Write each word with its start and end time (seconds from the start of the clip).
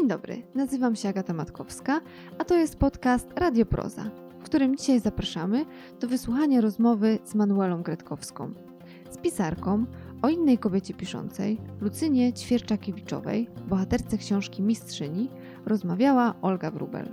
Dzień 0.00 0.08
dobry, 0.08 0.42
nazywam 0.54 0.96
się 0.96 1.08
Agata 1.08 1.32
Matkowska, 1.32 2.00
a 2.38 2.44
to 2.44 2.56
jest 2.56 2.76
podcast 2.76 3.28
Radioproza, 3.36 4.10
w 4.40 4.42
którym 4.42 4.76
dzisiaj 4.76 5.00
zapraszamy 5.00 5.64
do 6.00 6.08
wysłuchania 6.08 6.60
rozmowy 6.60 7.18
z 7.24 7.34
Manuelą 7.34 7.82
Gretkowską, 7.82 8.52
z 9.10 9.18
pisarką 9.18 9.84
o 10.22 10.28
innej 10.28 10.58
kobiecie 10.58 10.94
piszącej, 10.94 11.60
Lucynie 11.80 12.32
Ćwierczakiewiczowej, 12.32 13.48
bohaterce 13.68 14.18
książki 14.18 14.62
Mistrzyni, 14.62 15.30
rozmawiała 15.66 16.34
Olga 16.42 16.70
Wrubel. 16.70 17.08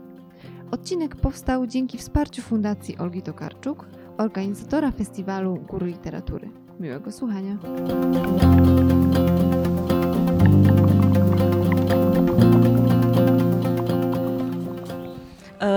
Odcinek 0.71 1.15
powstał 1.15 1.67
dzięki 1.67 1.97
wsparciu 1.97 2.41
Fundacji 2.41 2.97
Olgi 2.97 3.21
Tokarczuk, 3.21 3.85
organizatora 4.17 4.91
festiwalu 4.91 5.55
Góry 5.55 5.87
Literatury. 5.87 6.49
Miłego 6.79 7.11
słuchania. 7.11 7.57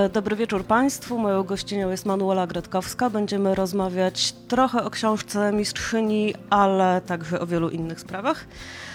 Dobry 0.08 0.36
wieczór 0.36 0.64
Państwu. 0.64 1.18
Moją 1.18 1.42
gościnią 1.42 1.90
jest 1.90 2.06
Manuela 2.06 2.46
Gretkowska. 2.46 3.10
Będziemy 3.10 3.54
rozmawiać 3.54 4.32
trochę 4.48 4.84
o 4.84 4.90
książce 4.90 5.52
Mistrzyni, 5.52 6.34
ale 6.50 7.00
także 7.06 7.40
o 7.40 7.46
wielu 7.46 7.68
innych 7.68 8.00
sprawach. 8.00 8.44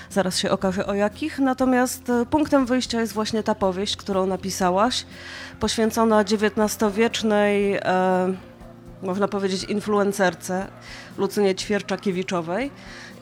Zaraz 0.09 0.37
się 0.37 0.51
okaże 0.51 0.85
o 0.85 0.93
jakich. 0.93 1.39
Natomiast 1.39 2.09
e, 2.09 2.25
punktem 2.25 2.65
wyjścia 2.65 3.01
jest 3.01 3.13
właśnie 3.13 3.43
ta 3.43 3.55
powieść, 3.55 3.97
którą 3.97 4.25
napisałaś, 4.25 5.05
poświęcona 5.59 6.21
XIX-wiecznej, 6.21 7.75
e, 7.75 8.33
można 9.03 9.27
powiedzieć, 9.27 9.63
influencerce 9.63 10.67
Lucynie 11.17 11.55
Ćwierczakiewiczowej. 11.55 12.71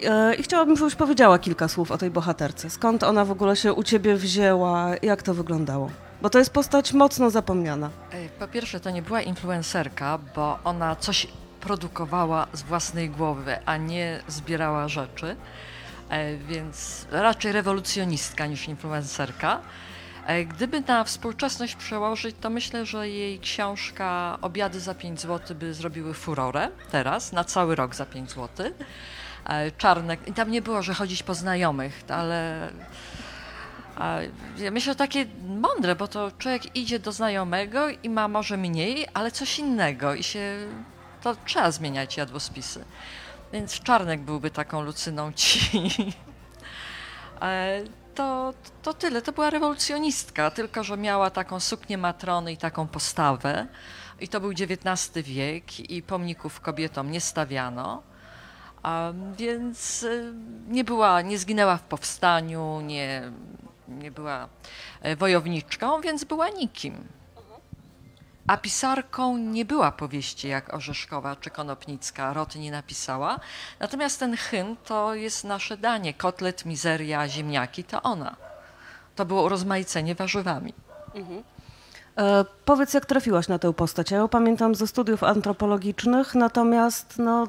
E, 0.04 0.36
I 0.36 0.44
chciałabym, 0.44 0.78
żebyś 0.78 0.96
powiedziała 0.96 1.40
kilka 1.40 1.68
słów 1.68 1.92
o 1.92 1.98
tej 1.98 2.10
bohaterce. 2.10 2.70
Skąd 2.70 3.04
ona 3.04 3.26
w 3.26 3.32
ogóle 3.32 3.56
się 3.56 3.74
u 3.74 3.84
ciebie 3.84 4.16
wzięła? 4.16 4.90
Jak 5.02 5.24
to 5.24 5.34
wyglądało? 5.34 5.90
Bo 6.24 6.30
to 6.30 6.40
jest 6.40 6.54
postać 6.54 6.94
mocno 6.94 7.30
zapomniana. 7.30 7.90
E, 8.12 8.30
po 8.30 8.48
pierwsze, 8.48 8.80
to 8.80 8.90
nie 8.90 9.02
była 9.02 9.22
influencerka, 9.22 10.20
bo 10.36 10.60
ona 10.64 10.96
coś 10.96 11.28
produkowała 11.62 12.48
z 12.54 12.62
własnej 12.62 13.10
głowy, 13.10 13.58
a 13.66 13.78
nie 13.78 14.20
zbierała 14.28 14.88
rzeczy, 14.88 15.36
e, 16.10 16.38
więc 16.38 17.08
raczej 17.12 17.52
rewolucjonistka 17.52 18.46
niż 18.46 18.68
influencerka. 18.68 19.60
E, 20.26 20.46
gdyby 20.46 20.82
na 20.82 21.04
współczesność 21.04 21.76
przełożyć, 21.76 22.36
to 22.42 22.50
myślę, 22.50 22.86
że 22.86 23.10
jej 23.10 23.40
książka 23.40 24.38
Obiady 24.42 24.80
za 24.80 24.96
5 24.96 25.22
zł 25.22 25.58
by 25.58 25.74
zrobiły 25.74 26.14
furorę 26.14 26.70
teraz, 26.92 27.32
na 27.32 27.44
cały 27.44 27.76
rok 27.76 27.96
za 27.96 28.06
5 28.06 28.32
zł. 28.32 28.72
Czarnek, 29.78 30.28
i 30.28 30.34
tam 30.34 30.52
nie 30.52 30.62
było, 30.62 30.82
że 30.82 30.94
chodzić 30.94 31.24
po 31.24 31.34
znajomych, 31.34 32.04
ale 32.10 32.70
a 33.96 34.18
ja 34.58 34.72
myślę, 34.72 34.94
że 34.94 34.96
takie 34.96 35.26
mądre, 35.48 35.96
bo 35.96 36.08
to 36.08 36.32
człowiek 36.38 36.76
idzie 36.76 37.00
do 37.00 37.12
znajomego 37.12 37.90
i 37.90 38.10
ma 38.10 38.28
może 38.28 38.58
mniej, 38.58 39.08
ale 39.14 39.32
coś 39.32 39.60
innego 39.60 40.14
i 40.14 40.24
się 40.24 40.58
to 41.22 41.36
trzeba 41.46 41.72
zmieniać 41.72 42.18
jadłospisy. 42.18 42.86
Więc 43.54 43.80
Czarnek 43.80 44.22
byłby 44.22 44.52
taką 44.52 44.82
Lucyną 44.82 45.34
ci. 45.42 45.82
To, 48.16 48.54
to 48.82 48.94
tyle. 48.94 49.22
To 49.22 49.32
była 49.32 49.50
rewolucjonistka, 49.50 50.52
tylko 50.52 50.84
że 50.84 50.98
miała 50.98 51.30
taką 51.30 51.60
suknię 51.60 51.98
matrony 51.98 52.52
i 52.52 52.58
taką 52.58 52.88
postawę. 52.88 53.68
I 54.20 54.28
to 54.28 54.40
był 54.40 54.52
XIX 54.52 55.28
wiek 55.28 55.80
i 55.80 56.02
pomników 56.02 56.60
kobietom 56.62 57.12
nie 57.12 57.22
stawiano. 57.22 58.04
Więc 59.38 60.04
y, 60.04 60.34
nie 60.68 60.84
była, 60.84 61.22
nie 61.22 61.38
zginęła 61.38 61.78
w 61.78 61.84
powstaniu, 61.84 62.82
nie, 62.82 63.32
nie 63.88 64.12
była 64.12 64.48
e, 65.02 65.16
wojowniczką, 65.16 66.02
więc 66.02 66.24
była 66.24 66.50
nikim. 66.50 67.08
A 68.48 68.58
pisarką 68.58 69.38
nie 69.38 69.66
była 69.66 69.92
powieści 69.92 70.48
jak 70.48 70.74
Orzeszkowa 70.74 71.36
czy 71.36 71.50
Konopnicka, 71.50 72.34
Rot 72.34 72.56
nie 72.56 72.72
napisała. 72.72 73.40
Natomiast 73.80 74.20
ten 74.20 74.38
hymn 74.38 74.76
to 74.86 75.16
jest 75.16 75.44
nasze 75.44 75.78
danie. 75.78 76.14
Kotlet, 76.14 76.66
mizeria, 76.66 77.28
ziemniaki 77.28 77.84
to 77.84 78.02
ona. 78.02 78.36
To 79.16 79.26
było 79.26 79.44
urozmaicenie 79.44 80.16
warzywami. 80.16 80.74
Mhm. 81.16 81.44
E, 82.18 82.46
powiedz, 82.66 82.94
jak 82.94 83.06
trafiłaś 83.06 83.48
na 83.48 83.60
tę 83.60 83.74
postać? 83.74 84.12
Ja 84.12 84.18
ją 84.18 84.28
pamiętam 84.28 84.76
ze 84.76 84.88
studiów 84.88 85.24
antropologicznych, 85.24 86.36
natomiast 86.36 87.16
no, 87.18 87.48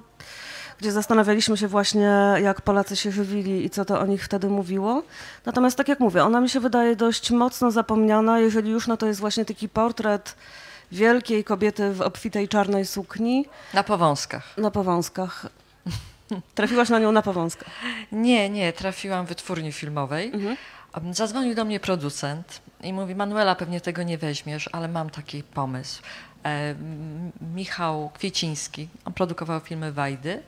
gdzie 0.78 0.92
zastanawialiśmy 0.92 1.56
się 1.56 1.68
właśnie, 1.68 2.34
jak 2.42 2.60
Polacy 2.60 2.96
się 2.96 3.10
żywili 3.12 3.64
i 3.64 3.70
co 3.70 3.84
to 3.84 4.00
o 4.00 4.06
nich 4.06 4.24
wtedy 4.24 4.48
mówiło. 4.48 5.02
Natomiast 5.46 5.76
tak 5.76 5.88
jak 5.88 6.00
mówię, 6.00 6.24
ona 6.24 6.40
mi 6.40 6.48
się 6.48 6.60
wydaje 6.60 6.96
dość 6.96 7.30
mocno 7.30 7.70
zapomniana. 7.70 8.38
Jeżeli 8.38 8.70
już, 8.70 8.86
no 8.86 8.96
to 8.96 9.06
jest 9.06 9.20
właśnie 9.20 9.44
taki 9.44 9.68
portret 9.68 10.36
wielkiej 10.92 11.44
kobiety 11.44 11.92
w 11.92 12.00
obfitej 12.00 12.48
czarnej 12.48 12.86
sukni. 12.86 13.46
Na 13.74 13.82
powązkach. 13.82 14.56
Na 14.58 14.70
powązkach. 14.70 15.46
Trafiłaś 16.54 16.88
na 16.88 16.98
nią 16.98 17.12
na 17.12 17.22
powązkach? 17.22 17.68
Nie, 18.12 18.50
nie, 18.50 18.72
trafiłam 18.72 19.26
w 19.26 19.28
wytwórni 19.28 19.72
filmowej. 19.72 20.30
Mhm. 20.34 20.56
Zadzwonił 21.10 21.54
do 21.54 21.64
mnie 21.64 21.80
producent 21.80 22.60
i 22.82 22.92
mówi, 22.92 23.14
Manuela, 23.14 23.54
pewnie 23.54 23.80
tego 23.80 24.02
nie 24.02 24.18
weźmiesz, 24.18 24.68
ale 24.72 24.88
mam 24.88 25.10
taki 25.10 25.42
pomysł. 25.42 26.02
E, 26.44 26.74
Michał 27.54 28.10
Kwieciński, 28.14 28.88
on 29.04 29.12
produkował 29.12 29.60
filmy 29.60 29.92
Wajdy, 29.92 30.42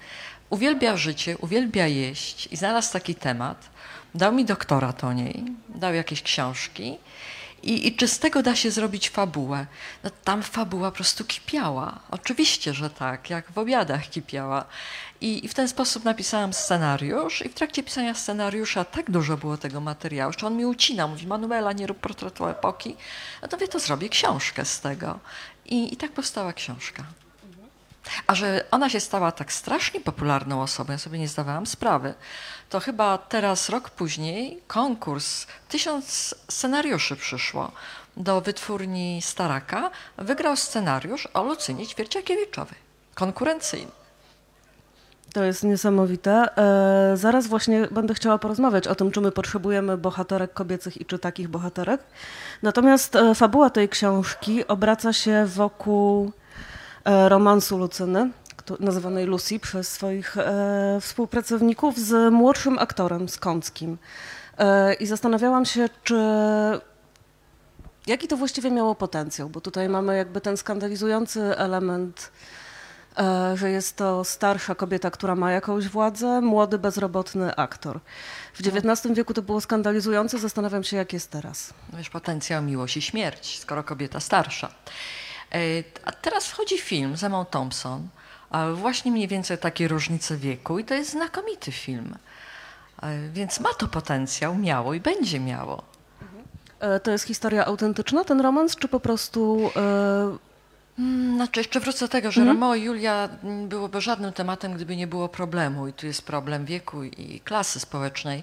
uwielbia 0.50 0.96
życie, 0.96 1.38
uwielbia 1.38 1.86
jeść 1.86 2.48
i 2.52 2.56
znalazł 2.56 2.92
taki 2.92 3.14
temat. 3.14 3.70
Dał 4.14 4.32
mi 4.32 4.44
doktorat 4.44 5.04
o 5.04 5.12
niej, 5.12 5.44
dał 5.68 5.94
jakieś 5.94 6.22
książki 6.22 6.98
i, 7.66 7.86
i 7.86 7.96
czy 7.96 8.08
z 8.08 8.18
tego 8.18 8.42
da 8.42 8.56
się 8.56 8.70
zrobić 8.70 9.10
fabułę? 9.10 9.66
No, 10.04 10.10
tam 10.24 10.42
fabuła 10.42 10.90
po 10.90 10.96
prostu 10.96 11.24
kipiała. 11.24 11.98
Oczywiście, 12.10 12.74
że 12.74 12.90
tak, 12.90 13.30
jak 13.30 13.52
w 13.52 13.58
obiadach 13.58 14.10
kipiała. 14.10 14.64
I, 15.20 15.44
I, 15.44 15.48
w 15.48 15.54
ten 15.54 15.68
sposób 15.68 16.04
napisałam 16.04 16.52
scenariusz 16.52 17.46
i 17.46 17.48
w 17.48 17.54
trakcie 17.54 17.82
pisania 17.82 18.14
scenariusza 18.14 18.84
tak 18.84 19.10
dużo 19.10 19.36
było 19.36 19.56
tego 19.56 19.80
materiału, 19.80 20.32
że 20.38 20.46
on 20.46 20.56
mi 20.56 20.66
ucina, 20.66 21.06
mówi 21.06 21.26
Manuela, 21.26 21.72
nie 21.72 21.86
rób 21.86 21.98
portretu 21.98 22.46
epoki, 22.46 22.96
no 23.42 23.48
to 23.48 23.56
wie, 23.56 23.68
to 23.68 23.78
zrobię 23.78 24.08
książkę 24.08 24.64
z 24.64 24.80
tego. 24.80 25.18
I, 25.68 25.94
I 25.94 25.96
tak 25.96 26.12
powstała 26.12 26.52
książka. 26.52 27.04
A 28.26 28.34
że 28.34 28.64
ona 28.70 28.88
się 28.90 29.00
stała 29.00 29.32
tak 29.32 29.52
strasznie 29.52 30.00
popularną 30.00 30.62
osobą, 30.62 30.92
ja 30.92 30.98
sobie 30.98 31.18
nie 31.18 31.28
zdawałam 31.28 31.66
sprawy, 31.66 32.14
to 32.70 32.80
chyba 32.80 33.18
teraz, 33.18 33.68
rok 33.68 33.90
później, 33.90 34.62
konkurs, 34.66 35.46
tysiąc 35.68 36.34
scenariuszy 36.48 37.16
przyszło 37.16 37.72
do 38.16 38.40
wytwórni 38.40 39.22
Staraka. 39.22 39.90
Wygrał 40.18 40.56
scenariusz 40.56 41.28
o 41.34 41.42
Lucynie 41.42 41.86
Ćwierciakiewiczowej, 41.86 42.78
konkurencyjny. 43.14 43.90
To 45.32 45.44
jest 45.44 45.64
niesamowite. 45.64 46.56
E, 47.12 47.16
zaraz 47.16 47.46
właśnie 47.46 47.88
będę 47.90 48.14
chciała 48.14 48.38
porozmawiać 48.38 48.86
o 48.86 48.94
tym, 48.94 49.10
czy 49.10 49.20
my 49.20 49.32
potrzebujemy 49.32 49.98
bohaterek 49.98 50.52
kobiecych 50.52 51.00
i 51.00 51.04
czy 51.04 51.18
takich 51.18 51.48
bohaterek. 51.48 52.00
Natomiast 52.62 53.16
e, 53.16 53.34
fabuła 53.34 53.70
tej 53.70 53.88
książki 53.88 54.66
obraca 54.66 55.12
się 55.12 55.46
wokół 55.46 56.32
e, 57.04 57.28
romansu 57.28 57.78
Lucyny, 57.78 58.30
nazywanej 58.80 59.26
Lucy 59.26 59.60
przez 59.60 59.88
swoich 59.88 60.38
e, 60.38 60.98
współpracowników, 61.00 61.98
z 61.98 62.32
młodszym 62.32 62.78
aktorem, 62.78 63.28
z 63.28 63.38
Kąckim. 63.38 63.98
I 65.00 65.06
zastanawiałam 65.06 65.64
się, 65.64 65.88
czy 66.04 66.16
jaki 68.06 68.28
to 68.28 68.36
właściwie 68.36 68.70
miało 68.70 68.94
potencjał, 68.94 69.48
bo 69.48 69.60
tutaj 69.60 69.88
mamy 69.88 70.16
jakby 70.16 70.40
ten 70.40 70.56
skandalizujący 70.56 71.56
element 71.56 72.30
że 73.54 73.70
jest 73.70 73.96
to 73.96 74.24
starsza 74.24 74.74
kobieta, 74.74 75.10
która 75.10 75.34
ma 75.34 75.52
jakąś 75.52 75.88
władzę, 75.88 76.40
młody, 76.40 76.78
bezrobotny 76.78 77.56
aktor. 77.56 78.00
W 78.56 78.60
XIX 78.60 79.14
wieku 79.14 79.34
to 79.34 79.42
było 79.42 79.60
skandalizujące, 79.60 80.38
zastanawiam 80.38 80.84
się, 80.84 80.96
jak 80.96 81.12
jest 81.12 81.30
teraz. 81.30 81.74
No 81.92 81.98
wiesz, 81.98 82.10
potencjał 82.10 82.62
miłość 82.62 82.96
i 82.96 83.02
śmierć, 83.02 83.58
skoro 83.58 83.84
kobieta 83.84 84.20
starsza. 84.20 84.68
E, 85.52 85.58
a 86.04 86.12
teraz 86.12 86.46
wchodzi 86.46 86.78
film 86.78 87.16
z 87.16 87.24
Emma 87.24 87.44
Thompson, 87.44 88.08
właśnie 88.74 89.12
mniej 89.12 89.28
więcej 89.28 89.58
takie 89.58 89.88
różnice 89.88 90.36
wieku 90.36 90.78
i 90.78 90.84
to 90.84 90.94
jest 90.94 91.10
znakomity 91.10 91.72
film. 91.72 92.16
E, 93.02 93.28
więc 93.28 93.60
ma 93.60 93.74
to 93.74 93.88
potencjał, 93.88 94.54
miało 94.54 94.94
i 94.94 95.00
będzie 95.00 95.40
miało. 95.40 95.82
To 97.02 97.10
jest 97.10 97.24
historia 97.24 97.66
autentyczna, 97.66 98.24
ten 98.24 98.40
romans, 98.40 98.76
czy 98.76 98.88
po 98.88 99.00
prostu 99.00 99.70
znaczy, 101.34 101.60
jeszcze 101.60 101.80
wrócę 101.80 102.04
do 102.04 102.08
tego, 102.08 102.30
że 102.30 102.40
mhm. 102.40 102.56
Romeo 102.56 102.74
i 102.74 102.82
Julia 102.82 103.28
byłoby 103.68 104.00
żadnym 104.00 104.32
tematem, 104.32 104.74
gdyby 104.74 104.96
nie 104.96 105.06
było 105.06 105.28
problemu. 105.28 105.88
I 105.88 105.92
tu 105.92 106.06
jest 106.06 106.26
problem 106.26 106.64
wieku 106.64 107.04
i 107.04 107.40
klasy 107.40 107.80
społecznej. 107.80 108.42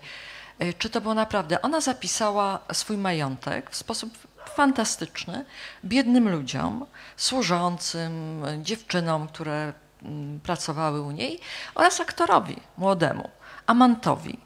E, 0.60 0.74
czy 0.74 0.90
to 0.90 1.02
było 1.02 1.14
naprawdę? 1.14 1.62
Ona 1.62 1.82
zapisała 1.82 2.60
swój 2.74 2.98
majątek 2.98 3.72
w 3.72 3.76
sposób 3.76 4.14
fantastyczny 4.56 5.46
biednym 5.86 6.30
ludziom, 6.30 6.86
służącym, 7.18 8.44
dziewczynom, 8.62 9.28
które 9.28 9.74
mm, 10.04 10.40
pracowały 10.40 11.02
u 11.02 11.12
niej 11.12 11.40
oraz 11.76 12.00
aktorowi 12.00 12.58
młodemu, 12.78 13.30
amantowi. 13.66 14.40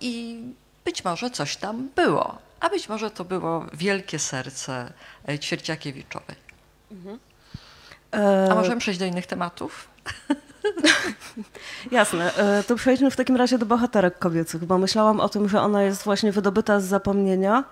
I 0.00 0.42
być 0.84 1.04
może 1.04 1.30
coś 1.30 1.56
tam 1.56 1.88
było, 1.96 2.38
a 2.60 2.68
być 2.68 2.88
może 2.88 3.10
to 3.10 3.24
było 3.24 3.66
wielkie 3.72 4.18
serce 4.18 4.92
e, 5.28 5.38
Ćwierciakiewiczowej. 5.38 6.51
E, 8.14 8.48
A 8.50 8.54
możemy 8.54 8.80
przejść 8.80 9.00
do 9.00 9.06
innych 9.06 9.26
tematów? 9.26 9.88
Jasne. 11.90 12.34
E, 12.36 12.62
To 12.62 12.76
przejdźmy 12.76 13.10
w 13.10 13.16
takim 13.16 13.36
razie 13.36 13.58
do 13.58 13.66
bohaterek 13.66 14.18
kobiecych, 14.18 14.64
bo 14.64 14.78
myślałam 14.78 15.20
o 15.20 15.28
tym, 15.28 15.48
że 15.48 15.60
ona 15.60 15.82
jest 15.82 16.04
właśnie 16.04 16.32
wydobyta 16.32 16.80
z 16.80 16.84
zapomnienia. 16.84 17.64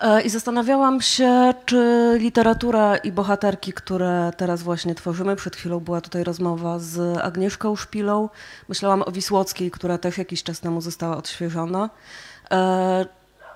E, 0.00 0.22
I 0.22 0.30
zastanawiałam 0.30 1.00
się, 1.00 1.54
czy 1.66 2.12
literatura 2.20 2.96
i 2.96 3.12
bohaterki, 3.12 3.72
które 3.72 4.30
teraz 4.36 4.62
właśnie 4.62 4.94
tworzymy, 4.94 5.36
przed 5.36 5.56
chwilą 5.56 5.80
była 5.80 6.00
tutaj 6.00 6.24
rozmowa 6.24 6.78
z 6.78 7.18
Agnieszką 7.18 7.76
Szpilą, 7.76 8.28
myślałam 8.68 9.02
o 9.02 9.12
Wisłockiej, 9.12 9.70
która 9.70 9.98
też 9.98 10.18
jakiś 10.18 10.42
czas 10.42 10.60
temu 10.60 10.80
została 10.80 11.16
odświeżona. 11.16 11.90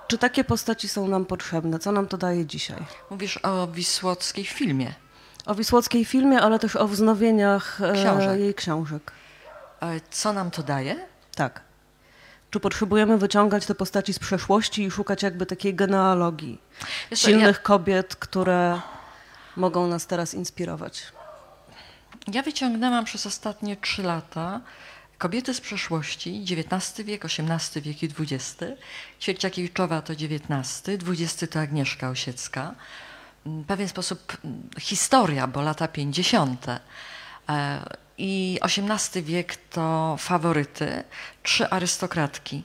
Czy 0.09 0.17
takie 0.17 0.43
postaci 0.43 0.87
są 0.87 1.07
nam 1.07 1.25
potrzebne? 1.25 1.79
Co 1.79 1.91
nam 1.91 2.07
to 2.07 2.17
daje 2.17 2.45
dzisiaj? 2.45 2.85
Mówisz 3.09 3.39
o 3.43 3.67
Wisłockiej 3.67 4.45
filmie. 4.45 4.93
O 5.45 5.55
Wisłockiej 5.55 6.05
filmie, 6.05 6.41
ale 6.41 6.59
też 6.59 6.75
o 6.75 6.87
wznowieniach 6.87 7.81
e, 7.81 7.93
Książek. 7.93 8.39
jej 8.39 8.53
książek. 8.53 9.11
E, 9.81 9.99
Co 10.11 10.33
nam 10.33 10.51
to 10.51 10.63
daje? 10.63 10.95
Tak. 11.35 11.61
Czy 12.51 12.59
potrzebujemy 12.59 13.17
wyciągać 13.17 13.65
te 13.65 13.75
postaci 13.75 14.13
z 14.13 14.19
przeszłości 14.19 14.83
i 14.83 14.91
szukać 14.91 15.23
jakby 15.23 15.45
takiej 15.45 15.75
genealogii 15.75 16.61
Wiesz 17.11 17.19
silnych 17.19 17.61
kobiet, 17.61 18.15
które 18.15 18.81
mogą 19.55 19.87
nas 19.87 20.07
teraz 20.07 20.33
inspirować? 20.33 21.03
Ja, 22.27 22.33
ja 22.33 22.43
wyciągnęłam 22.43 23.05
przez 23.05 23.25
ostatnie 23.25 23.77
trzy 23.77 24.03
lata 24.03 24.61
kobiety 25.19 25.53
z 25.53 25.61
przeszłości, 25.61 26.45
XIX 26.51 27.05
wiek, 27.05 27.25
XVIII 27.25 27.81
wiek 27.81 28.03
i 28.03 28.09
XX. 28.19 28.57
Ćwierciakiewiczowa 29.21 30.01
to 30.01 30.13
XIX, 30.13 30.83
XX 31.07 31.51
to 31.51 31.59
Agnieszka 31.59 32.09
Osiecka. 32.09 32.75
W 33.45 33.65
pewien 33.65 33.87
sposób 33.87 34.37
mm, 34.45 34.69
historia, 34.79 35.47
bo 35.47 35.61
lata 35.61 35.87
50. 35.87 36.65
E, 36.67 36.79
I 38.17 38.59
XVIII 38.61 39.23
wiek 39.23 39.55
to 39.55 40.15
faworyty, 40.19 41.03
trzy 41.43 41.69
arystokratki. 41.69 42.63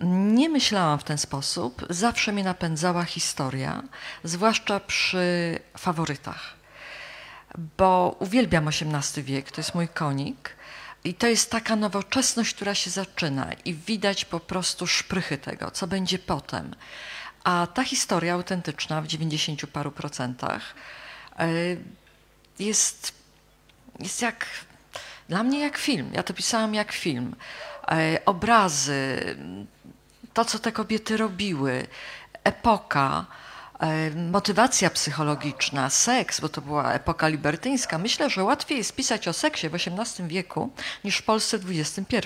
Nie 0.00 0.48
myślałam 0.48 0.98
w 0.98 1.04
ten 1.04 1.18
sposób, 1.18 1.86
zawsze 1.90 2.32
mnie 2.32 2.44
napędzała 2.44 3.04
historia, 3.04 3.82
zwłaszcza 4.24 4.80
przy 4.80 5.58
faworytach 5.78 6.56
bo 7.78 8.16
uwielbiam 8.18 8.68
XVIII 8.68 9.24
wiek, 9.24 9.50
to 9.50 9.60
jest 9.60 9.74
mój 9.74 9.88
konik. 9.88 10.55
I 11.06 11.14
to 11.14 11.26
jest 11.26 11.50
taka 11.50 11.76
nowoczesność, 11.76 12.54
która 12.54 12.74
się 12.74 12.90
zaczyna 12.90 13.52
i 13.64 13.74
widać 13.74 14.24
po 14.24 14.40
prostu 14.40 14.86
szprychy 14.86 15.38
tego, 15.38 15.70
co 15.70 15.86
będzie 15.86 16.18
potem. 16.18 16.74
A 17.44 17.66
ta 17.74 17.84
historia 17.84 18.34
autentyczna 18.34 19.02
w 19.02 19.06
90 19.06 19.66
paru 19.66 19.90
procentach 19.90 20.74
e, 21.38 21.48
jest, 22.58 23.12
jest 23.98 24.22
jak, 24.22 24.46
dla 25.28 25.42
mnie 25.42 25.60
jak 25.60 25.76
film. 25.76 26.10
Ja 26.12 26.22
to 26.22 26.34
pisałam 26.34 26.74
jak 26.74 26.92
film. 26.92 27.36
E, 27.88 28.24
Obrazy, 28.24 29.36
to 30.34 30.44
co 30.44 30.58
te 30.58 30.72
kobiety 30.72 31.16
robiły, 31.16 31.86
epoka, 32.44 33.26
motywacja 34.30 34.90
psychologiczna, 34.90 35.90
seks, 35.90 36.40
bo 36.40 36.48
to 36.48 36.60
była 36.60 36.92
epoka 36.92 37.28
libertyńska. 37.28 37.98
Myślę, 37.98 38.30
że 38.30 38.44
łatwiej 38.44 38.78
jest 38.78 38.94
pisać 38.94 39.28
o 39.28 39.32
seksie 39.32 39.68
w 39.68 39.74
XVIII 39.74 40.28
wieku 40.28 40.70
niż 41.04 41.16
w 41.16 41.22
Polsce 41.22 41.58
XXI. 41.68 42.18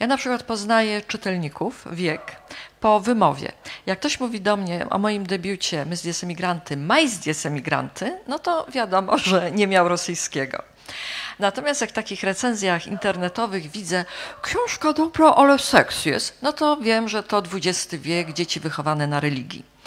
Ja 0.00 0.06
na 0.06 0.16
przykład 0.16 0.42
poznaję 0.42 1.02
czytelników 1.02 1.84
wiek 1.92 2.36
po 2.80 3.00
wymowie. 3.00 3.52
Jak 3.86 3.98
ktoś 3.98 4.20
mówi 4.20 4.40
do 4.40 4.56
mnie 4.56 4.86
o 4.90 4.98
moim 4.98 5.26
debiucie 5.26 5.86
My 5.86 5.96
z 5.96 6.02
dies 6.02 6.24
emigranty, 6.24 6.76
Maj 6.76 7.08
z 7.08 7.18
dies 7.18 7.46
emigranty, 7.46 8.18
no 8.28 8.38
to 8.38 8.66
wiadomo, 8.72 9.18
że 9.28 9.50
nie 9.50 9.66
miał 9.66 9.88
rosyjskiego. 9.88 10.62
Natomiast 11.38 11.80
jak 11.80 11.90
w 11.90 11.92
takich 11.92 12.22
recenzjach 12.22 12.86
internetowych 12.86 13.70
widzę 13.70 14.04
książka 14.42 14.92
dobra, 14.92 15.34
ale 15.36 15.58
seks 15.58 16.04
jest, 16.04 16.38
no 16.42 16.52
to 16.52 16.76
wiem, 16.76 17.08
że 17.08 17.22
to 17.22 17.42
XX 17.54 17.94
wiek, 17.94 18.32
dzieci 18.32 18.60
wychowane 18.60 19.06
na 19.06 19.20
religii. 19.20 19.77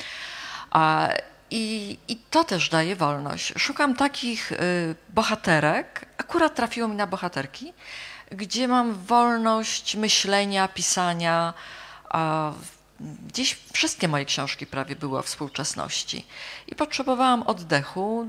I, 1.51 1.97
I 2.07 2.15
to 2.15 2.44
też 2.44 2.69
daje 2.69 2.95
wolność. 2.95 3.53
Szukam 3.57 3.95
takich 3.95 4.51
y, 4.51 4.57
bohaterek, 5.09 6.06
akurat 6.18 6.56
trafiło 6.56 6.88
mi 6.88 6.95
na 6.95 7.07
bohaterki, 7.07 7.73
gdzie 8.31 8.68
mam 8.68 8.94
wolność 8.94 9.95
myślenia, 9.95 10.68
pisania. 10.68 11.53
Gdzieś 13.27 13.57
wszystkie 13.73 14.07
moje 14.07 14.25
książki 14.25 14.65
prawie 14.65 14.95
były 14.95 15.19
o 15.19 15.21
współczesności. 15.21 16.25
I 16.68 16.75
potrzebowałam 16.75 17.44
oddechu 17.44 18.27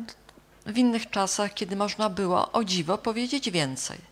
w 0.66 0.78
innych 0.78 1.10
czasach, 1.10 1.54
kiedy 1.54 1.76
można 1.76 2.10
było 2.10 2.52
o 2.52 2.64
dziwo 2.64 2.98
powiedzieć 2.98 3.50
więcej. 3.50 4.11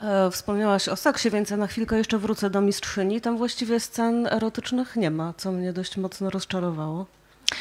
E, 0.00 0.30
Wspomniałaś 0.30 0.88
o 0.88 0.96
seksie, 0.96 1.30
więc 1.30 1.50
ja 1.50 1.56
na 1.56 1.66
chwilkę 1.66 1.98
jeszcze 1.98 2.18
wrócę 2.18 2.50
do 2.50 2.60
mistrzyni. 2.60 3.20
Tam 3.20 3.38
właściwie 3.38 3.80
scen 3.80 4.26
erotycznych 4.26 4.96
nie 4.96 5.10
ma, 5.10 5.34
co 5.36 5.52
mnie 5.52 5.72
dość 5.72 5.96
mocno 5.96 6.30
rozczarowało. 6.30 7.06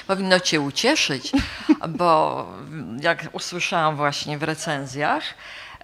Powinno 0.07 0.39
cię 0.39 0.61
ucieszyć, 0.61 1.31
bo 1.99 2.47
jak 3.01 3.25
usłyszałam 3.33 3.95
właśnie 3.95 4.37
w 4.37 4.43
recenzjach, 4.43 5.23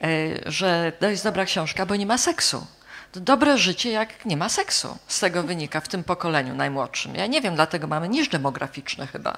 y, 0.03 0.41
że 0.45 0.91
to 0.99 1.09
jest 1.09 1.23
dobra 1.23 1.45
książka, 1.45 1.85
bo 1.85 1.95
nie 1.95 2.05
ma 2.05 2.17
seksu. 2.17 2.67
To 3.11 3.19
dobre 3.19 3.57
życie, 3.57 3.91
jak 3.91 4.25
nie 4.25 4.37
ma 4.37 4.49
seksu. 4.49 4.97
Z 5.07 5.19
tego 5.19 5.43
wynika 5.43 5.81
w 5.81 5.87
tym 5.87 6.03
pokoleniu 6.03 6.55
najmłodszym. 6.55 7.15
Ja 7.15 7.27
nie 7.27 7.41
wiem, 7.41 7.55
dlatego 7.55 7.87
mamy 7.87 8.09
niż 8.09 8.29
demograficzny 8.29 9.07
chyba. 9.07 9.37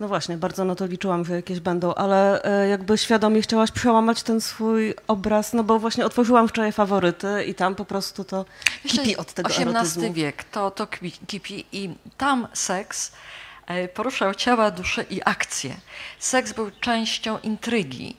No 0.00 0.08
właśnie, 0.08 0.36
bardzo 0.36 0.64
na 0.64 0.74
to 0.74 0.86
liczyłam, 0.86 1.24
że 1.24 1.34
jakieś 1.34 1.60
będą, 1.60 1.94
ale 1.94 2.42
e, 2.42 2.68
jakby 2.68 2.98
świadomie 2.98 3.42
chciałaś 3.42 3.70
przełamać 3.70 4.22
ten 4.22 4.40
swój 4.40 4.94
obraz, 5.08 5.52
no 5.52 5.64
bo 5.64 5.78
właśnie 5.78 6.06
otworzyłam 6.06 6.48
wczoraj 6.48 6.72
faworyty 6.72 7.44
i 7.44 7.54
tam 7.54 7.74
po 7.74 7.84
prostu 7.84 8.24
to 8.24 8.44
kipi 8.88 9.16
od 9.16 9.32
tego 9.32 9.48
XVIII 9.48 9.68
erotyzmu. 9.68 10.12
wiek, 10.12 10.44
to, 10.44 10.70
to 10.70 10.86
kipi 11.26 11.66
i 11.72 11.94
tam 12.16 12.48
seks 12.52 13.12
e, 13.66 13.88
poruszał 13.88 14.34
ciała, 14.34 14.70
duszę 14.70 15.04
i 15.10 15.22
akcje. 15.24 15.76
Seks 16.18 16.52
był 16.52 16.70
częścią 16.80 17.38
intrygi. 17.38 18.16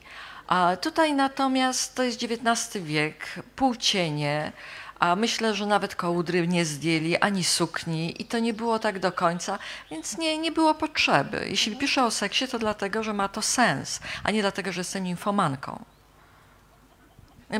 A 0.47 0.77
tutaj 0.81 1.13
natomiast 1.13 1.95
to 1.95 2.03
jest 2.03 2.23
XIX 2.23 2.83
wiek, 2.85 3.39
półcienie, 3.55 4.51
a 4.99 5.15
myślę, 5.15 5.55
że 5.55 5.65
nawet 5.65 5.95
kołdry 5.95 6.47
nie 6.47 6.65
zdjęli, 6.65 7.17
ani 7.17 7.43
sukni 7.43 8.21
i 8.21 8.25
to 8.25 8.39
nie 8.39 8.53
było 8.53 8.79
tak 8.79 8.99
do 8.99 9.11
końca, 9.11 9.59
więc 9.91 10.17
nie, 10.17 10.37
nie 10.37 10.51
było 10.51 10.75
potrzeby. 10.75 11.45
Jeśli 11.49 11.75
piszę 11.77 12.05
o 12.05 12.11
seksie, 12.11 12.47
to 12.47 12.59
dlatego, 12.59 13.03
że 13.03 13.13
ma 13.13 13.27
to 13.27 13.41
sens, 13.41 13.99
a 14.23 14.31
nie 14.31 14.41
dlatego, 14.41 14.71
że 14.71 14.81
jestem 14.81 15.07
infomanką. 15.07 15.85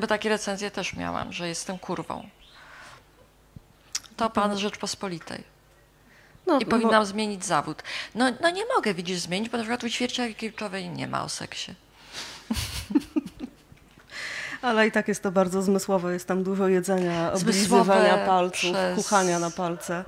Bo 0.02 0.08
takie 0.08 0.30
recenzje 0.30 0.72
też 0.72 0.94
miałam, 0.94 1.34
że 1.34 1.48
jestem 1.48 1.80
kurwą. 1.80 2.30
To 4.18 4.30
pan 4.30 4.58
Rzeczpospolitej. 4.58 5.44
No, 6.48 6.60
I 6.60 6.66
bo- 6.66 6.72
powinnam 6.72 7.06
zmienić 7.06 7.46
zawód. 7.46 7.84
No, 8.16 8.26
no 8.42 8.50
nie 8.50 8.64
mogę, 8.76 8.94
widzisz, 8.94 9.20
zmienić, 9.20 9.50
bo 9.50 9.58
na 9.58 9.64
przykład 9.64 9.84
u 9.84 9.90
Ćwierciakiewiczowej 9.90 10.90
nie 10.90 11.08
ma 11.08 11.24
o 11.24 11.30
seksie. 11.30 11.74
Ale 14.66 14.88
i 14.88 14.92
tak 14.92 15.08
jest 15.08 15.24
to 15.24 15.32
bardzo 15.32 15.62
zmysłowe, 15.62 16.14
jest 16.14 16.28
tam 16.28 16.44
dużo 16.44 16.68
jedzenia, 16.68 17.34
oblizywania 17.34 18.26
palców, 18.26 18.60
przez- 18.72 18.96
kuchania 18.96 19.40
na 19.40 19.52
palce. 19.52 20.04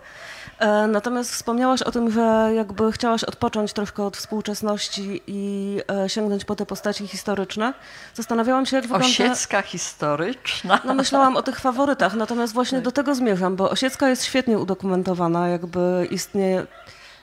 E, 0.59 0.87
Natomiast 0.87 1.31
wspomniałaś 1.31 1.81
o 1.81 1.91
tym, 1.91 2.11
że 2.11 2.51
jakby 2.55 2.91
chciałaś 2.91 3.23
odpocząć 3.23 3.73
troszkę 3.73 4.03
od 4.03 4.17
współczesności 4.17 5.21
i 5.27 5.77
e, 6.05 6.09
sięgnąć 6.09 6.45
po 6.45 6.55
te 6.55 6.65
postaci 6.65 7.07
historyczne. 7.07 7.73
Zastanawiałam 8.13 8.65
się, 8.65 8.75
jak 8.75 8.85
wygląda... 8.85 9.07
Osiecka 9.07 9.61
historyczna. 9.61 10.79
No 10.85 10.93
myślałam 10.93 11.35
o 11.37 11.43
tych 11.43 11.59
faworytach, 11.59 12.13
natomiast 12.13 12.53
właśnie 12.53 12.81
do 12.81 12.91
tego 12.91 13.15
zmierzam, 13.15 13.55
bo 13.55 13.69
Osiecka 13.69 14.09
jest 14.09 14.25
świetnie 14.25 14.57
udokumentowana, 14.59 15.47
jakby 15.47 16.07
istnieje, 16.11 16.65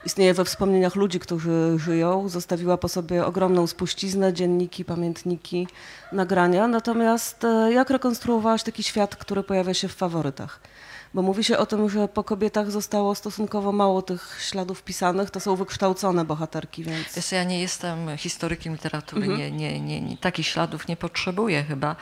istnieje 0.05 0.35
we 0.35 0.45
wspomnieniach 0.45 0.95
ludzi, 0.97 1.21
którzy 1.21 1.75
żyją, 1.77 2.29
zostawiła 2.29 2.77
po 2.77 2.89
sobie 2.89 3.27
ogromną 3.27 3.67
spuściznę, 3.67 4.33
dzienniki, 4.33 4.85
pamiętniki, 4.85 5.69
nagrania, 6.13 6.69
natomiast 6.69 7.45
e, 7.45 7.73
jak 7.73 7.91
rekonstruowałaś 7.91 8.63
taki 8.63 8.83
świat, 8.83 9.17
który 9.17 9.43
pojawia 9.43 9.75
się 9.75 9.89
w 9.89 9.95
faworytach? 9.95 10.61
Bo 11.15 11.23
mówi 11.23 11.45
się 11.45 11.59
o 11.59 11.67
tym, 11.67 11.89
że 11.91 12.09
po 12.09 12.25
kobietach 12.25 12.71
zostało 12.71 13.15
stosunkowo 13.15 13.73
mało 13.73 14.03
tych 14.03 14.39
śladów 14.41 14.83
pisanych, 14.83 15.31
to 15.31 15.41
są 15.41 15.57
wykształcone 15.57 16.25
bohaterki, 16.25 16.85
więc... 16.85 17.15
Wiesz, 17.17 17.33
ja 17.33 17.45
nie 17.45 17.61
jestem 17.61 18.17
historykiem 18.17 18.73
literatury, 18.73 19.23
Mhm. 19.23 19.39
nie, 19.39 19.51
nie, 19.51 19.81
nie, 19.81 20.01
nie, 20.01 20.17
takich 20.17 20.47
śladów 20.47 20.89
nie 20.89 20.97
potrzebuję 20.97 21.63
chyba. 21.63 21.97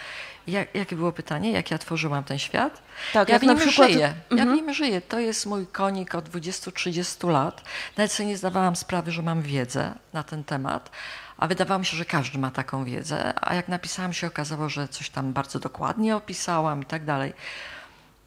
Jak, 0.47 0.75
jakie 0.75 0.97
było 0.97 1.13
pytanie? 1.13 1.53
Jak 1.53 1.71
ja 1.71 1.79
tworzyłam 1.79 2.25
ten 2.25 2.39
świat? 2.39 2.83
Tak, 3.13 3.29
ja 3.29 3.33
jak 3.35 3.43
w 3.43 3.47
nim 3.47 3.57
przykład- 3.59 3.91
żyję. 3.91 4.15
Ja 4.31 4.37
w 4.37 4.41
Mhm. 4.41 4.55
nim 4.55 4.75
żyję. 4.75 5.01
To 5.01 5.19
jest 5.19 5.47
mój 5.47 5.67
konik 5.67 6.15
od 6.15 6.29
20-30 6.29 7.29
lat. 7.31 7.63
Nawet 7.97 8.13
sobie 8.13 8.27
nie 8.29 8.37
zdawałam 8.37 8.77
sprawy, 8.77 9.13
że 9.13 9.23
mam 9.23 9.43
wiedzę 9.43 9.95
na 10.13 10.23
ten 10.23 10.45
temat. 10.45 10.91
A 11.39 11.47
wydawało 11.47 11.79
mi 11.79 11.87
się, 11.87 11.97
że 11.97 12.05
każdy 12.05 12.39
ma 12.39 12.51
taką 12.51 12.85
wiedzę. 12.85 13.35
A 13.41 13.55
jak 13.55 13.69
napisałam, 13.69 14.13
się 14.13 14.27
okazało, 14.27 14.69
że 14.69 14.89
coś 14.89 15.11
tam 15.11 15.33
bardzo 15.33 15.59
dokładnie 15.59 16.17
opisałam 16.17 16.83
i 16.83 16.87
tak 16.87 17.05
dalej. 17.05 17.33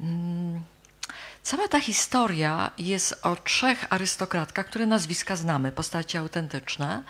Mm, 0.01 0.61
Cała 1.43 1.67
ta 1.67 1.79
historia 1.79 2.71
jest 2.77 3.19
o 3.25 3.35
trzech 3.35 3.85
arystokratkach, 3.89 4.65
które 4.65 4.85
nazwiska 4.85 5.35
znamy, 5.35 5.71
postacie 5.71 6.19
autentyczne. 6.19 7.03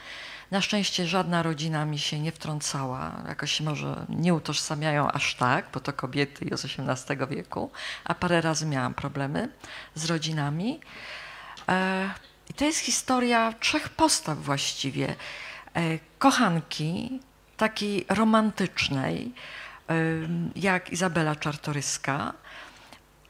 Na 0.52 0.62
szczęście 0.62 1.08
żadna 1.08 1.44
rodzina 1.44 1.86
mi 1.86 2.00
się 2.00 2.20
nie 2.20 2.32
wtrącała, 2.32 3.24
jakoś 3.28 3.62
może 3.62 4.06
nie 4.10 4.34
utożsamiają 4.34 5.12
aż 5.12 5.36
tak, 5.36 5.66
bo 5.74 5.80
to 5.80 5.94
kobiety 5.94 6.58
z 6.58 6.66
XVIII 6.66 7.28
wieku, 7.30 7.72
a 8.04 8.16
parę 8.16 8.42
razy 8.42 8.66
miałam 8.66 8.94
problemy 8.94 9.50
z 9.96 10.06
rodzinami. 10.06 10.80
E, 11.70 12.10
I 12.50 12.54
to 12.54 12.66
jest 12.66 12.80
historia 12.80 13.54
trzech 13.60 13.90
postaw 13.90 14.38
właściwie. 14.38 15.16
E, 15.74 16.00
kochanki, 16.20 17.20
takiej 17.58 18.06
romantycznej, 18.10 19.34
e, 19.90 19.94
jak 20.56 20.90
Izabela 20.90 21.36
Czartoryska, 21.36 22.34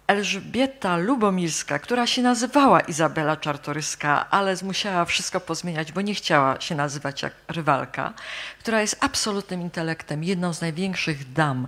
Elżbieta 0.08 0.98
Lubomirska, 0.98 1.80
która 1.80 2.08
się 2.08 2.22
nazywała 2.22 2.80
Izabela 2.80 3.38
Czartoryska, 3.38 4.30
ale 4.30 4.56
musiała 4.64 5.06
wszystko 5.06 5.40
pozmieniać, 5.40 5.92
bo 5.92 6.02
nie 6.02 6.16
chciała 6.16 6.62
się 6.62 6.76
nazywać 6.76 7.22
jak 7.22 7.34
rywalka, 7.48 8.14
która 8.60 8.82
jest 8.82 8.98
absolutnym 9.00 9.62
intelektem, 9.62 10.24
jedną 10.24 10.54
z 10.54 10.62
największych 10.62 11.34
dam 11.34 11.68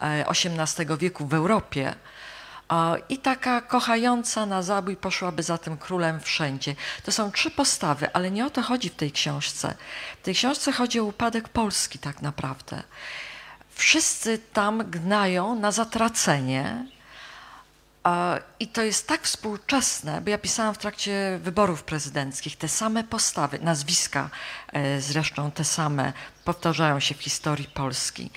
XVIII 0.00 0.92
e, 0.92 0.96
wieku 0.96 1.26
w 1.26 1.34
Europie. 1.34 1.94
I 3.08 3.18
taka 3.18 3.60
kochająca 3.60 4.46
na 4.46 4.62
zabój 4.62 4.96
poszłaby 4.96 5.42
za 5.42 5.58
tym 5.58 5.76
królem 5.76 6.20
wszędzie. 6.20 6.74
To 7.04 7.12
są 7.12 7.32
trzy 7.32 7.50
postawy, 7.50 8.12
ale 8.12 8.30
nie 8.30 8.46
o 8.46 8.50
to 8.50 8.62
chodzi 8.62 8.88
w 8.88 8.94
tej 8.94 9.12
książce. 9.12 9.74
W 10.22 10.24
tej 10.24 10.34
książce 10.34 10.72
chodzi 10.72 11.00
o 11.00 11.04
upadek 11.04 11.48
Polski 11.48 11.98
tak 11.98 12.22
naprawdę. 12.22 12.82
Wszyscy 13.70 14.38
tam 14.38 14.90
gnają 14.90 15.54
na 15.54 15.72
zatracenie, 15.72 16.86
i 18.60 18.68
to 18.68 18.82
jest 18.82 19.08
tak 19.08 19.22
współczesne, 19.22 20.20
bo 20.20 20.30
ja 20.30 20.38
pisałam 20.38 20.74
w 20.74 20.78
trakcie 20.78 21.38
wyborów 21.42 21.82
prezydenckich 21.82 22.56
te 22.56 22.68
same 22.68 23.04
postawy, 23.04 23.58
nazwiska 23.58 24.30
e, 24.72 25.00
zresztą 25.00 25.50
te 25.50 25.64
same 25.64 26.12
powtarzają 26.44 27.00
się 27.00 27.14
w 27.14 27.22
historii 27.22 27.68
Polski. 27.74 28.30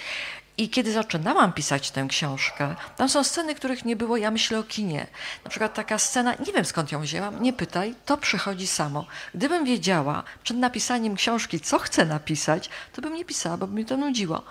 I 0.58 0.70
kiedy 0.70 0.92
zaczynałam 0.92 1.54
pisać 1.54 1.92
tę 1.92 2.06
książkę, 2.10 2.76
tam 2.98 3.10
są 3.10 3.24
sceny, 3.24 3.56
których 3.56 3.86
nie 3.86 3.96
było, 3.96 4.18
ja 4.18 4.32
myślę 4.32 4.60
o 4.60 4.64
kinie. 4.64 5.08
Na 5.44 5.50
przykład 5.50 5.74
taka 5.74 6.00
scena, 6.00 6.34
nie 6.46 6.54
wiem 6.54 6.66
skąd 6.66 6.92
ją 6.92 7.02
wzięłam, 7.02 7.42
nie 7.42 7.54
pytaj, 7.54 7.96
to 8.06 8.18
przychodzi 8.18 8.68
samo. 8.68 9.06
Gdybym 9.36 9.66
wiedziała 9.66 10.24
przed 10.44 10.58
napisaniem 10.58 11.16
książki, 11.16 11.60
co 11.60 11.80
chcę 11.80 12.06
napisać, 12.06 12.70
to 12.94 13.02
bym 13.02 13.14
nie 13.14 13.26
pisała, 13.26 13.58
bo 13.58 13.68
by 13.68 13.76
mi 13.76 13.86
to 13.86 13.98
nudziło. 13.98 14.44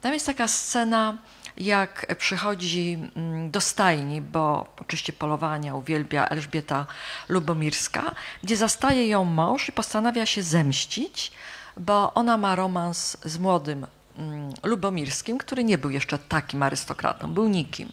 Tam 0.00 0.14
jest 0.14 0.26
taka 0.26 0.48
scena, 0.48 1.18
jak 1.56 2.14
przychodzi 2.18 2.98
mm, 3.16 3.50
do 3.50 3.60
stajni, 3.60 4.20
bo 4.20 4.66
oczywiście 4.80 5.12
polowania 5.12 5.74
uwielbia 5.74 6.28
Elżbieta 6.28 6.86
Lubomirska, 7.28 8.14
gdzie 8.42 8.56
zastaje 8.56 9.08
ją 9.08 9.24
mąż 9.24 9.68
i 9.68 9.72
postanawia 9.72 10.26
się 10.26 10.42
zemścić, 10.42 11.32
bo 11.76 12.14
ona 12.14 12.36
ma 12.36 12.54
romans 12.54 13.16
z 13.24 13.38
młodym 13.38 13.86
mm, 14.18 14.52
Lubomirskim, 14.62 15.38
który 15.38 15.64
nie 15.64 15.78
był 15.78 15.90
jeszcze 15.90 16.18
takim 16.18 16.62
arystokratą, 16.62 17.34
był 17.34 17.48
nikim. 17.48 17.92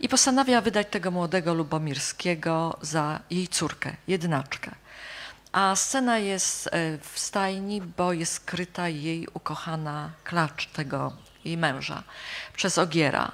I 0.00 0.08
postanawia 0.08 0.60
wydać 0.60 0.86
tego 0.90 1.10
młodego 1.10 1.54
Lubomirskiego 1.54 2.78
za 2.80 3.20
jej 3.30 3.48
córkę, 3.48 3.96
jednaczkę. 4.08 4.70
A 5.52 5.76
scena 5.76 6.18
jest 6.18 6.66
e, 6.66 6.98
w 6.98 7.18
stajni, 7.18 7.82
bo 7.82 8.12
jest 8.12 8.32
skryta 8.32 8.88
jej 8.88 9.28
ukochana 9.34 10.10
klacz 10.24 10.66
tego 10.66 11.12
jej 11.44 11.56
męża, 11.56 12.02
przez 12.56 12.78
Ogiera. 12.78 13.32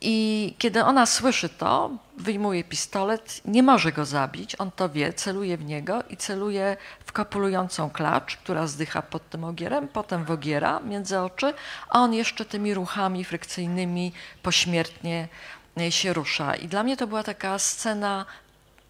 I 0.00 0.54
kiedy 0.58 0.84
ona 0.84 1.06
słyszy 1.06 1.48
to, 1.48 1.90
wyjmuje 2.16 2.64
pistolet, 2.64 3.40
nie 3.44 3.62
może 3.62 3.92
go 3.92 4.04
zabić, 4.04 4.56
on 4.58 4.70
to 4.70 4.88
wie, 4.88 5.12
celuje 5.12 5.56
w 5.56 5.64
niego 5.64 6.02
i 6.10 6.16
celuje 6.16 6.76
w 7.06 7.12
kopulującą 7.12 7.90
klacz, 7.90 8.36
która 8.36 8.66
zdycha 8.66 9.02
pod 9.02 9.30
tym 9.30 9.44
ogierem, 9.44 9.88
potem 9.88 10.24
w 10.24 10.30
ogiera 10.30 10.80
między 10.80 11.18
oczy, 11.18 11.54
a 11.88 11.98
on 11.98 12.14
jeszcze 12.14 12.44
tymi 12.44 12.74
ruchami 12.74 13.24
frykcyjnymi 13.24 14.12
pośmiertnie 14.42 15.28
e, 15.80 15.92
się 15.92 16.12
rusza. 16.12 16.54
I 16.54 16.68
dla 16.68 16.82
mnie 16.82 16.96
to 16.96 17.06
była 17.06 17.22
taka 17.22 17.58
scena 17.58 18.26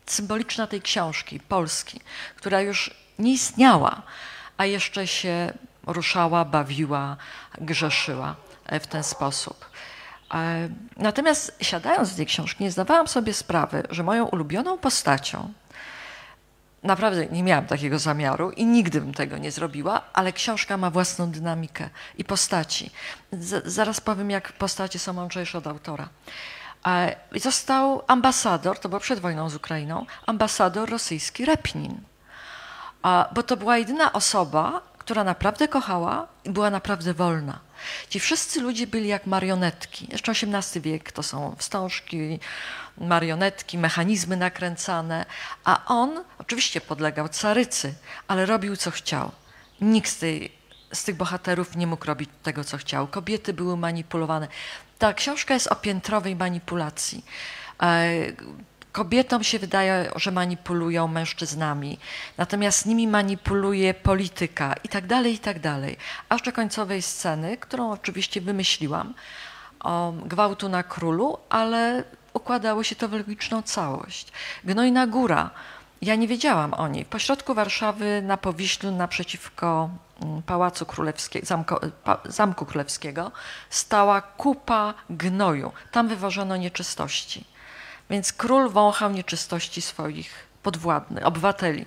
symboliczna 0.06 0.66
tej 0.66 0.82
książki, 0.82 1.40
Polski, 1.40 2.00
która 2.36 2.60
już 2.60 2.90
nie 3.18 3.32
istniała, 3.32 4.02
a 4.56 4.66
jeszcze 4.66 5.06
się 5.06 5.52
ruszała, 5.92 6.44
bawiła, 6.44 7.16
grzeszyła 7.60 8.36
e, 8.66 8.80
w 8.80 8.86
ten 8.86 9.02
sposób. 9.02 9.66
E, 10.34 10.68
natomiast 10.96 11.56
siadając 11.60 12.08
z 12.08 12.16
tej 12.16 12.26
książki, 12.26 12.64
nie 12.64 12.70
zdawałam 12.70 13.08
sobie 13.08 13.34
sprawy, 13.34 13.82
że 13.90 14.02
moją 14.02 14.24
ulubioną 14.24 14.78
postacią, 14.78 15.52
naprawdę 16.82 17.26
nie 17.26 17.42
miałam 17.42 17.66
takiego 17.66 17.98
zamiaru 17.98 18.50
i 18.50 18.66
nigdy 18.66 19.00
bym 19.00 19.14
tego 19.14 19.38
nie 19.38 19.50
zrobiła, 19.52 20.02
ale 20.12 20.32
książka 20.32 20.76
ma 20.76 20.90
własną 20.90 21.30
dynamikę 21.30 21.90
i 22.18 22.24
postaci. 22.24 22.90
Z, 23.32 23.66
zaraz 23.66 24.00
powiem, 24.00 24.30
jak 24.30 24.52
postacie 24.52 24.98
są 24.98 25.12
mądrzejsze 25.12 25.58
od 25.58 25.66
autora. 25.66 26.08
E, 26.86 27.16
został 27.34 28.02
ambasador, 28.06 28.78
to 28.78 28.88
było 28.88 29.00
przed 29.00 29.20
wojną 29.20 29.50
z 29.50 29.54
Ukrainą, 29.54 30.06
ambasador 30.26 30.90
rosyjski 30.90 31.44
Repnin. 31.44 32.00
Bo 33.34 33.42
to 33.42 33.56
była 33.56 33.78
jedyna 33.78 34.12
osoba, 34.12 34.80
która 35.00 35.24
naprawdę 35.24 35.68
kochała 35.68 36.26
i 36.44 36.50
była 36.50 36.70
naprawdę 36.70 37.14
wolna. 37.14 37.58
Ci 38.08 38.20
wszyscy 38.20 38.60
ludzie 38.60 38.86
byli 38.86 39.08
jak 39.08 39.26
marionetki. 39.26 40.08
Jeszcze 40.12 40.32
XVIII 40.32 40.82
wiek 40.82 41.12
to 41.12 41.22
są 41.22 41.56
wstążki, 41.58 42.38
marionetki, 42.98 43.78
mechanizmy 43.78 44.36
nakręcane, 44.36 45.26
a 45.64 45.84
on 45.86 46.24
oczywiście 46.38 46.80
podlegał 46.80 47.28
carycy, 47.28 47.94
ale 48.28 48.46
robił 48.46 48.76
co 48.76 48.90
chciał. 48.90 49.30
Nikt 49.80 50.10
z, 50.10 50.18
tej, 50.18 50.52
z 50.92 51.04
tych 51.04 51.16
bohaterów 51.16 51.76
nie 51.76 51.86
mógł 51.86 52.06
robić 52.06 52.30
tego, 52.42 52.64
co 52.64 52.76
chciał. 52.76 53.06
Kobiety 53.06 53.52
były 53.52 53.76
manipulowane. 53.76 54.48
Ta 54.98 55.12
książka 55.12 55.54
jest 55.54 55.66
o 55.66 55.76
piętrowej 55.76 56.36
manipulacji. 56.36 57.24
Kobietom 58.92 59.44
się 59.44 59.58
wydaje, 59.58 60.10
że 60.16 60.30
manipulują 60.30 61.08
mężczyznami, 61.08 61.98
natomiast 62.38 62.86
nimi 62.86 63.08
manipuluje 63.08 63.94
polityka 63.94 64.74
i 64.84 64.88
tak 64.88 65.06
dalej, 65.06 65.34
i 65.34 65.38
tak 65.38 65.60
dalej. 65.60 65.96
Aż 66.28 66.42
do 66.42 66.52
końcowej 66.52 67.02
sceny, 67.02 67.56
którą 67.56 67.90
oczywiście 67.90 68.40
wymyśliłam, 68.40 69.14
o 69.80 70.12
gwałtu 70.26 70.68
na 70.68 70.82
królu, 70.82 71.38
ale 71.48 72.04
układało 72.32 72.82
się 72.82 72.96
to 72.96 73.08
w 73.08 73.12
logiczną 73.12 73.62
całość. 73.62 74.32
Gnojna 74.64 75.06
Góra. 75.06 75.50
Ja 76.02 76.14
nie 76.14 76.28
wiedziałam 76.28 76.74
o 76.74 76.88
niej. 76.88 77.04
Pośrodku 77.04 77.54
Warszawy 77.54 78.22
na 78.22 78.36
Powiślu 78.36 78.90
naprzeciwko 78.90 79.90
mm, 80.22 80.42
Pałacu 80.42 80.86
Królewskiego, 80.86 81.46
Zamku, 81.46 81.74
Zamku 82.24 82.66
Królewskiego 82.66 83.32
stała 83.70 84.20
kupa 84.20 84.94
gnoju. 85.10 85.72
Tam 85.90 86.08
wywożono 86.08 86.56
nieczystości. 86.56 87.44
Więc 88.10 88.32
król 88.32 88.70
wąchał 88.70 89.10
nieczystości 89.10 89.82
swoich 89.82 90.46
podwładnych, 90.62 91.26
obywateli. 91.26 91.86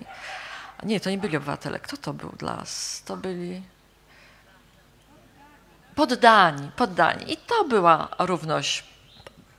Nie, 0.82 1.00
to 1.00 1.10
nie 1.10 1.18
byli 1.18 1.36
obywatele. 1.36 1.78
Kto 1.80 1.96
to 1.96 2.12
był 2.12 2.32
dla 2.38 2.56
nas? 2.56 3.02
To 3.04 3.16
byli 3.16 3.62
poddani, 5.94 6.70
poddani. 6.76 7.32
I 7.32 7.36
to 7.36 7.64
była 7.64 8.08
równość 8.18 8.84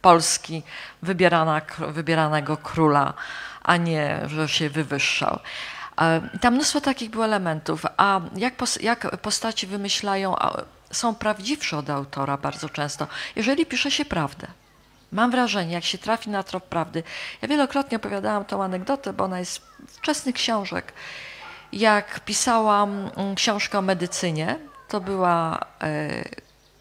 Polski 0.02 0.64
wybierana, 1.02 1.62
wybieranego 1.88 2.58
króla, 2.58 3.14
a 3.64 3.78
nie, 3.78 4.22
że 4.28 4.48
się 4.48 4.70
wywyższał. 4.70 5.40
Tam 6.42 6.54
mnóstwo 6.54 6.82
takich 6.82 7.10
było 7.10 7.26
elementów, 7.26 7.86
a 7.98 8.22
jak, 8.36 8.54
jak 8.82 9.18
postaci 9.18 9.68
wymyślają, 9.68 10.36
są 10.92 11.16
prawdziwsze 11.16 11.78
od 11.78 11.90
autora 11.90 12.38
bardzo 12.38 12.70
często, 12.70 13.08
jeżeli 13.36 13.66
pisze 13.66 13.92
się 13.92 14.06
prawdę. 14.06 14.48
Mam 15.12 15.32
wrażenie, 15.32 15.74
jak 15.74 15.84
się 15.84 15.98
trafi 15.98 16.30
na 16.30 16.44
trop 16.44 16.64
prawdy. 16.64 17.04
Ja 17.42 17.48
wielokrotnie 17.48 17.98
opowiadałam 17.98 18.46
tą 18.46 18.64
anegdotę, 18.64 19.14
bo 19.14 19.24
ona 19.24 19.40
jest 19.40 19.62
z 19.88 19.98
wczesnych 19.98 20.36
książek. 20.36 20.94
Jak 21.74 22.20
pisałam 22.20 23.10
mm, 23.16 23.36
książkę 23.36 23.78
o 23.78 23.82
medycynie, 23.82 24.60
to 24.88 25.02
była 25.02 25.60
e, 25.82 26.24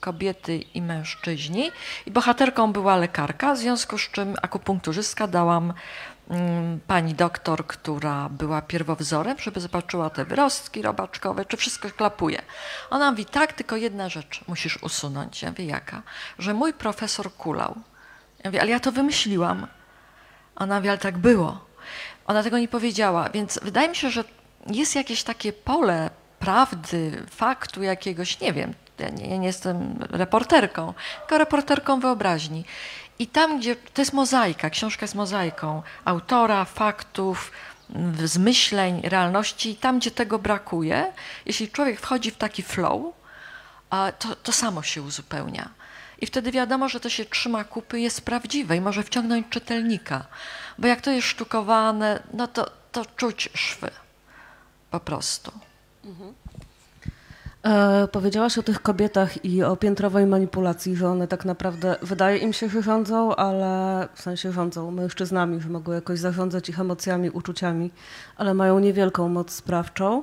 kobiety 0.00 0.56
i 0.56 0.82
mężczyźni 0.82 1.70
i 2.06 2.10
bohaterką 2.10 2.72
była 2.72 2.96
lekarka, 2.96 3.54
w 3.54 3.58
związku 3.58 3.98
z 3.98 4.10
czym 4.10 4.34
akupunkturzystka 4.42 5.26
dałam 5.26 5.72
mm, 6.30 6.80
pani 6.86 7.14
doktor, 7.14 7.66
która 7.66 8.28
była 8.28 8.62
pierwowzorem, 8.62 9.38
żeby 9.38 9.60
zobaczyła 9.60 10.10
te 10.10 10.24
wyrostki 10.24 10.82
robaczkowe, 10.82 11.44
czy 11.44 11.56
wszystko 11.56 11.90
klapuje. 11.90 12.42
Ona 12.90 13.10
mówi, 13.10 13.24
tak, 13.24 13.52
tylko 13.52 13.76
jedna 13.76 14.08
rzecz 14.08 14.40
musisz 14.48 14.82
usunąć. 14.82 15.42
Ja 15.42 15.52
wie 15.52 15.64
jaka? 15.64 16.02
Że 16.38 16.54
mój 16.54 16.72
profesor 16.72 17.34
kulał. 17.34 17.74
Ja 18.44 18.50
mówię, 18.50 18.60
ale 18.60 18.70
ja 18.70 18.80
to 18.80 18.92
wymyśliłam. 18.92 19.66
Ona 20.56 20.76
mówi, 20.76 20.88
ale 20.88 20.98
tak 20.98 21.18
było. 21.18 21.64
Ona 22.26 22.42
tego 22.42 22.58
nie 22.58 22.68
powiedziała, 22.68 23.28
więc 23.28 23.60
wydaje 23.62 23.88
mi 23.88 23.96
się, 23.96 24.10
że 24.10 24.24
jest 24.66 24.94
jakieś 24.94 25.22
takie 25.22 25.52
pole 25.52 26.10
prawdy, 26.38 27.22
faktu 27.30 27.82
jakiegoś, 27.82 28.40
nie 28.40 28.52
wiem, 28.52 28.74
ja 28.98 29.08
nie, 29.08 29.38
nie 29.38 29.46
jestem 29.46 29.98
reporterką, 30.10 30.94
tylko 31.20 31.38
reporterką 31.38 32.00
wyobraźni. 32.00 32.64
I 33.18 33.26
tam, 33.26 33.58
gdzie 33.58 33.76
to 33.76 34.02
jest 34.02 34.12
mozaika, 34.12 34.70
książka 34.70 35.04
jest 35.04 35.14
mozaiką 35.14 35.82
autora, 36.04 36.64
faktów, 36.64 37.52
zmyśleń, 38.24 39.00
realności, 39.04 39.70
i 39.70 39.76
tam, 39.76 39.98
gdzie 39.98 40.10
tego 40.10 40.38
brakuje, 40.38 41.12
jeśli 41.46 41.68
człowiek 41.68 42.00
wchodzi 42.00 42.30
w 42.30 42.36
taki 42.36 42.62
flow, 42.62 43.02
to, 44.18 44.36
to 44.36 44.52
samo 44.52 44.82
się 44.82 45.02
uzupełnia. 45.02 45.68
I 46.24 46.26
wtedy 46.26 46.52
wiadomo, 46.52 46.88
że 46.88 47.00
to 47.00 47.08
się 47.08 47.24
trzyma 47.24 47.64
kupy, 47.64 48.00
jest 48.00 48.20
prawdziwe 48.20 48.76
i 48.76 48.80
może 48.80 49.02
wciągnąć 49.02 49.46
czytelnika. 49.50 50.26
Bo 50.78 50.86
jak 50.86 51.00
to 51.00 51.10
jest 51.10 51.26
sztukowane, 51.26 52.22
no 52.32 52.46
to, 52.48 52.70
to 52.92 53.04
czuć 53.16 53.50
szwy. 53.54 53.90
Po 54.90 55.00
prostu. 55.00 55.52
Mhm. 56.04 56.34
E, 57.64 58.08
powiedziałaś 58.08 58.58
o 58.58 58.62
tych 58.62 58.82
kobietach 58.82 59.44
i 59.44 59.62
o 59.62 59.76
piętrowej 59.76 60.26
manipulacji, 60.26 60.96
że 60.96 61.08
one 61.08 61.28
tak 61.28 61.44
naprawdę, 61.44 61.96
wydaje 62.02 62.38
im 62.38 62.52
się, 62.52 62.68
że 62.68 62.82
rządzą, 62.82 63.36
ale 63.36 64.08
w 64.14 64.22
sensie 64.22 64.52
rządzą 64.52 64.90
mężczyznami, 64.90 65.60
że 65.60 65.68
mogą 65.68 65.92
jakoś 65.92 66.18
zarządzać 66.18 66.68
ich 66.68 66.80
emocjami, 66.80 67.30
uczuciami, 67.30 67.90
ale 68.36 68.54
mają 68.54 68.78
niewielką 68.78 69.28
moc 69.28 69.52
sprawczą. 69.52 70.22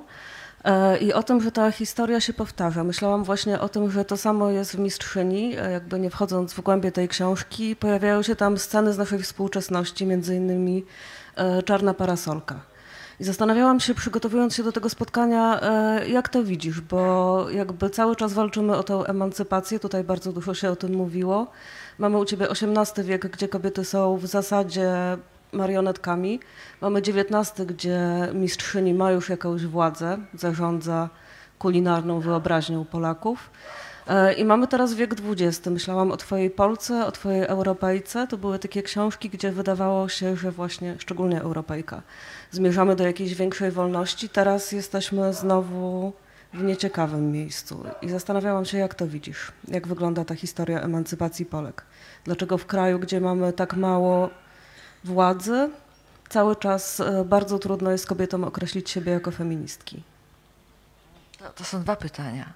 E, 0.63 0.97
I 0.97 1.13
o 1.13 1.23
tym, 1.23 1.41
że 1.41 1.51
ta 1.51 1.71
historia 1.71 2.19
się 2.19 2.33
powtarza. 2.33 2.83
Myślałam 2.83 3.23
właśnie 3.23 3.59
o 3.59 3.69
tym, 3.69 3.91
że 3.91 4.05
to 4.05 4.17
samo 4.17 4.49
jest 4.49 4.71
w 4.71 4.79
Mistrzyni, 4.79 5.55
e, 5.57 5.71
jakby 5.71 5.99
nie 5.99 6.09
wchodząc 6.09 6.53
w 6.53 6.61
głębie 6.61 6.91
tej 6.91 7.07
książki, 7.07 7.75
pojawiają 7.75 8.21
się 8.21 8.35
tam 8.35 8.57
sceny 8.57 8.93
z 8.93 8.97
naszej 8.97 9.19
współczesności, 9.19 10.05
między 10.05 10.35
innymi 10.35 10.85
e, 11.35 11.63
Czarna 11.63 11.93
Parasolka. 11.93 12.59
I 13.19 13.23
zastanawiałam 13.23 13.79
się, 13.79 13.93
przygotowując 13.93 14.55
się 14.55 14.63
do 14.63 14.71
tego 14.71 14.89
spotkania, 14.89 15.59
jak 16.07 16.29
to 16.29 16.43
widzisz, 16.43 16.81
bo 16.81 17.45
jakby 17.49 17.89
cały 17.89 18.15
czas 18.15 18.33
walczymy 18.33 18.77
o 18.77 18.83
tę 18.83 19.03
emancypację, 19.07 19.79
tutaj 19.79 20.03
bardzo 20.03 20.33
dużo 20.33 20.53
się 20.53 20.71
o 20.71 20.75
tym 20.75 20.95
mówiło. 20.95 21.47
Mamy 21.99 22.17
u 22.17 22.25
ciebie 22.25 22.47
XVIII 22.49 23.07
wiek, 23.07 23.27
gdzie 23.27 23.47
kobiety 23.47 23.85
są 23.85 24.17
w 24.17 24.25
zasadzie 24.25 24.93
marionetkami. 25.51 26.39
Mamy 26.81 26.99
XIX, 26.99 27.65
gdzie 27.67 27.99
mistrzyni 28.33 28.93
ma 28.93 29.11
już 29.11 29.29
jakąś 29.29 29.65
władzę, 29.65 30.17
zarządza 30.33 31.09
kulinarną 31.59 32.19
wyobraźnią 32.19 32.85
Polaków. 32.85 33.49
E, 34.07 34.33
I 34.33 34.45
mamy 34.45 34.67
teraz 34.67 34.93
wiek 34.93 35.15
XX. 35.29 35.67
Myślałam 35.67 36.11
o 36.11 36.17
Twojej 36.17 36.49
Polce, 36.49 37.05
o 37.05 37.11
Twojej 37.11 37.43
Europejce. 37.43 38.27
To 38.27 38.37
były 38.37 38.59
takie 38.59 38.83
książki, 38.83 39.29
gdzie 39.29 39.51
wydawało 39.51 40.09
się, 40.09 40.35
że 40.35 40.51
właśnie, 40.51 40.95
szczególnie 40.99 41.41
Europejka, 41.41 42.01
zmierzamy 42.51 42.95
do 42.95 43.03
jakiejś 43.03 43.35
większej 43.35 43.71
wolności. 43.71 44.29
Teraz 44.29 44.71
jesteśmy 44.71 45.33
znowu 45.33 46.13
w 46.53 46.63
nieciekawym 46.63 47.31
miejscu. 47.31 47.83
I 48.01 48.09
zastanawiałam 48.09 48.65
się, 48.65 48.77
jak 48.77 48.95
to 48.95 49.07
widzisz? 49.07 49.51
Jak 49.67 49.87
wygląda 49.87 50.25
ta 50.25 50.35
historia 50.35 50.81
emancypacji 50.81 51.45
Polek? 51.45 51.83
Dlaczego 52.23 52.57
w 52.57 52.65
kraju, 52.65 52.99
gdzie 52.99 53.21
mamy 53.21 53.53
tak 53.53 53.73
mało 53.73 54.29
władzy, 55.03 55.69
cały 56.29 56.55
czas 56.55 56.99
e, 56.99 57.25
bardzo 57.25 57.59
trudno 57.59 57.91
jest 57.91 58.07
kobietom 58.07 58.43
określić 58.43 58.89
siebie 58.89 59.11
jako 59.11 59.31
feministki. 59.31 60.03
To, 61.39 61.49
to 61.49 61.63
są 61.63 61.81
dwa 61.81 61.95
pytania. 61.95 62.53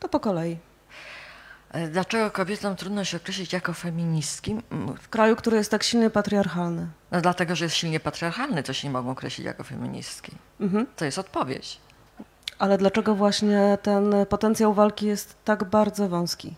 To 0.00 0.08
po 0.08 0.20
kolei. 0.20 0.58
E, 1.70 1.88
dlaczego 1.88 2.30
kobietom 2.30 2.76
trudno 2.76 3.04
się 3.04 3.16
określić 3.16 3.52
jako 3.52 3.72
feministki? 3.72 4.56
W 5.02 5.08
kraju, 5.08 5.36
który 5.36 5.56
jest 5.56 5.70
tak 5.70 5.82
silnie 5.82 6.10
patriarchalny. 6.10 6.86
No 7.10 7.20
dlatego, 7.20 7.56
że 7.56 7.64
jest 7.64 7.76
silnie 7.76 8.00
patriarchalny, 8.00 8.62
to 8.62 8.72
się 8.72 8.88
nie 8.88 8.92
mogą 8.92 9.10
określić 9.10 9.46
jako 9.46 9.64
feministki. 9.64 10.32
Mhm. 10.60 10.86
To 10.96 11.04
jest 11.04 11.18
odpowiedź. 11.18 11.80
Ale 12.58 12.78
dlaczego 12.78 13.14
właśnie 13.14 13.78
ten 13.82 14.14
potencjał 14.28 14.74
walki 14.74 15.06
jest 15.06 15.36
tak 15.44 15.64
bardzo 15.64 16.08
wąski? 16.08 16.54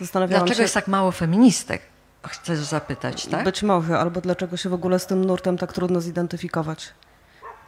Zastanawiałam 0.00 0.40
dlaczego 0.40 0.56
się... 0.56 0.62
jest 0.62 0.74
tak 0.74 0.88
mało 0.88 1.12
feministek? 1.12 1.82
Chcesz 2.28 2.58
zapytać, 2.58 3.26
tak? 3.26 3.44
Być 3.44 3.62
może, 3.62 3.98
albo 3.98 4.20
dlaczego 4.20 4.56
się 4.56 4.68
w 4.68 4.74
ogóle 4.74 4.98
z 4.98 5.06
tym 5.06 5.24
nurtem 5.24 5.58
tak 5.58 5.72
trudno 5.72 6.00
zidentyfikować? 6.00 6.92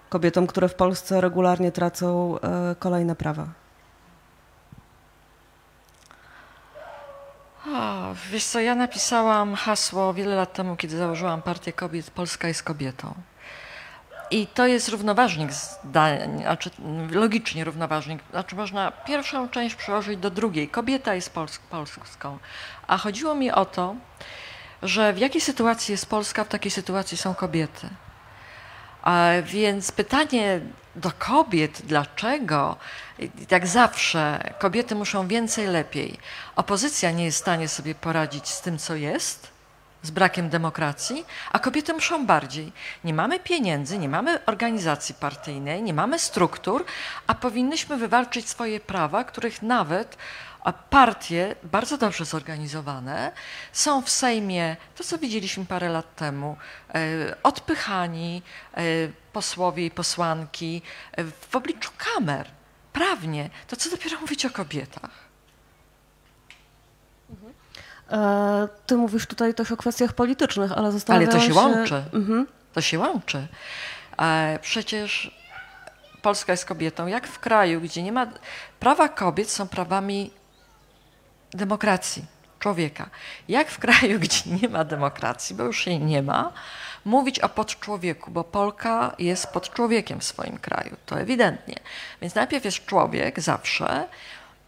Kobietom, 0.08 0.46
które 0.46 0.68
w 0.68 0.74
Polsce 0.74 1.20
regularnie 1.20 1.72
tracą 1.72 2.38
e, 2.40 2.74
kolejne 2.78 3.16
prawa. 3.16 3.46
O, 7.66 8.14
wiesz 8.30 8.44
co, 8.44 8.60
ja 8.60 8.74
napisałam 8.74 9.54
hasło 9.54 10.14
wiele 10.14 10.36
lat 10.36 10.52
temu, 10.52 10.76
kiedy 10.76 10.96
założyłam 10.96 11.42
Partię 11.42 11.72
Kobiet 11.72 12.10
Polska 12.10 12.48
jest 12.48 12.62
kobietą. 12.62 13.14
I 14.30 14.46
to 14.46 14.66
jest 14.66 14.88
równoważnik 14.88 15.52
zdań, 15.52 16.40
znaczy 16.40 16.70
logicznie 17.10 17.64
równoważnik. 17.64 18.22
Znaczy 18.30 18.56
można 18.56 18.90
pierwszą 18.90 19.48
część 19.48 19.74
przełożyć 19.74 20.18
do 20.18 20.30
drugiej. 20.30 20.68
Kobieta 20.68 21.14
jest 21.14 21.34
polską. 21.70 22.38
A 22.86 22.98
chodziło 22.98 23.34
mi 23.34 23.50
o 23.50 23.64
to, 23.64 23.94
że 24.82 25.12
w 25.12 25.18
jakiej 25.18 25.40
sytuacji 25.40 25.92
jest 25.92 26.06
Polska, 26.06 26.44
w 26.44 26.48
takiej 26.48 26.70
sytuacji 26.70 27.16
są 27.16 27.34
kobiety. 27.34 27.88
A 29.02 29.28
więc 29.44 29.92
pytanie 29.92 30.60
do 30.96 31.12
kobiet, 31.18 31.82
dlaczego, 31.84 32.76
jak 33.50 33.66
zawsze, 33.66 34.52
kobiety 34.58 34.94
muszą 34.94 35.28
więcej, 35.28 35.66
lepiej. 35.66 36.18
Opozycja 36.56 37.10
nie 37.10 37.24
jest 37.24 37.38
w 37.38 37.40
stanie 37.40 37.68
sobie 37.68 37.94
poradzić 37.94 38.48
z 38.48 38.60
tym, 38.60 38.78
co 38.78 38.94
jest, 38.94 39.50
z 40.02 40.10
brakiem 40.10 40.48
demokracji, 40.48 41.24
a 41.52 41.58
kobiety 41.58 41.92
muszą 41.92 42.26
bardziej. 42.26 42.72
Nie 43.04 43.14
mamy 43.14 43.40
pieniędzy, 43.40 43.98
nie 43.98 44.08
mamy 44.08 44.44
organizacji 44.46 45.14
partyjnej, 45.14 45.82
nie 45.82 45.94
mamy 45.94 46.18
struktur, 46.18 46.84
a 47.26 47.34
powinnyśmy 47.34 47.96
wywalczyć 47.96 48.48
swoje 48.48 48.80
prawa, 48.80 49.24
których 49.24 49.62
nawet 49.62 50.16
partie 50.90 51.54
bardzo 51.62 51.98
dobrze 51.98 52.24
zorganizowane 52.24 53.32
są 53.72 54.02
w 54.02 54.10
Sejmie, 54.10 54.76
to 54.96 55.04
co 55.04 55.18
widzieliśmy 55.18 55.66
parę 55.66 55.88
lat 55.88 56.16
temu, 56.16 56.56
e, 56.94 57.36
odpychani 57.42 58.42
e, 58.74 58.82
posłowie 59.32 59.86
i 59.86 59.90
posłanki 59.90 60.82
e, 61.12 61.24
w 61.24 61.56
obliczu 61.56 61.90
kamer, 61.98 62.46
prawnie. 62.92 63.50
To 63.66 63.76
co 63.76 63.90
dopiero 63.90 64.20
mówić 64.20 64.46
o 64.46 64.50
kobietach? 64.50 65.30
Ty 68.86 68.96
mówisz 68.96 69.26
tutaj 69.26 69.54
też 69.54 69.72
o 69.72 69.76
kwestiach 69.76 70.12
politycznych, 70.12 70.72
ale 70.72 70.92
zastanawiam 70.92 71.30
się... 71.30 71.32
Ale 71.32 71.40
to 71.40 71.46
się, 71.46 71.54
się... 71.54 71.60
łączy. 71.60 72.04
Mhm. 72.12 72.46
To 72.72 72.80
się 72.80 72.98
łączy. 72.98 73.46
Przecież 74.60 75.40
Polska 76.22 76.52
jest 76.52 76.64
kobietą. 76.64 77.06
Jak 77.06 77.26
w 77.26 77.38
kraju, 77.38 77.80
gdzie 77.80 78.02
nie 78.02 78.12
ma... 78.12 78.26
Prawa 78.80 79.08
kobiet 79.08 79.50
są 79.50 79.68
prawami 79.68 80.30
demokracji 81.50 82.24
człowieka. 82.60 83.10
Jak 83.48 83.70
w 83.70 83.78
kraju, 83.78 84.20
gdzie 84.24 84.50
nie 84.50 84.68
ma 84.68 84.84
demokracji, 84.84 85.56
bo 85.56 85.64
już 85.64 85.86
jej 85.86 86.00
nie 86.00 86.22
ma, 86.22 86.52
mówić 87.04 87.40
o 87.40 87.48
podczłowieku, 87.48 88.30
bo 88.30 88.44
Polka 88.44 89.14
jest 89.18 89.46
pod 89.46 89.70
człowiekiem 89.70 90.20
w 90.20 90.24
swoim 90.24 90.58
kraju, 90.58 90.96
to 91.06 91.20
ewidentnie. 91.20 91.76
Więc 92.22 92.34
najpierw 92.34 92.64
jest 92.64 92.86
człowiek 92.86 93.40
zawsze, 93.40 94.08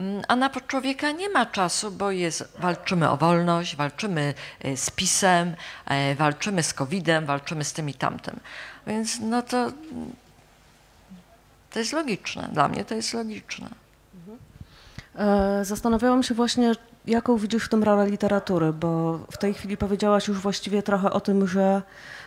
mm, 0.01 0.23
a 0.29 0.37
na 0.37 0.51
podczłowieka 0.51 1.11
nie 1.11 1.29
ma 1.29 1.47
czasu, 1.47 1.91
bo 1.91 2.11
jest, 2.11 2.45
walczymy 2.59 3.11
o 3.11 3.17
wolność, 3.17 3.77
walczymy 3.77 4.35
e, 4.61 4.77
z 4.77 4.91
PiSem, 4.91 5.57
e, 5.87 6.15
walczymy 6.15 6.63
z 6.63 6.75
COVID-em, 6.75 7.27
walczymy 7.27 7.65
z 7.65 7.73
tym 7.73 7.89
i 7.89 7.95
tamtym. 7.95 8.41
Więc 8.87 9.21
no 9.21 9.43
to, 9.43 9.73
to 11.71 11.79
jest 11.79 11.93
logiczne. 11.93 12.49
Dla 12.53 12.69
mnie 12.69 12.85
to 12.85 12.95
jest 12.95 13.15
logiczne. 13.15 13.82
E, 15.17 15.65
zastanawiałam 15.65 16.23
się 16.23 16.35
właśnie, 16.35 16.73
jaką 17.07 17.37
widzisz 17.37 17.65
w 17.65 17.69
tym 17.69 17.83
rolę 17.83 18.11
literatury, 18.11 18.73
bo 18.73 19.19
w 19.31 19.39
tej 19.39 19.55
chwili 19.55 19.77
powiedziałaś 19.77 20.29
już 20.29 20.39
właściwie 20.39 20.83
trochę 20.83 21.11
o 21.11 21.21
tym, 21.21 21.47
że 21.47 21.83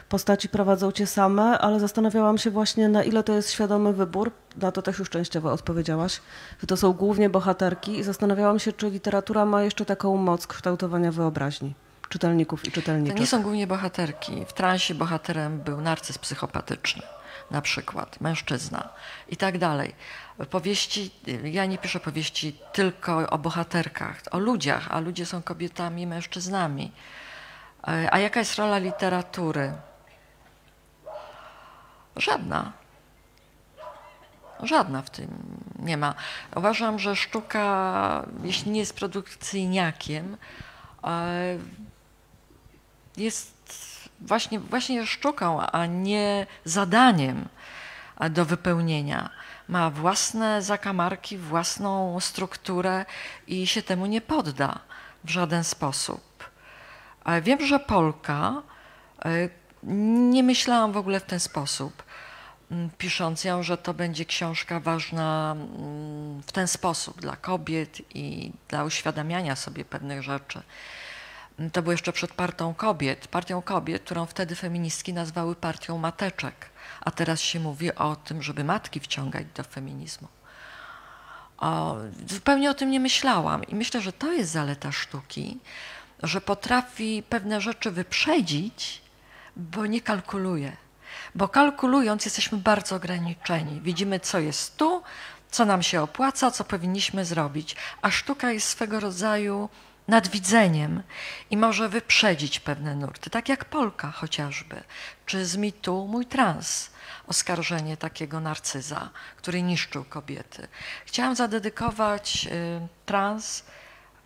postaci 0.10 0.50
prowadzą 0.50 0.92
cię 0.92 1.08
same, 1.08 1.60
ale 1.60 1.80
zastanawiałam 1.80 2.38
się 2.38 2.52
właśnie, 2.52 2.90
na 2.90 3.04
ile 3.04 3.24
to 3.24 3.34
jest 3.34 3.52
świadomy 3.52 3.94
wybór. 3.94 4.32
Na 4.58 4.72
to 4.72 4.82
też 4.82 5.00
już 5.00 5.10
częściowo 5.10 5.52
odpowiedziałaś, 5.52 6.22
że 6.62 6.68
to 6.68 6.78
są 6.78 6.94
głównie 6.94 7.30
bohaterki 7.30 7.98
i 7.98 8.04
zastanawiałam 8.04 8.60
się, 8.60 8.74
czy 8.74 8.90
literatura 8.90 9.46
ma 9.46 9.64
jeszcze 9.64 9.86
taką 9.86 10.18
moc 10.18 10.48
kształtowania 10.48 11.12
wyobraźni 11.12 11.74
czytelników 12.10 12.66
i 12.66 12.72
czytelniczek. 12.72 13.16
To 13.16 13.22
nie 13.22 13.28
są 13.28 13.42
głównie 13.42 13.68
bohaterki. 13.68 14.46
W 14.48 14.54
transie 14.54 14.96
bohaterem 14.96 15.60
był 15.60 15.82
narcyz 15.82 16.18
psychopatyczny 16.18 17.02
na 17.52 17.62
przykład, 17.62 18.22
mężczyzna 18.22 18.90
i 19.30 19.38
tak 19.38 19.58
dalej. 19.58 19.96
Powieści, 20.50 21.12
ja 21.44 21.66
nie 21.66 21.78
piszę 21.78 22.00
powieści 22.00 22.56
tylko 22.74 23.30
o 23.30 23.38
bohaterkach, 23.38 24.22
o 24.32 24.40
ludziach, 24.40 24.88
a 24.90 25.00
ludzie 25.00 25.26
są 25.26 25.42
kobietami, 25.42 26.08
mężczyznami. 26.08 26.92
A 28.12 28.20
jaka 28.20 28.40
jest 28.40 28.56
rola 28.56 28.78
literatury? 28.78 29.74
Żadna. 32.16 32.72
Żadna 34.64 35.02
w 35.02 35.10
tym 35.10 35.28
nie 35.80 35.98
ma. 35.98 36.14
Uważam, 36.56 37.00
że 37.00 37.16
sztuka, 37.16 38.26
jeśli 38.44 38.72
nie 38.72 38.80
jest 38.80 38.96
produkcyjniakiem, 38.96 40.38
jest 43.18 43.56
właśnie, 44.22 44.60
właśnie 44.60 45.08
sztuką, 45.08 45.62
a 45.62 45.86
nie 45.86 46.48
zadaniem 46.66 47.48
do 48.30 48.46
wypełnienia. 48.46 49.30
Ma 49.68 49.90
własne 49.90 50.62
zakamarki, 50.62 51.38
własną 51.38 52.20
strukturę 52.20 53.06
i 53.48 53.68
się 53.68 53.82
temu 53.82 54.06
nie 54.06 54.22
podda 54.22 54.80
w 55.24 55.30
żaden 55.30 55.64
sposób. 55.64 56.50
Wiem, 57.42 57.66
że 57.66 57.80
Polka, 57.80 58.62
e, 59.26 59.50
nie 60.32 60.44
myślałam 60.44 60.92
w 60.92 60.98
ogóle 60.98 61.20
w 61.20 61.24
ten 61.24 61.40
sposób, 61.40 62.04
pisząc 62.98 63.44
ją, 63.44 63.64
że 63.64 63.78
to 63.78 63.94
będzie 63.94 64.26
książka 64.26 64.80
ważna 64.80 65.56
w 66.48 66.52
ten 66.52 66.68
sposób 66.68 67.22
dla 67.22 67.36
kobiet 67.36 68.02
i 68.16 68.52
dla 68.68 68.84
uświadamiania 68.84 69.56
sobie 69.56 69.86
pewnych 69.86 70.24
rzeczy. 70.24 70.62
To 71.74 71.82
było 71.82 71.92
jeszcze 71.92 72.14
przed 72.14 72.34
Partią 72.34 72.74
Kobiet, 72.74 73.28
Partią 73.28 73.62
Kobiet, 73.62 74.04
którą 74.04 74.26
wtedy 74.26 74.56
feministki 74.56 75.14
nazwały 75.14 75.56
Partią 75.56 75.98
Mateczek, 75.98 76.70
a 77.06 77.12
teraz 77.12 77.42
się 77.42 77.60
mówi 77.60 77.96
o 77.96 78.16
tym, 78.16 78.44
żeby 78.44 78.64
matki 78.64 79.00
wciągać 79.00 79.46
do 79.56 79.64
feminizmu. 79.64 80.28
O, 81.58 81.98
zupełnie 82.30 82.70
o 82.70 82.74
tym 82.74 82.92
nie 82.92 83.00
myślałam 83.00 83.64
i 83.64 83.76
myślę, 83.76 84.02
że 84.02 84.14
to 84.14 84.32
jest 84.32 84.52
zaleta 84.52 84.92
sztuki, 84.92 85.60
że 86.24 86.42
potrafi 86.42 87.24
pewne 87.30 87.62
rzeczy 87.62 87.92
wyprzedzić, 87.92 89.02
bo 89.56 89.86
nie 89.86 90.02
kalkuluje. 90.02 90.78
Bo 91.36 91.48
kalkulując 91.48 92.26
jesteśmy 92.26 92.58
bardzo 92.58 92.96
ograniczeni. 92.96 93.82
Widzimy, 93.82 94.20
co 94.20 94.40
jest 94.40 94.78
tu, 94.78 95.04
co 95.52 95.66
nam 95.66 95.84
się 95.84 96.02
opłaca, 96.02 96.52
co 96.52 96.64
powinniśmy 96.64 97.26
zrobić. 97.26 97.76
A 98.02 98.12
sztuka 98.12 98.52
jest 98.52 98.68
swego 98.68 99.00
rodzaju 99.00 99.70
nadwidzeniem 100.08 101.04
i 101.52 101.58
może 101.58 101.90
wyprzedzić 101.90 102.60
pewne 102.60 102.96
nurty, 102.96 103.30
tak 103.30 103.50
jak 103.50 103.66
Polka 103.66 104.12
chociażby, 104.12 104.84
czy 105.26 105.46
z 105.46 105.58
mitu 105.58 106.08
Mój 106.08 106.26
Trans, 106.26 106.90
oskarżenie 107.28 107.98
takiego 107.98 108.40
narcyza, 108.40 109.10
który 109.38 109.62
niszczył 109.62 110.04
kobiety. 110.04 110.68
Chciałam 111.06 111.36
zadedykować 111.36 112.48
y, 112.52 112.88
trans 113.06 113.64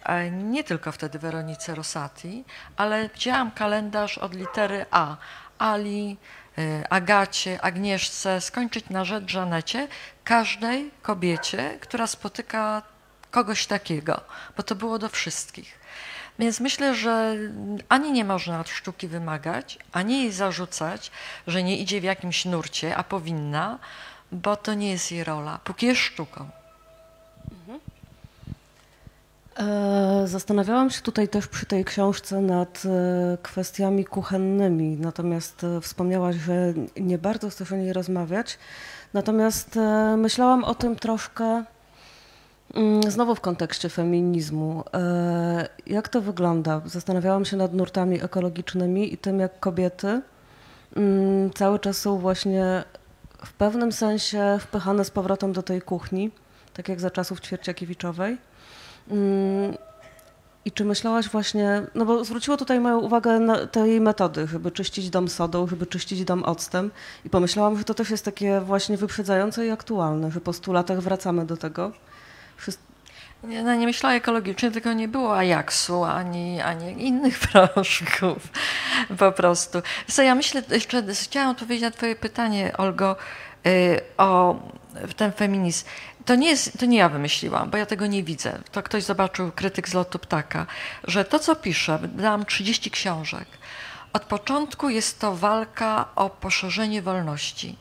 e, 0.04 0.32
nie 0.32 0.64
tylko 0.64 0.92
wtedy 0.92 1.20
Weronice 1.20 1.76
Rosati, 1.76 2.46
ale 2.78 3.10
wzięłam 3.10 3.52
kalendarz 3.52 4.18
od 4.18 4.36
litery 4.36 4.86
A. 4.92 5.18
Ali, 5.58 6.18
y, 6.58 6.84
Agacie, 6.90 7.62
Agnieszce, 7.62 8.42
skończyć 8.42 8.90
na 8.90 9.06
rzecz 9.06 9.32
Żanecie, 9.32 9.88
każdej 10.24 10.92
kobiecie, 11.02 11.78
która 11.82 12.08
spotyka 12.08 12.82
kogoś 13.32 13.68
takiego, 13.68 14.22
bo 14.58 14.64
to 14.64 14.76
było 14.76 15.00
do 15.00 15.10
wszystkich. 15.10 15.80
Więc 16.40 16.60
myślę, 16.60 16.96
że 16.96 17.36
ani 17.90 18.12
nie 18.12 18.26
można 18.26 18.60
od 18.60 18.70
sztuki 18.70 19.08
wymagać, 19.08 19.80
ani 19.92 20.22
jej 20.22 20.32
zarzucać, 20.32 21.12
że 21.48 21.64
nie 21.64 21.78
idzie 21.78 22.02
w 22.02 22.04
jakimś 22.04 22.46
nurcie, 22.46 22.98
a 22.98 23.04
powinna, 23.04 23.80
bo 24.32 24.56
to 24.56 24.74
nie 24.74 24.92
jest 24.92 25.12
jej 25.12 25.24
rola, 25.24 25.60
póki 25.64 25.86
jest 25.86 26.02
sztuką. 26.02 26.50
E, 29.60 30.28
zastanawiałam 30.28 30.90
się 30.90 31.02
tutaj 31.02 31.28
też 31.28 31.48
przy 31.48 31.66
tej 31.66 31.86
książce 31.86 32.42
nad 32.42 32.84
e, 32.86 33.38
kwestiami 33.38 34.06
kuchennymi, 34.06 34.98
natomiast 35.00 35.64
e, 35.64 35.82
wspomniałaś, 35.82 36.36
że 36.36 36.74
nie 36.98 37.18
bardzo 37.18 37.50
chcesz 37.50 37.72
o 37.72 37.76
niej 37.76 37.94
rozmawiać. 37.94 38.58
Natomiast 39.14 39.80
myślałam 40.18 40.64
o 40.64 40.76
tym 40.76 40.96
troszkę 40.96 41.64
znowu 43.08 43.36
w 43.36 43.42
kontekście 43.42 43.90
feminizmu. 43.90 44.84
Jak 45.88 46.10
to 46.10 46.22
wygląda? 46.22 46.82
Zastanawiałam 46.86 47.46
się 47.46 47.58
nad 47.58 47.74
nurtami 47.74 48.24
ekologicznymi 48.24 49.14
i 49.14 49.18
tym, 49.18 49.40
jak 49.40 49.60
kobiety 49.60 50.22
mm, 50.96 51.54
cały 51.54 51.80
czas 51.80 51.98
są 51.98 52.18
właśnie 52.18 52.84
w 53.46 53.54
pewnym 53.54 53.92
sensie 53.92 54.58
wpychane 54.62 55.06
z 55.06 55.12
powrotem 55.12 55.54
do 55.54 55.64
tej 55.64 55.82
kuchni, 55.82 56.32
tak 56.74 56.90
jak 56.90 57.00
za 57.00 57.12
czasów 57.12 57.42
Ćwierciakiewiczowej. 57.42 58.38
Mm, 59.12 59.78
I 60.66 60.72
czy 60.72 60.86
myślałaś 60.86 61.30
właśnie, 61.30 61.82
no 61.96 62.06
bo 62.06 62.26
zwróciło 62.26 62.58
tutaj 62.58 62.80
moją 62.80 63.00
uwagę 63.00 63.40
na 63.40 63.68
tej 63.68 64.02
metody, 64.02 64.48
żeby 64.48 64.72
czyścić 64.72 65.10
dom 65.10 65.28
sodą, 65.28 65.68
żeby 65.68 65.86
czyścić 65.86 66.26
dom 66.26 66.44
octem 66.44 66.92
i 67.26 67.30
pomyślałam, 67.30 67.78
że 67.78 67.84
to 67.84 67.94
też 67.94 68.10
jest 68.10 68.26
takie 68.26 68.62
właśnie 68.62 68.98
wyprzedzające 68.98 69.66
i 69.66 69.70
aktualne, 69.70 70.32
że 70.32 70.42
po 70.42 70.54
stu 70.54 70.74
latach 70.74 71.02
wracamy 71.02 71.46
do 71.46 71.58
tego. 71.58 71.92
Nie, 73.44 73.64
no 73.64 73.76
nie 73.76 73.86
myślała 73.86 74.16
ekologicznie, 74.16 74.72
tylko 74.72 74.94
nie 74.94 75.08
było 75.08 75.38
Ajaxu 75.38 76.04
ani, 76.04 76.62
ani 76.62 77.08
innych 77.08 77.40
proszków 77.48 78.48
po 79.18 79.32
prostu. 79.32 79.82
So, 80.08 80.24
ja 80.24 80.36
myślę, 80.36 80.64
jeszcze 80.72 81.04
chciałam 81.14 81.50
odpowiedzieć 81.50 81.84
na 81.84 81.92
twoje 81.92 82.16
pytanie, 82.16 82.78
Olgo, 82.78 83.16
y, 83.68 84.02
o 84.18 84.60
ten 85.18 85.32
feminizm. 85.32 85.86
To 86.26 86.36
nie, 86.36 86.50
jest, 86.50 86.80
to 86.80 86.86
nie 86.86 86.98
ja 86.98 87.10
wymyśliłam, 87.10 87.70
bo 87.70 87.78
ja 87.78 87.86
tego 87.86 88.08
nie 88.08 88.24
widzę. 88.24 88.60
To 88.72 88.84
ktoś 88.84 89.04
zobaczył, 89.04 89.52
krytyk 89.52 89.90
z 89.90 89.94
lotu 89.94 90.20
ptaka, 90.20 90.66
że 91.04 91.26
to, 91.26 91.40
co 91.40 91.56
piszę, 91.56 92.00
dałam 92.04 92.46
30 92.46 92.92
książek. 92.92 93.48
Od 94.14 94.24
początku 94.24 94.90
jest 94.90 95.20
to 95.20 95.36
walka 95.36 96.06
o 96.16 96.30
poszerzenie 96.30 97.02
wolności. 97.02 97.76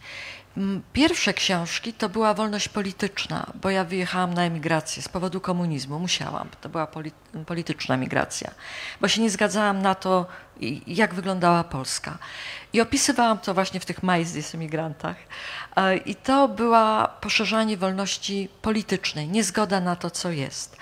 Pierwsze 0.92 1.35
książki 1.35 1.92
to 1.92 2.09
była 2.09 2.35
wolność 2.35 2.68
polityczna, 2.68 3.47
bo 3.62 3.71
ja 3.71 3.85
wyjechałam 3.85 4.35
na 4.35 4.42
emigrację 4.42 5.03
z 5.03 5.09
powodu 5.09 5.40
komunizmu, 5.40 5.99
musiałam, 5.99 6.49
to 6.61 6.68
była 6.68 6.88
polityczna 7.47 7.97
migracja, 7.97 8.51
bo 9.01 9.09
się 9.09 9.23
nie 9.23 9.31
zgadzałam 9.31 9.83
na 9.83 9.94
to, 9.94 10.27
jak 10.87 11.14
wyglądała 11.14 11.64
Polska. 11.64 12.18
I 12.73 12.81
opisywałam 12.81 13.38
to 13.38 13.55
właśnie 13.55 13.81
w 13.81 13.87
tych 13.87 14.03
Majzdis 14.03 14.55
emigrantach. 14.55 15.16
E, 15.77 15.97
I 15.97 16.14
to 16.14 16.49
była 16.49 17.09
poszerzanie 17.09 17.77
wolności 17.77 18.49
politycznej, 18.62 19.29
niezgoda 19.29 19.81
na 19.81 19.97
to, 19.97 20.11
co 20.11 20.31
jest. 20.31 20.77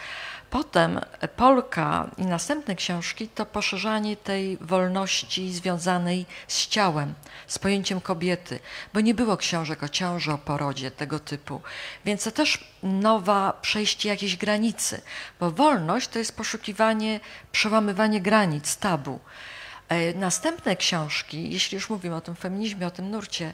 Potem 0.50 1.00
Polka 1.36 2.10
i 2.18 2.26
następne 2.26 2.74
książki 2.74 3.28
to 3.28 3.46
poszerzanie 3.46 4.16
tej 4.16 4.56
wolności 4.60 5.52
związanej 5.52 6.26
z 6.48 6.66
ciałem, 6.66 7.14
z 7.46 7.58
pojęciem 7.58 8.00
kobiety, 8.00 8.60
bo 8.94 9.00
nie 9.00 9.14
było 9.14 9.36
książek 9.36 9.82
o 9.82 9.88
ciąży, 9.88 10.32
o 10.32 10.38
porodzie, 10.38 10.90
tego 10.90 11.18
typu. 11.18 11.60
Więc 12.04 12.24
to 12.24 12.30
też 12.30 12.64
nowa 12.82 13.52
przejście 13.62 14.08
jakiejś 14.08 14.36
granicy, 14.36 15.02
bo 15.40 15.50
wolność 15.50 16.08
to 16.08 16.18
jest 16.18 16.36
poszukiwanie, 16.36 17.20
przełamywanie 17.52 18.20
granic, 18.20 18.76
tabu. 18.76 19.20
E, 19.88 20.14
następne 20.14 20.76
książki, 20.76 21.52
jeśli 21.52 21.74
już 21.74 21.90
mówimy 21.90 22.16
o 22.16 22.20
tym 22.20 22.36
feminizmie, 22.36 22.86
o 22.86 22.90
tym 22.90 23.10
nurcie, 23.10 23.52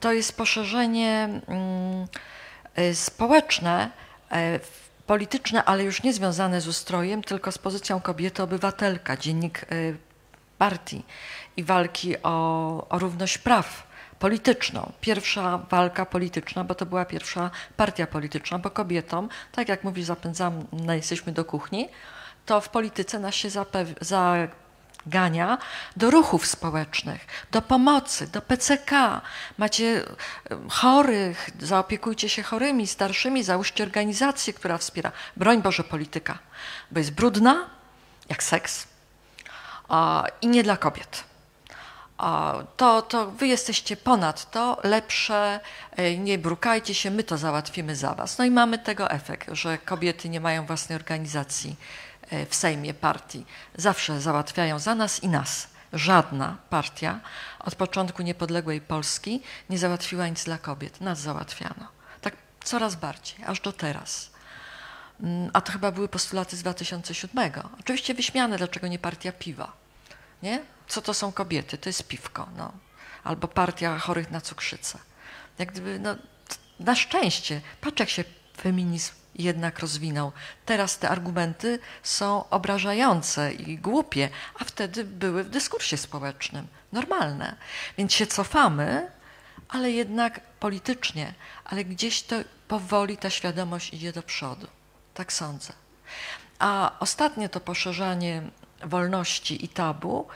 to 0.00 0.12
jest 0.12 0.36
poszerzenie 0.36 1.28
e, 2.74 2.94
społeczne, 2.94 3.90
e, 4.32 4.60
polityczne, 5.08 5.64
ale 5.64 5.84
już 5.84 6.02
nie 6.02 6.12
związane 6.12 6.60
z 6.60 6.68
ustrojem, 6.68 7.22
tylko 7.22 7.52
z 7.52 7.58
pozycją 7.58 8.00
kobiety 8.00 8.42
obywatelka, 8.42 9.16
dziennik 9.16 9.66
partii 10.58 11.04
i 11.56 11.64
walki 11.64 12.22
o, 12.22 12.86
o 12.88 12.98
równość 12.98 13.38
praw 13.38 13.88
polityczną. 14.18 14.92
Pierwsza 15.00 15.58
walka 15.70 16.06
polityczna, 16.06 16.64
bo 16.64 16.74
to 16.74 16.86
była 16.86 17.04
pierwsza 17.04 17.50
partia 17.76 18.06
polityczna, 18.06 18.58
bo 18.58 18.70
kobietom, 18.70 19.28
tak 19.52 19.68
jak 19.68 19.84
mówi, 19.84 20.04
zapędzam, 20.04 20.66
jesteśmy 20.88 21.32
do 21.32 21.44
kuchni, 21.44 21.88
to 22.46 22.60
w 22.60 22.68
polityce 22.68 23.18
nas 23.18 23.34
się 23.34 23.50
zagania 25.08 25.58
do 25.96 26.10
ruchów 26.10 26.46
społecznych, 26.46 27.26
do 27.50 27.62
pomocy, 27.62 28.26
do 28.26 28.42
PCK. 28.42 29.20
Macie 29.58 30.04
chorych, 30.68 31.50
zaopiekujcie 31.60 32.28
się 32.28 32.42
chorymi, 32.42 32.86
starszymi, 32.86 33.44
załóżcie 33.44 33.84
organizację, 33.84 34.52
która 34.52 34.78
wspiera. 34.78 35.12
Broń 35.36 35.62
Boże 35.62 35.84
polityka, 35.84 36.38
bo 36.90 36.98
jest 36.98 37.12
brudna, 37.12 37.66
jak 38.28 38.42
seks, 38.42 38.86
i 40.42 40.48
nie 40.48 40.62
dla 40.62 40.76
kobiet. 40.76 41.24
To, 42.76 43.02
to 43.02 43.30
wy 43.30 43.46
jesteście 43.46 43.96
ponad 43.96 44.50
to, 44.50 44.78
lepsze, 44.84 45.60
e, 45.96 46.18
nie 46.18 46.38
brukajcie 46.38 46.94
się, 46.94 47.10
my 47.10 47.22
to 47.24 47.38
załatwimy 47.38 47.96
za 47.96 48.14
was. 48.14 48.38
No 48.38 48.44
i 48.44 48.50
mamy 48.50 48.78
tego 48.78 49.10
efekt, 49.10 49.48
że 49.52 49.78
kobiety 49.78 50.28
nie 50.28 50.40
mają 50.40 50.66
własnej 50.66 50.96
organizacji 50.96 51.76
w 52.48 52.54
Sejmie 52.54 52.94
partii. 52.94 53.46
Zawsze 53.76 54.20
załatwiają 54.20 54.78
za 54.78 54.94
nas 54.94 55.22
i 55.22 55.28
nas. 55.28 55.68
Żadna 55.92 56.56
partia 56.70 57.20
od 57.58 57.74
początku 57.74 58.22
niepodległej 58.22 58.80
Polski 58.80 59.42
nie 59.70 59.78
załatwiła 59.78 60.28
nic 60.28 60.44
dla 60.44 60.58
kobiet. 60.58 61.00
Nas 61.00 61.20
załatwiano. 61.20 61.88
Tak 62.20 62.36
coraz 62.64 62.96
bardziej, 62.96 63.44
aż 63.44 63.60
do 63.60 63.72
teraz. 63.72 64.30
Mm, 65.20 65.50
a 65.52 65.60
to 65.60 65.72
chyba 65.72 65.92
były 65.92 66.08
postulaty 66.08 66.56
z 66.56 66.60
2007. 66.60 67.52
Oczywiście 67.80 68.14
wyśmiane, 68.14 68.58
dlaczego 68.58 68.88
nie 68.88 68.98
partia 68.98 69.32
piwa. 69.32 69.72
Nie? 70.42 70.62
Co 70.88 71.02
to 71.02 71.14
są 71.14 71.32
kobiety? 71.32 71.78
To 71.78 71.88
jest 71.88 72.08
piwko. 72.08 72.48
No. 72.56 72.72
Albo 73.24 73.48
partia 73.48 73.98
chorych 73.98 74.30
na 74.30 74.40
cukrzycę. 74.40 74.98
Jak 75.58 75.72
gdyby, 75.72 75.98
no, 75.98 76.16
na 76.80 76.94
szczęście, 76.94 77.60
patrz 77.80 78.00
jak 78.00 78.08
się 78.08 78.24
feminizm 78.56 79.17
jednak 79.38 79.78
rozwinął. 79.78 80.32
Teraz 80.66 80.98
te 80.98 81.08
argumenty 81.08 81.78
są 82.02 82.48
obrażające 82.48 83.52
i 83.52 83.78
głupie, 83.78 84.28
a 84.60 84.64
wtedy 84.64 85.04
były 85.04 85.44
w 85.44 85.50
dyskursie 85.50 85.96
społecznym 85.96 86.66
normalne. 86.92 87.56
Więc 87.98 88.12
się 88.12 88.26
cofamy, 88.26 89.10
ale 89.68 89.90
jednak 89.90 90.40
politycznie, 90.40 91.34
ale 91.64 91.84
gdzieś 91.84 92.22
to 92.22 92.36
powoli 92.68 93.16
ta 93.16 93.30
świadomość 93.30 93.94
idzie 93.94 94.12
do 94.12 94.22
przodu. 94.22 94.66
Tak 95.14 95.32
sądzę. 95.32 95.72
A 96.58 96.92
ostatnie 97.00 97.48
to 97.48 97.60
poszerzanie 97.60 98.42
wolności 98.84 99.64
i 99.64 99.68
tabu, 99.68 100.28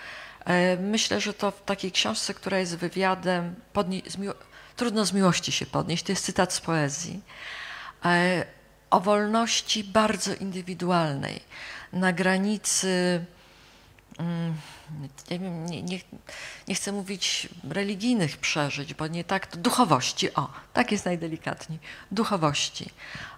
e, 0.44 0.76
myślę, 0.76 1.20
że 1.20 1.34
to 1.34 1.50
w 1.50 1.64
takiej 1.64 1.92
książce, 1.92 2.34
która 2.34 2.58
jest 2.58 2.76
wywiadem, 2.76 3.54
podni- 3.74 4.10
z 4.10 4.16
trudno 4.76 5.04
z 5.04 5.12
miłości 5.12 5.52
się 5.52 5.66
podnieść, 5.66 6.04
to 6.04 6.12
jest 6.12 6.24
cytat 6.24 6.52
z 6.52 6.60
poezji, 6.60 7.20
e, 8.04 8.44
o 8.92 9.00
wolności 9.00 9.84
bardzo 9.84 10.34
indywidualnej, 10.34 11.40
na 11.92 12.12
granicy 12.12 13.24
mm, 14.18 14.54
nie, 15.30 15.38
nie, 15.38 15.82
nie, 15.82 16.00
nie 16.68 16.74
chcę 16.74 16.92
mówić 16.92 17.48
religijnych 17.68 18.36
przeżyć, 18.36 18.94
bo 18.94 19.06
nie 19.06 19.24
tak, 19.24 19.56
duchowości, 19.56 20.34
o, 20.34 20.48
tak 20.72 20.92
jest 20.92 21.04
najdelikatniej, 21.04 21.78
duchowości, 22.10 22.90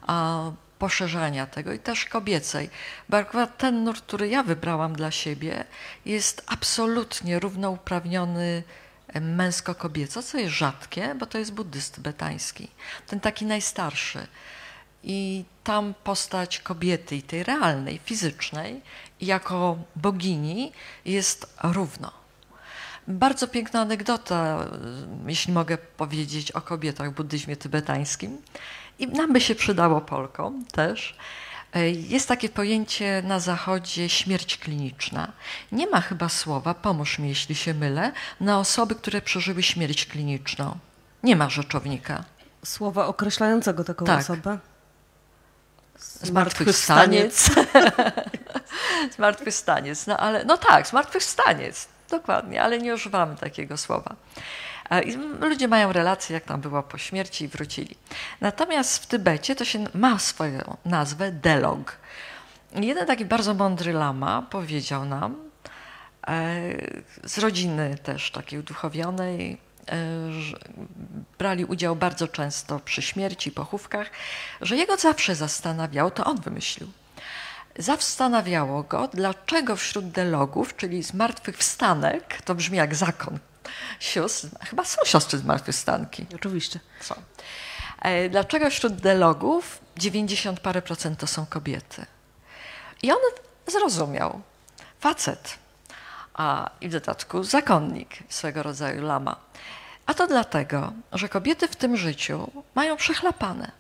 a, 0.07 0.51
poszerzania 0.79 1.47
tego 1.47 1.73
i 1.73 1.79
też 1.79 2.05
kobiecej. 2.05 2.71
Bo 3.09 3.17
akurat 3.17 3.59
ten 3.59 3.85
nurt, 3.85 4.03
który 4.03 4.29
ja 4.29 4.43
wybrałam 4.43 4.97
dla 4.97 5.11
siebie, 5.11 5.65
jest 6.07 6.43
absolutnie 6.47 7.41
równouprawniony 7.41 8.63
męsko-kobieco, 9.21 10.23
co 10.23 10.39
jest 10.39 10.55
rzadkie, 10.55 11.15
bo 11.15 11.27
to 11.27 11.39
jest 11.39 11.53
buddyst 11.53 12.01
betański, 12.01 12.69
ten 13.07 13.21
taki 13.21 13.45
najstarszy. 13.47 14.27
I 15.07 15.45
tam 15.65 15.95
postać 16.05 16.61
kobiety, 16.61 17.17
i 17.17 17.23
tej 17.23 17.43
realnej, 17.43 18.01
fizycznej, 18.05 18.81
jako 19.21 19.79
bogini 19.97 20.73
jest 21.05 21.55
równo. 21.63 22.13
Bardzo 23.09 23.49
piękna 23.49 23.81
anegdota, 23.81 24.69
jeśli 25.27 25.53
mogę 25.53 25.79
powiedzieć 25.79 26.53
o 26.53 26.61
kobietach 26.61 27.11
w 27.11 27.15
buddyzmie 27.15 27.57
tybetańskim. 27.57 28.39
I 28.99 29.07
nam 29.07 29.33
by 29.33 29.41
się 29.41 29.55
przydało 29.55 30.01
Polkom 30.01 30.65
też. 30.65 31.17
Jest 31.95 32.29
takie 32.29 32.49
pojęcie 32.49 33.23
na 33.27 33.41
zachodzie 33.41 34.09
śmierć 34.09 34.59
kliniczna. 34.59 35.33
Nie 35.73 35.87
ma 35.87 36.01
chyba 36.01 36.29
słowa, 36.29 36.75
pomóż 36.75 37.19
mi 37.19 37.29
jeśli 37.29 37.55
się 37.55 37.75
mylę, 37.75 38.13
na 38.41 38.59
osoby, 38.59 38.95
które 38.95 39.21
przeżyły 39.21 39.63
śmierć 39.63 40.07
kliniczną. 40.07 40.79
Nie 41.23 41.37
ma 41.37 41.51
rzeczownika. 41.51 42.25
Słowa 42.65 43.07
określającego 43.07 43.85
taką 43.85 44.05
Tak. 44.05 44.21
osobę? 44.21 44.59
Zmartwychwstaniec. 46.23 47.51
zmartwychwstaniec. 49.17 50.07
No 50.07 50.17
ale, 50.17 50.45
no 50.45 50.59
tak, 50.59 50.87
zmartwychwstaniec. 50.87 51.89
Dokładnie, 52.11 52.63
ale 52.63 52.79
nie 52.79 52.95
używamy 52.95 53.37
takiego 53.37 53.77
słowa. 53.77 54.17
E, 54.91 55.03
I 55.03 55.17
ludzie 55.41 55.69
mają 55.69 55.93
relacje, 55.93 56.35
jak 56.35 56.45
tam 56.45 56.61
było 56.61 56.83
po 56.83 56.99
śmierci 56.99 57.45
i 57.45 57.49
wrócili. 57.49 57.97
Natomiast 58.41 59.03
w 59.03 59.07
Tybecie 59.07 59.57
to 59.57 59.65
się 59.65 59.85
ma 59.95 60.19
swoją 60.19 60.77
nazwę 60.85 61.33
Delog. 61.33 61.97
Jeden 62.75 63.07
taki 63.07 63.25
bardzo 63.25 63.55
mądry 63.55 63.93
lama 63.93 64.47
powiedział 64.51 65.05
nam, 65.05 65.37
e, 66.27 66.61
z 67.25 67.39
rodziny 67.39 67.99
też 68.03 68.31
takiej 68.31 68.59
uduchowionej, 68.59 69.59
brali 71.39 71.65
udział 71.65 71.97
bardzo 71.97 72.29
często 72.29 72.81
przy 72.81 73.03
śmierci, 73.03 73.51
pochówkach, 73.53 74.11
że 74.61 74.77
jego 74.77 74.97
zawsze 74.97 75.35
zastanawiało, 75.35 76.11
to 76.11 76.25
on 76.25 76.41
wymyślił, 76.41 76.89
zastanawiało 77.79 78.83
go, 78.83 79.09
dlaczego 79.15 79.77
wśród 79.77 80.11
delogów, 80.11 80.77
czyli 80.77 81.03
zmartwychwstanek, 81.03 82.43
to 82.43 82.55
brzmi 82.55 82.79
jak 82.79 82.95
zakon 82.95 83.39
sióstr, 84.01 84.49
chyba 84.61 84.85
są 84.85 85.05
siostry 85.05 85.39
zmartwychwstanki. 85.39 86.27
Oczywiście. 86.35 86.81
Są. 87.01 87.15
E, 88.03 88.29
Dlaczego 88.29 88.71
wśród 88.71 88.95
delogów 88.95 89.81
90 89.97 90.61
parę 90.61 90.83
procent 90.83 91.19
to 91.19 91.27
są 91.27 91.47
kobiety? 91.47 92.07
I 93.03 93.13
on 93.13 93.19
zrozumiał. 93.67 94.41
Facet, 95.01 95.59
a 96.35 96.71
i 96.81 96.89
w 96.89 96.93
dodatku 96.93 97.45
zakonnik 97.45 98.09
swego 98.29 98.63
rodzaju 98.63 99.03
lama. 99.03 99.37
A 100.07 100.15
to 100.15 100.27
dlatego, 100.27 100.93
że 101.13 101.29
kobiety 101.29 101.69
w 101.69 101.77
tym 101.77 101.97
życiu 101.97 102.51
mają 102.75 102.97
przechlapane. 102.97 103.71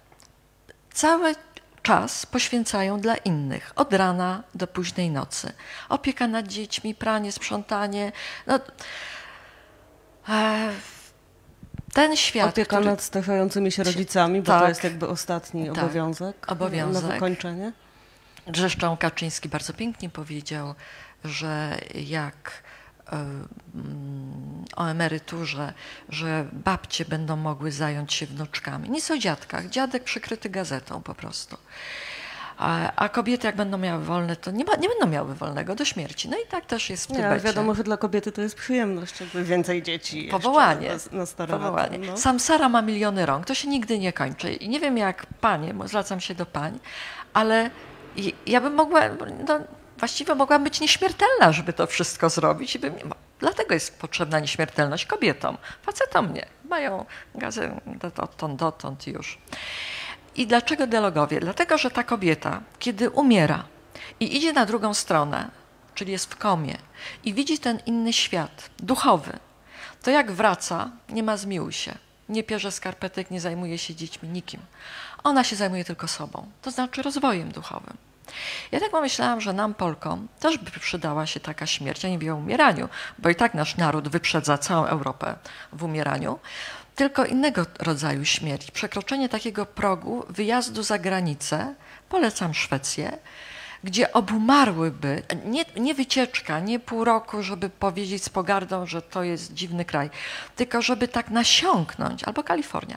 Cały 0.92 1.34
czas 1.82 2.26
poświęcają 2.26 3.00
dla 3.00 3.16
innych, 3.16 3.72
od 3.76 3.92
rana 3.92 4.42
do 4.54 4.66
późnej 4.66 5.10
nocy. 5.10 5.52
Opieka 5.88 6.26
nad 6.26 6.46
dziećmi, 6.46 6.94
pranie, 6.94 7.32
sprzątanie. 7.32 8.12
No, 8.46 8.60
e, 10.28 10.70
ten 11.92 12.16
świat, 12.16 12.48
Opieka 12.48 12.76
który- 12.76 12.90
nad 12.90 13.02
starzającymi 13.02 13.72
się 13.72 13.84
rodzicami, 13.84 14.40
bo 14.42 14.46
Tak. 14.46 14.62
to 14.62 14.68
jest 14.68 14.84
jakby 14.84 15.08
ostatni 15.08 15.66
Tak. 15.68 15.84
obowiązek. 15.84 16.52
Obowiązek. 16.52 17.02
Na 17.02 17.08
wykończenie. 17.08 17.72
Zresztą 18.54 18.96
Kaczyński 18.96 19.48
bardzo 19.48 19.72
pięknie 19.72 20.10
powiedział, 20.10 20.74
że 21.24 21.78
jak 21.94 22.62
o 24.76 24.86
emeryturze, 24.86 25.72
że 26.08 26.46
babcie 26.52 27.04
będą 27.04 27.36
mogły 27.36 27.72
zająć 27.72 28.12
się 28.12 28.26
wnuczkami. 28.26 28.90
Nic 28.90 29.10
o 29.10 29.18
dziadkach. 29.18 29.68
Dziadek 29.68 30.04
przykryty 30.04 30.50
gazetą 30.50 31.02
po 31.02 31.14
prostu. 31.14 31.56
A, 32.58 32.92
a 32.96 33.08
kobiety 33.08 33.46
jak 33.46 33.56
będą 33.56 33.78
miały 33.78 34.04
wolne, 34.04 34.36
to 34.36 34.50
nie, 34.50 34.64
ma, 34.64 34.76
nie 34.76 34.88
będą 34.88 35.06
miały 35.06 35.34
wolnego 35.34 35.74
do 35.74 35.84
śmierci. 35.84 36.28
No 36.28 36.36
i 36.36 36.46
tak 36.50 36.66
też 36.66 36.90
jest 36.90 37.06
w 37.06 37.10
Nie, 37.10 37.16
Tybecie. 37.16 37.44
wiadomo, 37.44 37.74
że 37.74 37.84
dla 37.84 37.96
kobiety 37.96 38.32
to 38.32 38.42
jest 38.42 38.54
przyjemność, 38.56 39.20
jakby 39.20 39.44
więcej 39.44 39.82
dzieci. 39.82 40.28
Powołanie. 40.30 40.90
Na, 41.12 41.24
na 41.38 41.46
Powołanie. 41.46 41.98
No. 41.98 42.16
Samsara 42.16 42.68
ma 42.68 42.82
miliony 42.82 43.26
rąk, 43.26 43.46
to 43.46 43.54
się 43.54 43.68
nigdy 43.68 43.98
nie 43.98 44.12
kończy. 44.12 44.52
I 44.52 44.68
nie 44.68 44.80
wiem 44.80 44.98
jak 44.98 45.26
panie, 45.26 45.74
bo 45.74 45.88
zwracam 45.88 46.20
się 46.20 46.34
do 46.34 46.46
pań, 46.46 46.78
ale 47.34 47.70
i- 48.16 48.34
ja 48.46 48.60
bym 48.60 48.74
mogła, 48.74 49.00
no, 49.48 49.60
właściwie 49.98 50.34
mogłam 50.34 50.64
być 50.64 50.80
nieśmiertelna, 50.80 51.52
żeby 51.52 51.72
to 51.72 51.86
wszystko 51.86 52.30
zrobić. 52.30 52.74
I 52.74 52.78
bym, 52.78 52.94
dlatego 53.38 53.74
jest 53.74 53.98
potrzebna 53.98 54.40
nieśmiertelność 54.40 55.06
kobietom. 55.06 55.58
Facetom 55.82 56.32
nie. 56.34 56.46
Mają 56.68 57.04
gazę 57.34 57.80
dotąd, 57.86 58.58
dotąd 58.58 59.06
już. 59.06 59.38
I 60.36 60.46
dlaczego 60.46 60.86
dialogowie? 60.86 61.40
Dlatego, 61.40 61.78
że 61.78 61.90
ta 61.90 62.04
kobieta, 62.04 62.60
kiedy 62.78 63.10
umiera 63.10 63.64
i 64.20 64.36
idzie 64.36 64.52
na 64.52 64.66
drugą 64.66 64.94
stronę, 64.94 65.50
czyli 65.94 66.12
jest 66.12 66.32
w 66.34 66.36
komie 66.36 66.76
i 67.24 67.34
widzi 67.34 67.58
ten 67.58 67.78
inny 67.86 68.12
świat, 68.12 68.70
duchowy, 68.78 69.38
to 70.02 70.10
jak 70.10 70.32
wraca, 70.32 70.90
nie 71.08 71.22
ma 71.22 71.36
zmiłuj 71.36 71.72
się. 71.72 71.94
Nie 72.28 72.42
pierze 72.42 72.72
skarpetek, 72.72 73.30
nie 73.30 73.40
zajmuje 73.40 73.78
się 73.78 73.94
dziećmi, 73.94 74.28
nikim. 74.28 74.60
Ona 75.24 75.44
się 75.44 75.56
zajmuje 75.56 75.84
tylko 75.84 76.08
sobą, 76.08 76.46
to 76.62 76.70
znaczy 76.70 77.02
rozwojem 77.02 77.52
duchowym. 77.52 77.96
Ja 78.72 78.80
tak 78.80 78.90
pomyślałam, 78.90 79.40
że 79.40 79.52
nam, 79.52 79.74
Polkom, 79.74 80.28
też 80.40 80.58
by 80.58 80.70
przydała 80.70 81.26
się 81.26 81.40
taka 81.40 81.66
śmierć. 81.66 82.02
Ja 82.02 82.08
nie 82.08 82.14
mówię 82.14 82.34
o 82.34 82.36
umieraniu, 82.36 82.88
bo 83.18 83.28
i 83.28 83.34
tak 83.34 83.54
nasz 83.54 83.76
naród 83.76 84.08
wyprzedza 84.08 84.58
całą 84.58 84.86
Europę 84.86 85.36
w 85.72 85.82
umieraniu, 85.84 86.38
tylko 86.94 87.24
innego 87.24 87.66
rodzaju 87.78 88.24
śmierć. 88.24 88.70
Przekroczenie 88.70 89.28
takiego 89.28 89.66
progu 89.66 90.24
wyjazdu 90.28 90.82
za 90.82 90.98
granicę, 90.98 91.74
polecam 92.08 92.54
Szwecję, 92.54 93.18
gdzie 93.84 94.12
obumarłyby, 94.12 95.22
nie, 95.44 95.64
nie 95.76 95.94
wycieczka, 95.94 96.60
nie 96.60 96.80
pół 96.80 97.04
roku, 97.04 97.42
żeby 97.42 97.70
powiedzieć 97.70 98.24
z 98.24 98.28
pogardą, 98.28 98.86
że 98.86 99.02
to 99.02 99.22
jest 99.22 99.54
dziwny 99.54 99.84
kraj, 99.84 100.10
tylko 100.56 100.82
żeby 100.82 101.08
tak 101.08 101.30
nasiąknąć, 101.30 102.24
albo 102.24 102.42
Kalifornia, 102.42 102.96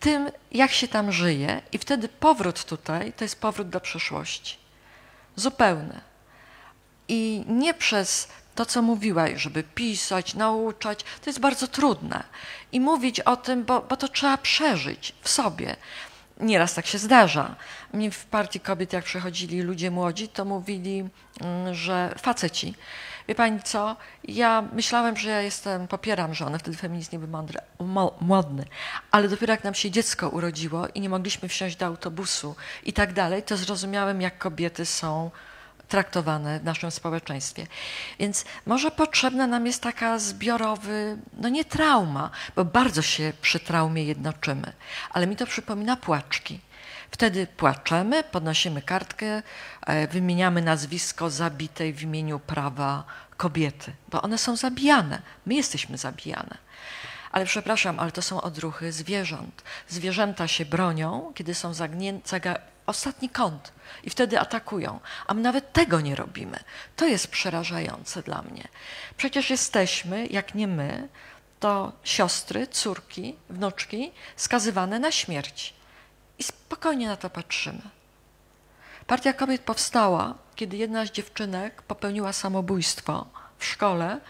tym, 0.00 0.30
jak 0.52 0.70
się 0.72 0.88
tam 0.88 1.12
żyje, 1.12 1.62
i 1.72 1.78
wtedy 1.78 2.08
powrót 2.08 2.64
tutaj 2.64 3.12
to 3.12 3.24
jest 3.24 3.40
powrót 3.40 3.68
do 3.68 3.80
przeszłości. 3.80 4.56
Zupełny. 5.36 6.00
I 7.08 7.44
nie 7.48 7.74
przez 7.74 8.28
to, 8.54 8.66
co 8.66 8.82
mówiłaś, 8.82 9.32
żeby 9.40 9.62
pisać, 9.62 10.34
nauczać, 10.34 11.02
to 11.02 11.30
jest 11.30 11.40
bardzo 11.40 11.68
trudne. 11.68 12.24
I 12.72 12.80
mówić 12.80 13.20
o 13.20 13.36
tym, 13.36 13.64
bo, 13.64 13.80
bo 13.80 13.96
to 13.96 14.08
trzeba 14.08 14.38
przeżyć 14.38 15.14
w 15.22 15.28
sobie. 15.28 15.76
Nieraz 16.40 16.74
tak 16.74 16.86
się 16.86 16.98
zdarza. 16.98 17.54
Mi 17.94 18.10
w 18.10 18.24
partii 18.24 18.60
kobiet, 18.60 18.92
jak 18.92 19.04
przychodzili 19.04 19.62
ludzie 19.62 19.90
młodzi, 19.90 20.28
to 20.28 20.44
mówili, 20.44 21.08
mm, 21.40 21.74
że 21.74 22.14
faceci. 22.18 22.74
Wie 23.28 23.34
pani 23.34 23.62
co? 23.62 23.96
Ja 24.24 24.64
myślałem, 24.72 25.16
że 25.16 25.30
ja 25.30 25.42
jestem, 25.42 25.88
popieram 25.88 26.34
żonę, 26.34 26.58
wtedy 26.58 26.76
feminizm 26.76 27.08
nie 27.12 27.18
był 27.18 27.28
mądry, 27.28 27.58
mo, 27.80 28.16
modny, 28.20 28.64
ale 29.10 29.28
dopiero 29.28 29.52
jak 29.52 29.64
nam 29.64 29.74
się 29.74 29.90
dziecko 29.90 30.28
urodziło 30.28 30.88
i 30.88 31.00
nie 31.00 31.08
mogliśmy 31.08 31.48
wsiąść 31.48 31.76
do 31.76 31.86
autobusu 31.86 32.56
i 32.84 32.92
tak 32.92 33.12
dalej, 33.12 33.42
to 33.42 33.56
zrozumiałem, 33.56 34.20
jak 34.20 34.38
kobiety 34.38 34.86
są 34.86 35.30
traktowane 35.88 36.60
w 36.60 36.64
naszym 36.64 36.90
społeczeństwie. 36.90 37.66
Więc 38.18 38.44
może 38.66 38.90
potrzebna 38.90 39.46
nam 39.46 39.66
jest 39.66 39.82
taka 39.82 40.18
zbiorowy, 40.18 41.18
no 41.38 41.48
nie 41.48 41.64
trauma, 41.64 42.30
bo 42.56 42.64
bardzo 42.64 43.02
się 43.02 43.32
przy 43.40 43.60
traumie 43.60 44.04
jednoczymy, 44.04 44.72
ale 45.10 45.26
mi 45.26 45.36
to 45.36 45.46
przypomina 45.46 45.96
płaczki. 45.96 46.60
Wtedy 47.10 47.46
płaczemy, 47.46 48.24
podnosimy 48.24 48.82
kartkę, 48.82 49.42
e, 49.86 50.08
wymieniamy 50.08 50.62
nazwisko 50.62 51.30
zabitej 51.30 51.92
w 51.92 52.02
imieniu 52.02 52.38
prawa 52.38 53.04
kobiety, 53.36 53.92
bo 54.08 54.22
one 54.22 54.38
są 54.38 54.56
zabijane, 54.56 55.22
my 55.46 55.54
jesteśmy 55.54 55.98
zabijane. 55.98 56.58
Ale 57.32 57.44
przepraszam, 57.44 58.00
ale 58.00 58.12
to 58.12 58.22
są 58.22 58.40
odruchy 58.40 58.92
zwierząt. 58.92 59.62
Zwierzęta 59.88 60.48
się 60.48 60.64
bronią, 60.64 61.32
kiedy 61.34 61.54
są 61.54 61.72
zagnię- 61.72 62.20
zaga- 62.26 62.58
ostatni 62.86 63.28
kąt 63.28 63.72
i 64.04 64.10
wtedy 64.10 64.40
atakują. 64.40 65.00
A 65.26 65.34
my 65.34 65.40
nawet 65.40 65.72
tego 65.72 66.00
nie 66.00 66.14
robimy. 66.14 66.58
To 66.96 67.06
jest 67.06 67.28
przerażające 67.28 68.22
dla 68.22 68.42
mnie. 68.42 68.68
Przecież 69.16 69.50
jesteśmy, 69.50 70.26
jak 70.26 70.54
nie 70.54 70.66
my, 70.68 71.08
to 71.60 71.92
siostry, 72.04 72.66
córki, 72.66 73.36
wnuczki 73.50 74.12
skazywane 74.36 74.98
na 74.98 75.12
śmierć. 75.12 75.74
I 76.38 76.42
spokojnie 76.42 77.08
na 77.08 77.16
to 77.16 77.30
patrzymy. 77.30 77.82
Partia 79.06 79.32
Kobiet 79.32 79.62
powstała, 79.62 80.34
kiedy 80.56 80.76
jedna 80.76 81.06
z 81.06 81.10
dziewczynek 81.10 81.82
popełniła 81.82 82.32
samobójstwo 82.32 83.26
w 83.58 83.64
szkole, 83.64 84.20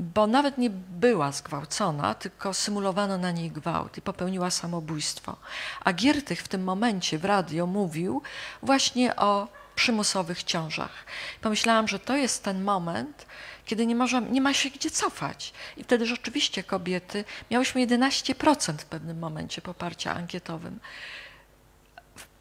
bo 0.00 0.26
nawet 0.26 0.58
nie 0.58 0.70
była 0.70 1.32
zgwałcona, 1.32 2.14
tylko 2.14 2.54
symulowano 2.54 3.18
na 3.18 3.30
niej 3.30 3.50
gwałt 3.50 3.98
i 3.98 4.02
popełniła 4.02 4.50
samobójstwo. 4.50 5.36
A 5.84 5.92
Giertych 5.92 6.42
w 6.42 6.48
tym 6.48 6.64
momencie 6.64 7.18
w 7.18 7.24
radio 7.24 7.66
mówił 7.66 8.22
właśnie 8.62 9.16
o 9.16 9.48
przymusowych 9.74 10.42
ciążach. 10.42 11.04
Pomyślałam, 11.40 11.88
że 11.88 11.98
to 11.98 12.16
jest 12.16 12.44
ten 12.44 12.64
moment, 12.64 13.26
kiedy 13.64 13.86
nie, 13.86 13.96
nie 14.30 14.40
ma 14.40 14.54
się 14.54 14.70
gdzie 14.70 14.90
cofać. 14.90 15.52
I 15.76 15.84
wtedy 15.84 16.06
rzeczywiście 16.06 16.62
kobiety, 16.62 17.24
miałyśmy 17.50 17.86
11% 17.86 18.78
w 18.78 18.84
pewnym 18.84 19.18
momencie 19.18 19.62
poparcia 19.62 20.14
ankietowym 20.14 20.80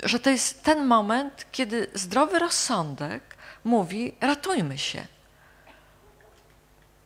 że 0.06 0.20
to 0.20 0.30
jest 0.30 0.64
ten 0.64 0.86
moment, 0.86 1.46
kiedy 1.52 1.88
zdrowy 1.94 2.40
rozsądek 2.40 3.36
mówi: 3.64 4.16
ratujmy 4.22 4.78
się. 4.78 5.08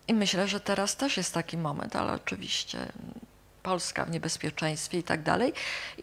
I 0.07 0.13
myślę, 0.13 0.47
że 0.47 0.59
teraz 0.59 0.95
też 0.95 1.17
jest 1.17 1.33
taki 1.33 1.57
moment, 1.57 1.95
ale 1.95 2.13
oczywiście 2.13 2.91
Polska 3.63 4.05
w 4.05 4.11
niebezpieczeństwie 4.11 4.99
i 4.99 5.03
tak 5.03 5.23
dalej. 5.23 5.53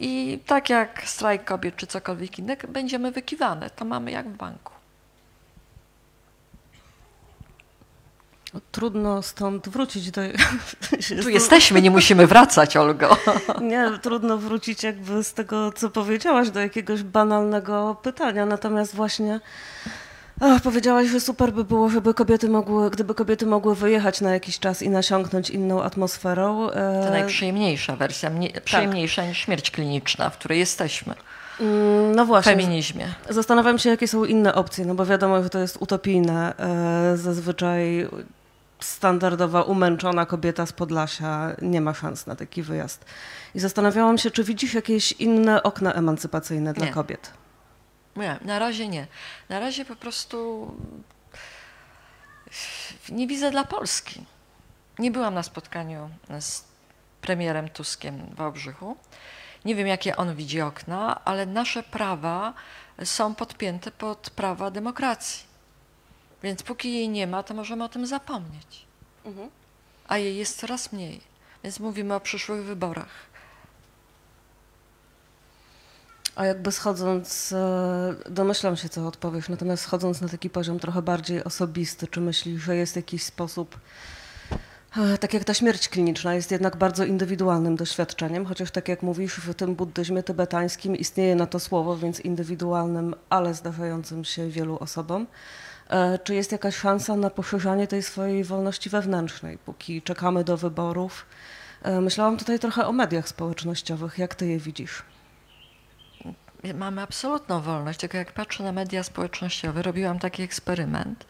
I 0.01 0.39
tak 0.47 0.71
jak 0.71 1.03
strajk 1.07 1.45
kobiet 1.45 1.77
czy 1.77 1.87
cokolwiek 1.87 2.39
innego, 2.39 2.69
będziemy 2.69 3.13
wykiwane. 3.13 3.71
To 3.71 3.85
mamy 3.85 4.11
jak 4.11 4.29
w 4.29 4.37
banku. 4.37 4.74
Trudno 8.73 9.23
stąd 9.23 9.69
wrócić 9.69 10.11
do. 10.11 10.21
Tu 11.23 11.29
jesteśmy, 11.29 11.83
nie 11.83 11.91
musimy 11.91 12.27
wracać, 12.27 12.77
Olgo. 12.77 13.17
Nie, 13.61 13.91
trudno 14.03 14.39
wrócić 14.39 14.83
jakby 14.83 15.25
z 15.25 15.35
tego, 15.35 15.73
co 15.73 15.91
powiedziałaś, 15.91 16.51
do 16.51 16.61
jakiegoś 16.61 17.03
banalnego 17.03 17.97
pytania. 18.03 18.47
Natomiast 18.47 18.95
właśnie 18.95 19.41
ach, 20.41 20.63
powiedziałaś, 20.63 21.09
że 21.09 21.21
super 21.21 21.53
by 21.53 21.65
było, 21.65 21.89
żeby 21.89 22.15
kobiety 22.15 22.49
mogły, 22.49 22.91
gdyby 22.91 23.15
kobiety 23.15 23.47
mogły 23.47 23.75
wyjechać 23.75 24.21
na 24.21 24.33
jakiś 24.33 24.59
czas 24.59 24.83
i 24.83 24.91
nasiąknąć 24.91 25.51
inną 25.51 25.83
atmosferą. 25.83 26.69
To 27.05 27.11
najprzyjemniejsza 27.11 27.97
wersja, 27.97 28.31
mnie, 28.31 28.53
tak. 28.53 28.65
przyjemniejsza 28.65 29.27
niż 29.27 29.39
śmierć 29.39 29.71
kliniczna, 29.71 30.31
w 30.31 30.39
której 30.39 30.59
jesteśmy. 30.59 31.15
Mm, 31.61 32.15
no 32.15 32.27
właśnie. 32.27 32.53
Feminizmie. 32.53 33.07
Zastanawiam 33.29 33.79
się, 33.79 33.91
jakie 33.91 34.09
są 34.09 34.25
inne 34.25 34.55
opcje, 34.55 34.85
no 34.85 34.95
bo 34.95 35.07
wiadomo, 35.07 35.43
że 35.43 35.51
to 35.51 35.59
jest 35.59 35.77
utopijne. 35.81 36.55
Zazwyczaj 37.15 38.09
standardowa, 38.81 39.63
umęczona 39.63 40.27
kobieta 40.27 40.67
z 40.67 40.73
Podlasia 40.73 41.57
nie 41.63 41.81
ma 41.81 41.95
szans 41.95 42.27
na 42.27 42.37
taki 42.37 42.63
wyjazd. 42.63 43.05
I 43.55 43.61
zastanawiałam 43.61 44.19
się, 44.19 44.31
czy 44.31 44.45
widzisz 44.45 44.75
jakieś 44.75 45.13
inne 45.13 45.63
okna 45.63 45.93
emancypacyjne 45.93 46.73
dla 46.73 46.87
nie. 46.87 46.93
kobiet? 46.93 47.33
Nie, 48.17 48.39
na 48.43 48.59
razie 48.59 48.89
nie. 48.89 49.07
Na 49.49 49.61
razie 49.61 49.85
po 49.85 49.97
prostu 49.97 50.67
nie 53.09 53.27
widzę 53.27 53.51
dla 53.51 53.65
Polski. 53.65 54.25
Nie 54.99 55.11
byłam 55.11 55.35
na 55.35 55.43
spotkaniu 55.43 56.11
z 56.41 56.65
premierem 57.21 57.69
Tuskiem 57.69 58.27
w 58.31 58.35
Wałbrzychu. 58.35 58.97
Nie 59.65 59.75
wiem, 59.75 59.87
jakie 59.87 60.17
on 60.17 60.35
widzi 60.35 60.61
okna, 60.61 61.25
ale 61.25 61.47
nasze 61.47 61.83
prawa 61.83 62.55
są 63.05 63.35
podpięte 63.35 63.91
pod 63.91 64.31
prawa 64.31 64.71
demokracji. 64.71 65.54
Więc 66.45 66.63
póki 66.63 66.93
jej 66.93 67.09
nie 67.09 67.27
ma, 67.27 67.43
to 67.43 67.55
możemy 67.55 67.85
o 67.85 67.89
tym 67.89 68.07
zapomnieć. 68.07 68.87
Mhm. 69.25 69.51
A 70.09 70.19
jej 70.19 70.37
jest 70.37 70.59
coraz 70.59 70.93
mniej. 70.93 71.21
Więc 71.63 71.81
mówimy 71.81 72.15
o 72.15 72.21
przyszłych 72.21 72.65
wyborach. 72.65 73.09
A 76.37 76.47
jakby 76.47 76.73
schodząc, 76.73 77.53
e, 77.53 78.15
domyślam 78.31 78.77
się, 78.77 78.89
co 78.89 79.07
odpowiesz, 79.07 79.49
natomiast 79.49 79.83
schodząc 79.83 80.21
na 80.21 80.29
taki 80.29 80.51
poziom 80.51 80.79
trochę 80.79 81.03
bardziej 81.03 81.45
osobisty, 81.45 82.07
czy 82.07 82.21
myślisz, 82.21 82.63
że 82.63 82.77
jest 82.77 82.97
jakiś 82.97 83.23
sposób, 83.23 83.79
e, 84.97 85.19
tak 85.19 85.35
jak 85.35 85.45
ta 85.45 85.55
śmierć 85.55 85.89
kliniczna 85.89 86.35
jest 86.35 86.51
jednak 86.51 86.77
bardzo 86.77 87.05
indywidualnym 87.05 87.77
doświadczeniem, 87.77 88.47
chociaż 88.47 88.71
tak 88.71 88.89
jak 88.89 89.03
mówisz, 89.03 89.35
w 89.35 89.55
tym 89.55 89.75
buddyzmie 89.75 90.23
tybetańskim 90.23 90.97
istnieje 90.97 91.37
na 91.37 91.47
to 91.47 91.61
słowo, 91.61 91.97
więc 91.97 92.21
indywidualnym, 92.21 93.15
ale 93.31 93.55
zdarzającym 93.55 94.25
się 94.25 94.49
wielu 94.49 94.79
osobom. 94.79 95.27
E, 95.89 96.19
czy 96.19 96.35
jest 96.35 96.53
jakaś 96.53 96.77
szansa 96.77 97.17
na 97.17 97.31
poszerzanie 97.31 97.87
tej 97.87 98.03
swojej 98.03 98.45
wolności 98.45 98.91
wewnętrznej, 98.91 99.59
póki 99.59 100.03
czekamy 100.03 100.45
do 100.45 100.57
wyborów? 100.57 101.27
E, 101.83 102.01
myślałam 102.01 102.37
tutaj 102.37 102.59
trochę 102.59 102.87
o 102.87 102.93
mediach 102.93 103.29
społecznościowych. 103.29 104.19
Jak 104.19 104.35
ty 104.35 104.47
je 104.47 104.59
widzisz? 104.59 105.03
Mamy 106.75 107.03
absolutną 107.03 107.61
wolność, 107.61 107.99
tylko 108.01 108.17
jak 108.17 108.33
patrzę 108.33 108.65
na 108.65 108.73
media 108.73 109.03
społecznościowe, 109.03 109.83
robiłam 109.83 110.19
taki 110.19 110.43
eksperyment. 110.43 111.27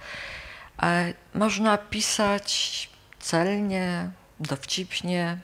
E, 0.83 1.15
można 1.35 1.79
pisać 1.79 2.91
celnie, 3.19 4.11
dowcipnie, 4.41 5.39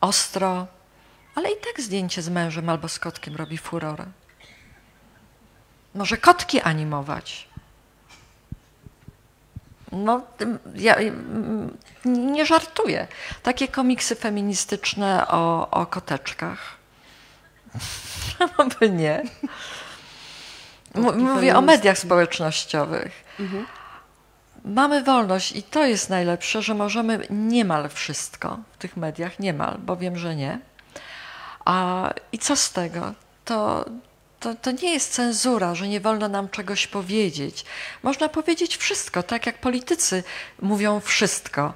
ostro, 0.00 0.66
ale 1.34 1.50
i 1.50 1.54
tak 1.56 1.84
zdjęcie 1.84 2.22
z 2.22 2.28
mężem 2.28 2.68
albo 2.68 2.88
z 2.88 2.98
kotkiem 2.98 3.36
robi 3.36 3.58
furorę. 3.58 4.06
Może 5.94 6.16
kotki 6.16 6.60
animować, 6.60 7.48
no, 9.92 10.20
ja 10.74 10.96
nie 12.04 12.46
żartuję. 12.46 13.06
Takie 13.42 13.68
komiksy 13.68 14.14
feministyczne 14.14 15.28
o, 15.28 15.70
o 15.70 15.86
koteczkach. 15.86 16.58
by 18.80 18.90
nie. 18.90 19.22
Mówię 21.14 21.56
o 21.56 21.60
mediach 21.60 21.98
społecznościowych. 21.98 23.24
Mhm. 23.40 23.66
Mamy 24.64 25.02
wolność 25.02 25.52
i 25.52 25.62
to 25.62 25.86
jest 25.86 26.10
najlepsze, 26.10 26.62
że 26.62 26.74
możemy 26.74 27.26
niemal 27.30 27.88
wszystko 27.88 28.58
w 28.72 28.76
tych 28.76 28.96
mediach, 28.96 29.38
niemal, 29.38 29.78
bo 29.78 29.96
wiem, 29.96 30.16
że 30.16 30.36
nie. 30.36 30.58
A, 31.64 32.10
I 32.32 32.38
co 32.38 32.56
z 32.56 32.72
tego? 32.72 33.12
To, 33.44 33.84
to, 34.42 34.54
to 34.54 34.70
nie 34.70 34.92
jest 34.92 35.12
cenzura, 35.12 35.74
że 35.74 35.88
nie 35.88 36.00
wolno 36.00 36.28
nam 36.28 36.48
czegoś 36.48 36.86
powiedzieć. 36.86 37.64
Można 38.02 38.28
powiedzieć 38.28 38.76
wszystko, 38.76 39.22
tak 39.22 39.46
jak 39.46 39.58
politycy 39.58 40.24
mówią 40.62 41.00
wszystko. 41.00 41.74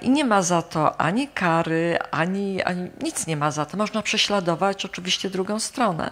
I 0.00 0.10
nie 0.10 0.24
ma 0.24 0.42
za 0.42 0.62
to 0.62 1.00
ani 1.00 1.28
kary, 1.28 1.98
ani, 2.10 2.62
ani 2.62 2.90
nic 3.02 3.26
nie 3.26 3.36
ma 3.36 3.50
za 3.50 3.66
to. 3.66 3.76
Można 3.76 4.02
prześladować 4.02 4.84
oczywiście 4.84 5.30
drugą 5.30 5.60
stronę. 5.60 6.10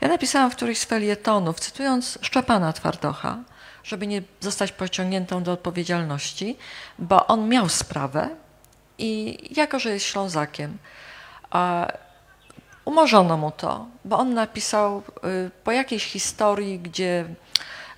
Ja 0.00 0.08
napisałam 0.08 0.50
w 0.50 0.56
którymś 0.56 0.78
z 0.78 0.84
felietonów, 0.84 1.60
cytując 1.60 2.18
Szczepana 2.22 2.72
Twardocha, 2.72 3.38
żeby 3.84 4.06
nie 4.06 4.22
zostać 4.40 4.72
pociągniętą 4.72 5.42
do 5.42 5.52
odpowiedzialności, 5.52 6.56
bo 6.98 7.26
on 7.26 7.48
miał 7.48 7.68
sprawę 7.68 8.28
i 8.98 9.38
jako, 9.56 9.78
że 9.78 9.90
jest 9.90 10.06
Ślązakiem, 10.06 10.78
umorzono 12.86 13.36
mu 13.36 13.50
to, 13.50 13.86
bo 14.04 14.18
on 14.18 14.34
napisał 14.34 15.02
y, 15.46 15.50
po 15.64 15.72
jakiejś 15.72 16.04
historii, 16.04 16.78
gdzie 16.78 17.24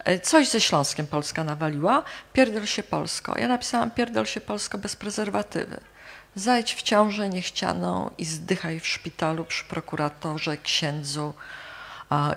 y, 0.08 0.20
coś 0.20 0.48
ze 0.48 0.60
Śląskiem 0.60 1.06
Polska 1.06 1.44
nawaliła, 1.44 2.02
pierdol 2.32 2.66
się 2.66 2.82
Polsko. 2.82 3.38
Ja 3.38 3.48
napisałam 3.48 3.90
pierdol 3.90 4.26
się 4.26 4.40
Polsko 4.40 4.78
bez 4.78 4.96
prezerwatywy. 4.96 5.80
Zajdź 6.34 6.74
w 6.74 6.82
ciążę 6.82 7.28
niechcianą 7.28 8.10
i 8.18 8.24
zdychaj 8.24 8.80
w 8.80 8.86
szpitalu 8.86 9.44
przy 9.44 9.64
prokuratorze, 9.64 10.56
księdzu 10.56 11.34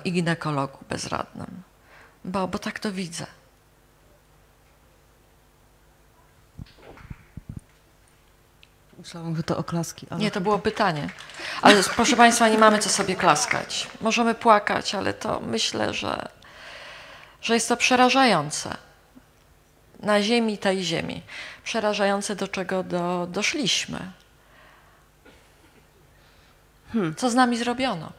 i 0.06 0.12
ginekologu 0.12 0.78
bezradnym. 0.89 1.64
Bo, 2.26 2.47
bo 2.47 2.60
tak 2.60 2.80
to 2.80 2.91
widzę. 2.91 3.26
Myślałam, 9.02 9.36
że 9.36 9.43
to 9.43 9.58
oklaski. 9.58 10.08
Ale... 10.10 10.20
Nie, 10.20 10.32
to 10.32 10.41
było 10.41 10.60
pytanie. 10.60 11.10
Ale 11.62 11.84
proszę 11.95 12.16
Państwa, 12.16 12.49
nie 12.49 12.58
mamy 12.58 12.80
co 12.80 12.89
sobie 12.89 13.16
klaskać. 13.16 13.88
Możemy 14.02 14.36
płakać, 14.36 14.95
ale 14.95 15.14
to 15.14 15.39
myślę, 15.39 15.93
że, 15.93 16.28
że 17.41 17.54
jest 17.54 17.70
to 17.70 17.78
przerażające. 17.78 18.78
Na 19.99 20.22
ziemi 20.22 20.58
tej 20.58 20.84
ziemi. 20.84 21.22
Przerażające, 21.64 22.36
do 22.36 22.47
czego 22.47 22.84
do, 22.84 23.28
doszliśmy. 23.32 24.12
Hmm. 26.93 27.16
Co 27.16 27.30
z 27.30 27.36
nami 27.36 27.58
zrobiono? 27.58 28.12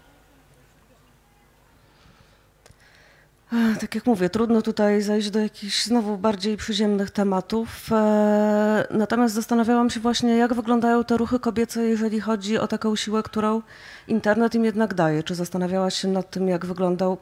Tak 3.80 3.94
jak 3.94 4.06
mówię, 4.06 4.30
trudno 4.30 4.62
tutaj 4.62 5.02
zajść 5.02 5.30
do 5.30 5.38
jakichś 5.40 5.84
znowu 5.84 6.18
bardziej 6.18 6.56
przyziemnych 6.56 7.10
tematów. 7.10 7.92
E, 7.92 8.86
natomiast 8.90 9.34
zastanawiałam 9.34 9.90
się 9.90 10.00
właśnie, 10.00 10.36
jak 10.36 10.54
wyglądają 10.54 11.04
te 11.04 11.16
ruchy 11.16 11.40
kobiece, 11.40 11.82
jeżeli 11.82 12.20
chodzi 12.20 12.58
o 12.58 12.66
taką 12.66 12.96
siłę, 12.96 13.22
którą 13.22 13.62
internet 14.08 14.54
im 14.54 14.64
jednak 14.64 14.94
daje. 14.94 15.22
Czy 15.22 15.34
zastanawiałaś 15.34 15.94
się 15.94 16.08
nad 16.08 16.30
tym, 16.30 16.48
jak 16.48 16.66
wyglądał. 16.66 17.18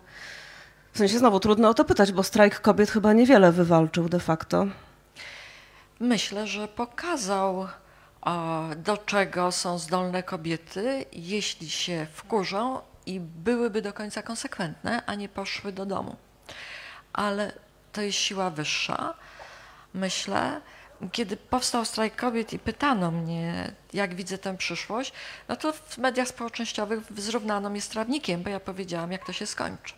W 0.93 0.99
sensie 0.99 1.19
znowu 1.19 1.41
trudno 1.41 1.69
o 1.69 1.75
to 1.75 1.85
pytać, 1.85 2.13
bo 2.13 2.23
strajk 2.23 2.61
kobiet 2.61 2.91
chyba 2.91 3.13
niewiele 3.13 3.53
wywalczył 3.53 4.09
de 4.09 4.21
facto. 4.21 4.67
Myślę, 6.01 6.47
że 6.47 6.69
pokazał, 6.69 7.67
do 8.77 8.97
czego 8.97 9.53
są 9.53 9.79
zdolne 9.79 10.23
kobiety, 10.23 11.05
jeśli 11.13 11.71
się 11.71 12.07
wkurzą 12.13 12.90
i 13.07 13.21
byłyby 13.21 13.83
do 13.83 13.93
końca 13.93 14.23
konsekwentne, 14.23 15.03
a 15.07 15.15
nie 15.15 15.29
poszły 15.29 15.73
do 15.73 15.87
domu. 15.87 16.17
Ale 17.13 17.53
to 17.93 18.03
jest 18.03 18.19
siła 18.19 18.51
wyższa, 18.51 19.15
myślę. 19.95 20.61
Kiedy 21.13 21.37
powstał 21.37 21.85
strajk 21.85 22.17
kobiet 22.17 22.53
i 22.53 22.59
pytano 22.59 23.11
mnie, 23.11 23.73
jak 23.93 24.15
widzę 24.15 24.39
tę 24.39 24.57
przyszłość, 24.57 25.13
no 25.49 25.57
to 25.57 25.73
w 25.73 25.99
mediach 25.99 26.29
społecznościowych 26.29 27.01
zrównano 27.17 27.71
mnie 27.71 27.81
z 27.81 27.89
trawnikiem, 27.89 28.43
bo 28.43 28.51
ja 28.51 28.61
powiedziałam, 28.61 29.13
jak 29.13 29.27
to 29.27 29.33
się 29.33 29.47
skończy. 29.47 29.95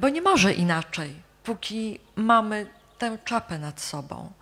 Bo 0.00 0.08
nie 0.08 0.22
może 0.22 0.52
inaczej, 0.54 1.22
póki 1.44 2.00
mamy 2.16 2.66
tę 2.98 3.18
czapę 3.24 3.58
nad 3.58 3.80
sobą 3.80 4.32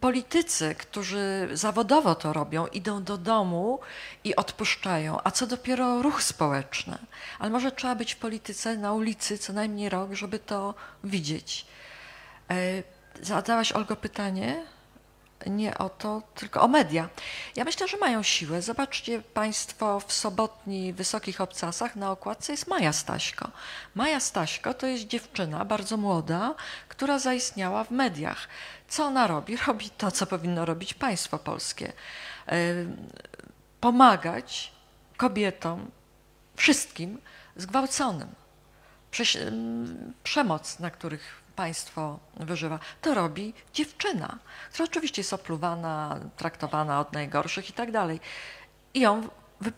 politycy, 0.00 0.74
którzy 0.74 1.48
zawodowo 1.52 2.14
to 2.14 2.32
robią, 2.32 2.66
idą 2.66 3.04
do 3.04 3.18
domu 3.18 3.78
i 4.24 4.36
odpuszczają, 4.36 5.18
a 5.24 5.30
co 5.30 5.46
dopiero 5.46 6.02
ruch 6.02 6.22
społeczny. 6.22 6.98
Ale 7.38 7.50
może 7.50 7.72
trzeba 7.72 7.94
być 7.94 8.14
w 8.14 8.16
polityce 8.16 8.76
na 8.76 8.92
ulicy 8.92 9.38
co 9.38 9.52
najmniej 9.52 9.88
rok, 9.88 10.12
żeby 10.12 10.38
to 10.38 10.74
widzieć. 11.04 11.66
E, 12.50 12.82
zadałaś, 13.22 13.72
Olgo, 13.72 13.96
pytanie? 13.96 14.62
Nie 15.46 15.78
o 15.78 15.88
to, 15.88 16.22
tylko 16.34 16.62
o 16.62 16.68
media. 16.68 17.08
Ja 17.56 17.64
myślę, 17.64 17.88
że 17.88 17.96
mają 17.96 18.22
siłę. 18.22 18.62
Zobaczcie 18.62 19.22
Państwo 19.22 20.00
w 20.00 20.12
sobotni 20.12 20.92
Wysokich 20.92 21.40
Obcasach 21.40 21.96
na 21.96 22.10
okładce 22.10 22.52
jest 22.52 22.66
Maja 22.66 22.92
Staśko. 22.92 23.50
Maja 23.94 24.20
Staśko 24.20 24.74
to 24.74 24.86
jest 24.86 25.06
dziewczyna 25.06 25.64
bardzo 25.64 25.96
młoda, 25.96 26.54
która 26.88 27.18
zaistniała 27.18 27.84
w 27.84 27.90
mediach. 27.90 28.48
Co 28.94 29.04
ona 29.04 29.26
robi? 29.26 29.56
Robi 29.66 29.90
to, 29.90 30.10
co 30.10 30.26
powinno 30.26 30.64
robić 30.64 30.94
państwo 30.94 31.38
polskie. 31.38 31.92
E, 32.48 32.56
pomagać 33.80 34.72
kobietom, 35.16 35.90
wszystkim 36.56 37.18
zgwałconym. 37.56 38.28
Przemoc, 40.22 40.78
na 40.78 40.90
których 40.90 41.42
państwo 41.56 42.18
wyżywa, 42.36 42.78
to 43.02 43.14
robi 43.14 43.54
dziewczyna, 43.72 44.38
która 44.72 44.84
oczywiście 44.84 45.20
jest 45.20 45.32
opluwana, 45.32 46.20
traktowana 46.36 47.00
od 47.00 47.12
najgorszych 47.12 47.70
i 47.70 47.72
tak 47.72 47.90
dalej. 47.92 48.20
I 48.94 49.00
ją, 49.00 49.28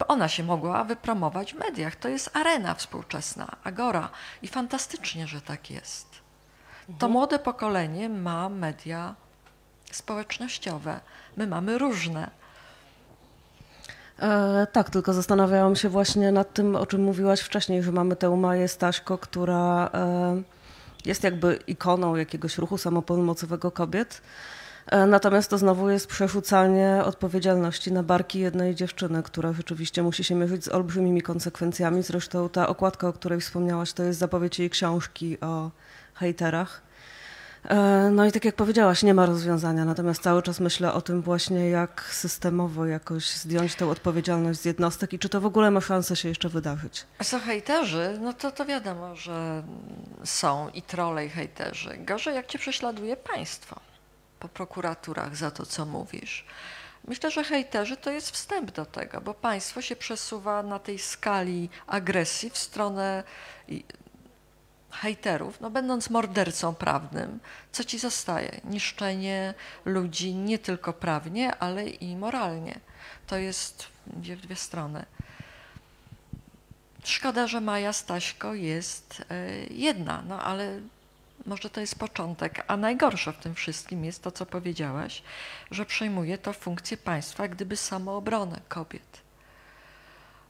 ona 0.09 0.29
się 0.29 0.45
mogła 0.45 0.85
wypromować 0.85 1.55
w 1.55 1.59
mediach. 1.59 1.97
To 1.97 2.09
jest 2.09 2.37
arena 2.37 2.75
współczesna, 2.75 3.57
agora. 3.65 4.11
I 4.43 4.49
fantastycznie, 4.49 5.27
że 5.27 5.41
tak 5.41 5.71
jest. 5.71 6.26
To 6.99 7.09
młode 7.09 7.39
pokolenie 7.39 8.09
ma 8.09 8.49
media 8.49 9.15
społecznościowe. 9.93 11.01
My 11.37 11.47
mamy 11.47 11.79
różne. 11.79 12.31
E, 14.19 14.67
tak, 14.73 14.91
tylko 14.91 15.13
zastanawiałam 15.13 15.77
się 15.77 15.89
właśnie 15.89 16.33
nad 16.33 16.55
tym, 16.55 16.77
o 16.77 16.87
czym 16.87 17.03
mówiłaś 17.03 17.41
wcześniej, 17.41 17.83
że 17.83 17.93
mamy 17.93 18.17
tę 18.17 18.37
Maję 18.37 18.69
Staśko, 18.69 19.19
która 19.19 19.91
e, 19.95 20.43
jest 21.05 21.25
jakby 21.25 21.59
ikoną 21.67 22.17
jakiegoś 22.17 22.59
ruchu 22.59 22.79
samopomocowego 22.79 23.71
kobiet. 23.71 24.23
E, 24.87 25.07
natomiast 25.07 25.51
to 25.51 25.59
znowu 25.59 25.91
jest 25.91 26.07
przerzucanie 26.07 27.03
odpowiedzialności 27.05 27.93
na 27.93 28.03
barki 28.03 28.39
jednej 28.39 28.75
dziewczyny, 28.75 29.23
która 29.23 29.53
rzeczywiście 29.53 30.03
musi 30.03 30.25
się 30.25 30.35
mierzyć 30.35 30.65
z 30.65 30.69
olbrzymimi 30.69 31.23
konsekwencjami. 31.23 32.03
Zresztą 32.03 32.49
ta 32.49 32.69
okładka, 32.69 33.09
o 33.09 33.13
której 33.13 33.41
wspomniałaś, 33.41 33.93
to 33.93 34.03
jest 34.03 34.19
zapowiedź 34.19 34.59
jej 34.59 34.71
książki 34.71 35.41
o 35.41 35.71
hejterach. 36.17 36.83
E, 37.69 38.11
no 38.13 38.27
i 38.27 38.33
tak 38.33 38.45
jak 38.45 38.55
powiedziałaś, 38.55 39.03
nie 39.03 39.15
ma 39.15 39.27
rozwiązania, 39.27 39.85
natomiast 39.85 40.23
cały 40.23 40.43
czas 40.43 40.61
myślę 40.61 40.93
o 40.93 41.01
tym 41.01 41.23
właśnie, 41.23 41.69
jak 41.69 42.09
systemowo 42.13 42.87
jakoś 42.87 43.31
zdjąć 43.31 43.75
tę 43.75 43.87
odpowiedzialność 43.87 44.61
z 44.61 44.65
jednostek 44.65 45.13
i 45.13 45.19
czy 45.19 45.29
to 45.29 45.41
w 45.41 45.47
ogóle 45.47 45.71
ma 45.71 45.81
szansę 45.81 46.17
się 46.17 46.29
jeszcze 46.29 46.49
wydarzyć. 46.49 47.05
Co 47.25 47.39
hejterzy, 47.39 48.19
no 48.21 48.33
to, 48.33 48.51
to 48.51 48.65
wiadomo, 48.65 49.17
że 49.17 49.63
są 50.25 50.69
i 50.69 50.83
trole 50.83 51.27
i 51.27 51.29
hejterzy. 51.29 51.99
Gorzej 51.99 52.35
jak 52.35 52.47
cię 52.47 52.59
prześladuje 52.59 53.17
państwo 53.17 53.81
po 54.41 54.49
prokuraturach 54.49 55.37
za 55.37 55.51
to, 55.51 55.67
co 55.67 55.87
mówisz. 55.87 56.45
Myślę, 57.09 57.31
że 57.31 57.45
hejterzy 57.45 57.97
to 57.97 58.11
jest 58.11 58.31
wstęp 58.31 58.71
do 58.71 58.87
tego, 58.87 59.21
bo 59.21 59.35
państwo 59.35 59.83
się 59.83 59.97
przesuwa 59.97 60.63
na 60.63 60.79
tej 60.79 60.99
skali 60.99 61.69
agresji 61.87 62.51
w 62.51 62.59
stronę 62.59 63.25
hejterów, 65.01 65.61
no 65.61 65.71
będąc 65.71 66.11
mordercą 66.11 66.75
prawnym, 66.75 67.41
co 67.73 67.85
ci 67.85 67.99
zostaje? 67.99 68.61
Niszczenie 68.65 69.55
ludzi 69.85 70.35
nie 70.35 70.59
tylko 70.59 70.93
prawnie, 70.93 71.55
ale 71.55 71.89
i 71.89 72.17
moralnie. 72.17 72.81
To 73.27 73.37
jest 73.37 73.87
w 74.07 74.41
dwie 74.41 74.57
strony. 74.57 75.05
Szkoda, 77.05 77.47
że 77.47 77.61
Maja 77.61 77.93
Staśko 77.93 78.55
jest 78.55 79.25
e, 79.31 79.51
jedna, 79.71 80.23
no 80.29 80.43
ale 80.43 80.81
może 81.47 81.71
to 81.71 81.81
jest 81.81 81.99
początek. 81.99 82.65
A 82.67 82.77
najgorsze 82.77 83.33
w 83.33 83.39
tym 83.39 83.55
wszystkim 83.55 84.05
jest 84.05 84.23
to, 84.23 84.31
co 84.31 84.47
powiedziałaś, 84.47 85.23
że 85.71 85.87
przejmuje 85.87 86.39
to 86.39 86.53
funkcję 86.53 86.97
państwa, 86.97 87.49
gdyby 87.49 87.77
samoobronę 87.77 88.61
kobiet. 88.69 89.26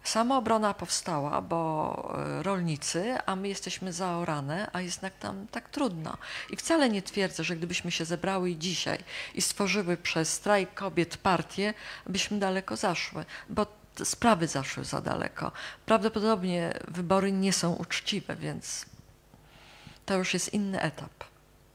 Samoobrona 0.07 0.75
powstała, 0.75 1.41
bo 1.43 2.15
e, 2.19 2.43
rolnicy, 2.43 3.15
a 3.27 3.37
my 3.37 3.49
jesteśmy 3.49 3.93
zaorane, 3.93 4.71
a 4.73 4.81
jest 4.81 5.01
tam 5.21 5.47
tak 5.47 5.69
trudno. 5.69 6.17
I 6.51 6.57
wcale 6.57 6.89
nie 6.89 7.03
twierdzę, 7.03 7.45
że 7.45 7.57
gdybyśmy 7.57 7.91
się 7.91 8.05
zebrały 8.05 8.55
dzisiaj 8.55 8.99
i 9.35 9.43
stworzyły 9.43 9.97
przez 9.97 10.33
strajk 10.33 10.75
kobiet 10.75 11.17
partię, 11.17 11.75
byśmy 12.07 12.39
daleko 12.39 12.77
zaszły, 12.77 13.25
bo 13.49 13.67
sprawy 14.05 14.49
zaszły 14.49 14.85
za 14.85 15.01
daleko. 15.01 15.53
Prawdopodobnie 15.87 16.73
wybory 16.89 17.33
nie 17.33 17.53
są 17.53 17.73
uczciwe, 17.73 18.37
więc 18.37 18.87
to 20.07 20.15
już 20.15 20.35
jest 20.35 20.55
inny 20.55 20.81
etap. 20.81 21.25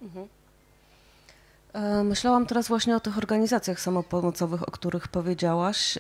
Mhm. 0.02 0.28
E, 1.74 2.04
myślałam 2.04 2.46
teraz 2.46 2.68
właśnie 2.68 2.96
o 2.96 3.00
tych 3.00 3.18
organizacjach 3.18 3.80
samopomocowych, 3.80 4.68
o 4.68 4.72
których 4.72 5.08
powiedziałaś. 5.08 6.00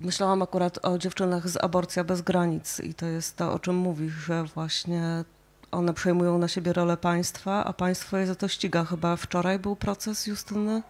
Myślałam 0.00 0.42
akurat 0.42 0.78
o 0.86 0.98
dziewczynach 0.98 1.48
z 1.48 1.56
Aborcja 1.56 2.04
bez 2.04 2.20
granic 2.22 2.80
i 2.80 2.94
to 2.94 3.06
jest 3.06 3.36
to, 3.36 3.52
o 3.52 3.58
czym 3.58 3.76
mówisz, 3.76 4.12
że 4.14 4.44
właśnie 4.44 5.24
one 5.70 5.94
przejmują 5.94 6.38
na 6.38 6.48
siebie 6.48 6.72
rolę 6.72 6.96
państwa, 6.96 7.64
a 7.64 7.72
państwo 7.72 8.16
je 8.16 8.26
za 8.26 8.34
to 8.34 8.48
ściga. 8.48 8.84
Chyba 8.84 9.16
wczoraj 9.16 9.58
był 9.58 9.76
proces 9.76 10.26
Justyny. 10.26 10.82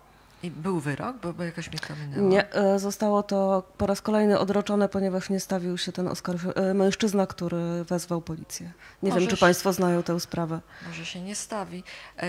I 0.43 0.51
był 0.51 0.81
wyrok, 0.81 1.17
bo, 1.23 1.33
bo 1.33 1.45
jakoś 1.45 1.73
mi 1.73 1.79
to 1.79 1.97
minęło. 1.97 2.29
Nie, 2.29 2.53
e, 2.53 2.79
zostało 2.79 3.23
to 3.23 3.63
po 3.79 3.87
raz 3.87 4.01
kolejny 4.03 4.39
odroczone, 4.39 4.89
ponieważ 4.89 5.31
nie 5.31 5.41
stawił 5.41 5.79
się 5.79 5.93
ten 5.93 6.07
oskarż- 6.09 6.53
e, 6.61 6.75
mężczyzna, 6.75 7.27
który 7.27 7.85
wezwał 7.85 8.21
policję. 8.23 8.73
Nie 9.03 9.09
może 9.09 9.21
wiem, 9.21 9.29
czy 9.29 9.37
się, 9.37 9.41
Państwo 9.41 9.73
znają 9.73 10.03
tę 10.03 10.21
sprawę. 10.21 10.61
Może 10.89 11.05
się 11.07 11.21
nie 11.21 11.35
stawi. 11.37 11.83
E, 12.17 12.27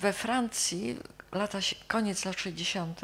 we 0.00 0.12
Francji, 0.12 0.98
lata, 1.32 1.58
koniec 1.88 2.24
lat 2.24 2.36
60., 2.40 3.00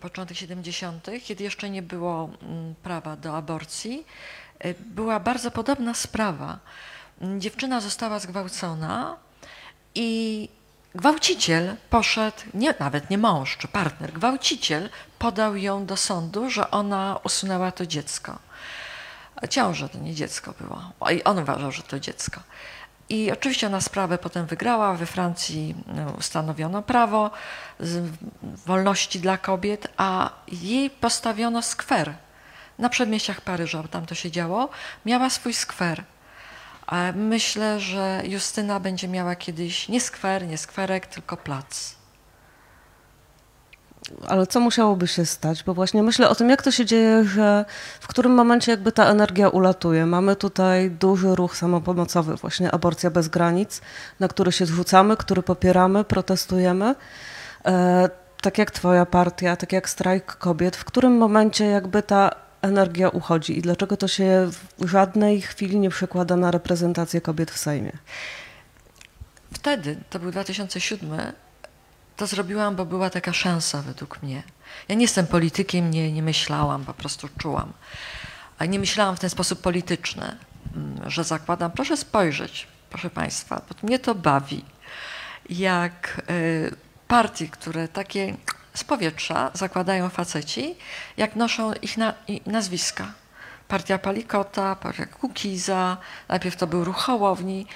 początek 0.00 0.36
70., 0.36 1.06
kiedy 1.24 1.44
jeszcze 1.44 1.70
nie 1.70 1.82
było 1.82 2.30
mm, 2.42 2.74
prawa 2.74 3.16
do 3.16 3.36
aborcji, 3.36 4.06
y, 4.64 4.74
była 4.86 5.20
bardzo 5.20 5.50
podobna 5.50 5.94
sprawa. 5.94 6.58
Dziewczyna 7.38 7.80
została 7.80 8.18
zgwałcona 8.18 9.16
i 9.94 10.48
gwałciciel 10.94 11.76
poszedł, 11.90 12.36
nie, 12.54 12.74
nawet 12.80 13.10
nie 13.10 13.18
mąż 13.18 13.56
czy 13.56 13.68
partner, 13.68 14.12
gwałciciel 14.12 14.90
podał 15.18 15.56
ją 15.56 15.86
do 15.86 15.96
sądu, 15.96 16.50
że 16.50 16.70
ona 16.70 17.18
usunęła 17.24 17.72
to 17.72 17.86
dziecko. 17.86 18.38
Ciąże 19.50 19.88
to 19.88 19.98
nie 19.98 20.14
dziecko 20.14 20.54
było. 20.60 20.92
I 21.12 21.24
on 21.24 21.38
uważał, 21.38 21.72
że 21.72 21.82
to 21.82 22.00
dziecko. 22.00 22.40
I 23.08 23.32
oczywiście 23.32 23.66
ona 23.66 23.80
sprawę 23.80 24.18
potem 24.18 24.46
wygrała. 24.46 24.94
We 24.94 25.06
Francji 25.06 25.74
no, 25.86 26.12
ustanowiono 26.18 26.82
prawo 26.82 27.30
wolności 28.66 29.20
dla 29.20 29.38
kobiet, 29.38 29.88
a 29.96 30.30
jej 30.52 30.90
postawiono 30.90 31.62
skwer 31.62 32.14
na 32.78 32.88
przedmieściach 32.88 33.40
Paryża, 33.40 33.82
bo 33.82 33.88
tam 33.88 34.06
to 34.06 34.14
się 34.14 34.30
działo. 34.30 34.68
Miała 35.06 35.30
swój 35.30 35.54
skwer. 35.54 36.04
Myślę, 37.14 37.80
że 37.80 38.22
Justyna 38.24 38.80
będzie 38.80 39.08
miała 39.08 39.36
kiedyś 39.36 39.88
nie 39.88 40.00
skwer, 40.00 40.46
nie 40.46 40.58
skwerek, 40.58 41.06
tylko 41.06 41.36
plac. 41.36 41.94
Ale 44.26 44.46
co 44.46 44.60
musiałoby 44.60 45.06
się 45.08 45.26
stać? 45.26 45.62
Bo 45.62 45.74
właśnie 45.74 46.02
myślę 46.02 46.28
o 46.28 46.34
tym, 46.34 46.50
jak 46.50 46.62
to 46.62 46.70
się 46.70 46.84
dzieje, 46.84 47.24
że 47.24 47.64
w 48.00 48.08
którym 48.08 48.34
momencie 48.34 48.72
jakby 48.72 48.92
ta 48.92 49.06
energia 49.06 49.48
ulatuje. 49.48 50.06
Mamy 50.06 50.36
tutaj 50.36 50.90
duży 50.90 51.34
ruch 51.34 51.56
samopomocowy, 51.56 52.36
właśnie 52.36 52.70
aborcja 52.72 53.10
bez 53.10 53.28
granic, 53.28 53.80
na 54.20 54.28
który 54.28 54.52
się 54.52 54.66
zrzucamy, 54.66 55.16
który 55.16 55.42
popieramy, 55.42 56.04
protestujemy. 56.04 56.94
E, 57.64 58.08
tak 58.40 58.58
jak 58.58 58.70
twoja 58.70 59.06
partia, 59.06 59.56
tak 59.56 59.72
jak 59.72 59.88
strajk 59.88 60.36
kobiet. 60.36 60.76
W 60.76 60.84
którym 60.84 61.16
momencie 61.16 61.64
jakby 61.64 62.02
ta 62.02 62.30
energia 62.62 63.08
uchodzi 63.08 63.58
i 63.58 63.62
dlaczego 63.62 63.96
to 63.96 64.08
się 64.08 64.48
w 64.78 64.86
żadnej 64.86 65.40
chwili 65.40 65.78
nie 65.78 65.90
przekłada 65.90 66.36
na 66.36 66.50
reprezentację 66.50 67.20
kobiet 67.20 67.50
w 67.50 67.58
Sejmie? 67.58 67.92
Wtedy, 69.52 69.96
to 70.10 70.18
był 70.18 70.30
2007, 70.30 71.10
to 72.16 72.26
zrobiłam, 72.26 72.76
bo 72.76 72.84
była 72.84 73.10
taka 73.10 73.32
szansa 73.32 73.82
według 73.82 74.22
mnie. 74.22 74.42
Ja 74.88 74.94
nie 74.94 75.02
jestem 75.02 75.26
politykiem, 75.26 75.90
nie, 75.90 76.12
nie 76.12 76.22
myślałam, 76.22 76.84
po 76.84 76.94
prostu 76.94 77.28
czułam. 77.38 77.72
A 78.58 78.64
nie 78.64 78.78
myślałam 78.78 79.16
w 79.16 79.20
ten 79.20 79.30
sposób 79.30 79.60
polityczny, 79.60 80.36
mm, 80.76 81.10
że 81.10 81.24
zakładam, 81.24 81.70
proszę 81.70 81.96
spojrzeć, 81.96 82.66
proszę 82.90 83.10
Państwa, 83.10 83.62
bo 83.68 83.86
mnie 83.86 83.98
to 83.98 84.14
bawi, 84.14 84.64
jak 85.50 86.22
y, 86.30 86.76
partie, 87.08 87.48
które 87.48 87.88
takie 87.88 88.36
z 88.74 88.84
powietrza 88.84 89.50
zakładają 89.54 90.08
faceci, 90.08 90.74
jak 91.16 91.36
noszą 91.36 91.72
ich 91.72 91.96
na, 91.96 92.14
nazwiska. 92.46 93.12
Partia 93.68 93.98
Palikota, 93.98 94.76
partia 94.76 95.06
Kukiza, 95.06 95.96
najpierw 96.28 96.56
to 96.56 96.66
był 96.66 96.84
ruch 96.84 96.96
Hołowni, 96.96 97.66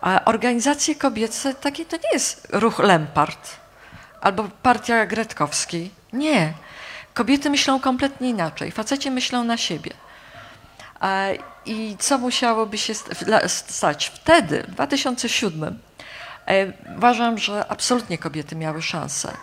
a 0.00 0.24
organizacje 0.24 0.94
kobiece, 0.94 1.54
takie 1.54 1.84
to 1.84 1.96
nie 1.96 2.12
jest 2.12 2.48
ruch 2.52 2.78
Lempart 2.78 3.56
albo 4.20 4.48
partia 4.62 5.06
Gretkowskiej. 5.06 5.90
Nie. 6.12 6.52
Kobiety 7.14 7.50
myślą 7.50 7.80
kompletnie 7.80 8.28
inaczej. 8.30 8.70
Faceci 8.70 9.10
myślą 9.10 9.44
na 9.44 9.56
siebie. 9.56 9.90
I 11.66 11.96
co 11.98 12.18
musiałoby 12.18 12.78
się 12.78 12.94
stać? 13.46 14.06
Wtedy, 14.14 14.62
w 14.62 14.70
2007, 14.70 15.78
e, 16.46 16.72
uważam, 16.96 17.38
że 17.38 17.66
absolutnie 17.68 18.18
kobiety 18.18 18.56
miały 18.56 18.82
szansę, 18.82 19.36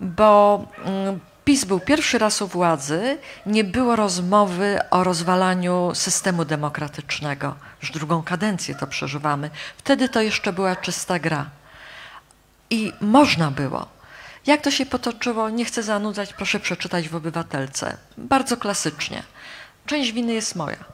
bo 0.00 0.64
mm, 0.84 1.20
PiS 1.44 1.64
był 1.64 1.80
pierwszy 1.80 2.18
raz 2.18 2.42
u 2.42 2.46
władzy, 2.46 3.18
nie 3.46 3.64
było 3.64 3.96
rozmowy 3.96 4.78
o 4.90 5.04
rozwalaniu 5.04 5.90
systemu 5.94 6.44
demokratycznego. 6.44 7.54
Już 7.82 7.90
drugą 7.90 8.22
kadencję 8.22 8.74
to 8.74 8.86
przeżywamy. 8.86 9.50
Wtedy 9.78 10.08
to 10.08 10.20
jeszcze 10.20 10.52
była 10.52 10.76
czysta 10.76 11.18
gra. 11.18 11.46
I 12.70 12.92
można 13.00 13.50
było. 13.50 13.95
Jak 14.46 14.62
to 14.62 14.70
się 14.70 14.86
potoczyło, 14.86 15.50
nie 15.50 15.64
chcę 15.64 15.82
zanudzać, 15.82 16.32
proszę 16.32 16.60
przeczytać 16.60 17.08
w 17.08 17.16
obywatelce. 17.16 17.96
Bardzo 18.18 18.56
klasycznie. 18.56 19.22
Część 19.86 20.12
winy 20.12 20.32
jest 20.32 20.56
moja, 20.56 20.84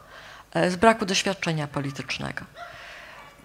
e, 0.55 0.71
z 0.71 0.77
braku 0.77 1.07
doświadczenia 1.07 1.67
politycznego. 1.67 2.45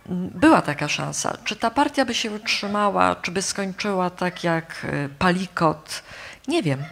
Była 0.09 0.61
taka 0.61 0.87
szansa. 0.87 1.37
Czy 1.43 1.55
ta 1.55 1.71
partia 1.71 2.05
by 2.05 2.13
się 2.13 2.31
utrzymała, 2.31 3.15
czy 3.15 3.31
by 3.31 3.41
skończyła 3.41 4.09
tak 4.09 4.43
jak 4.43 4.85
e, 4.85 5.09
Palikot? 5.09 6.03
Nie 6.47 6.63
wiem. 6.63 6.83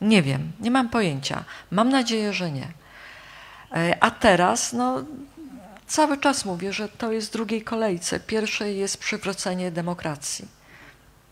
Nie 0.00 0.22
wiem, 0.22 0.52
nie 0.60 0.70
mam 0.70 0.88
pojęcia. 0.88 1.44
Mam 1.70 1.88
nadzieję, 1.88 2.32
że 2.32 2.50
nie. 2.50 2.68
E, 3.72 3.96
a 4.00 4.10
teraz, 4.10 4.72
no, 4.72 5.04
cały 5.86 6.18
czas 6.18 6.44
mówię, 6.44 6.72
że 6.72 6.88
to 6.88 7.12
jest 7.12 7.32
drugiej 7.32 7.62
kolejce. 7.62 8.20
Pierwszej 8.20 8.78
jest 8.78 8.98
przywrócenie 8.98 9.70
demokracji. 9.70 10.48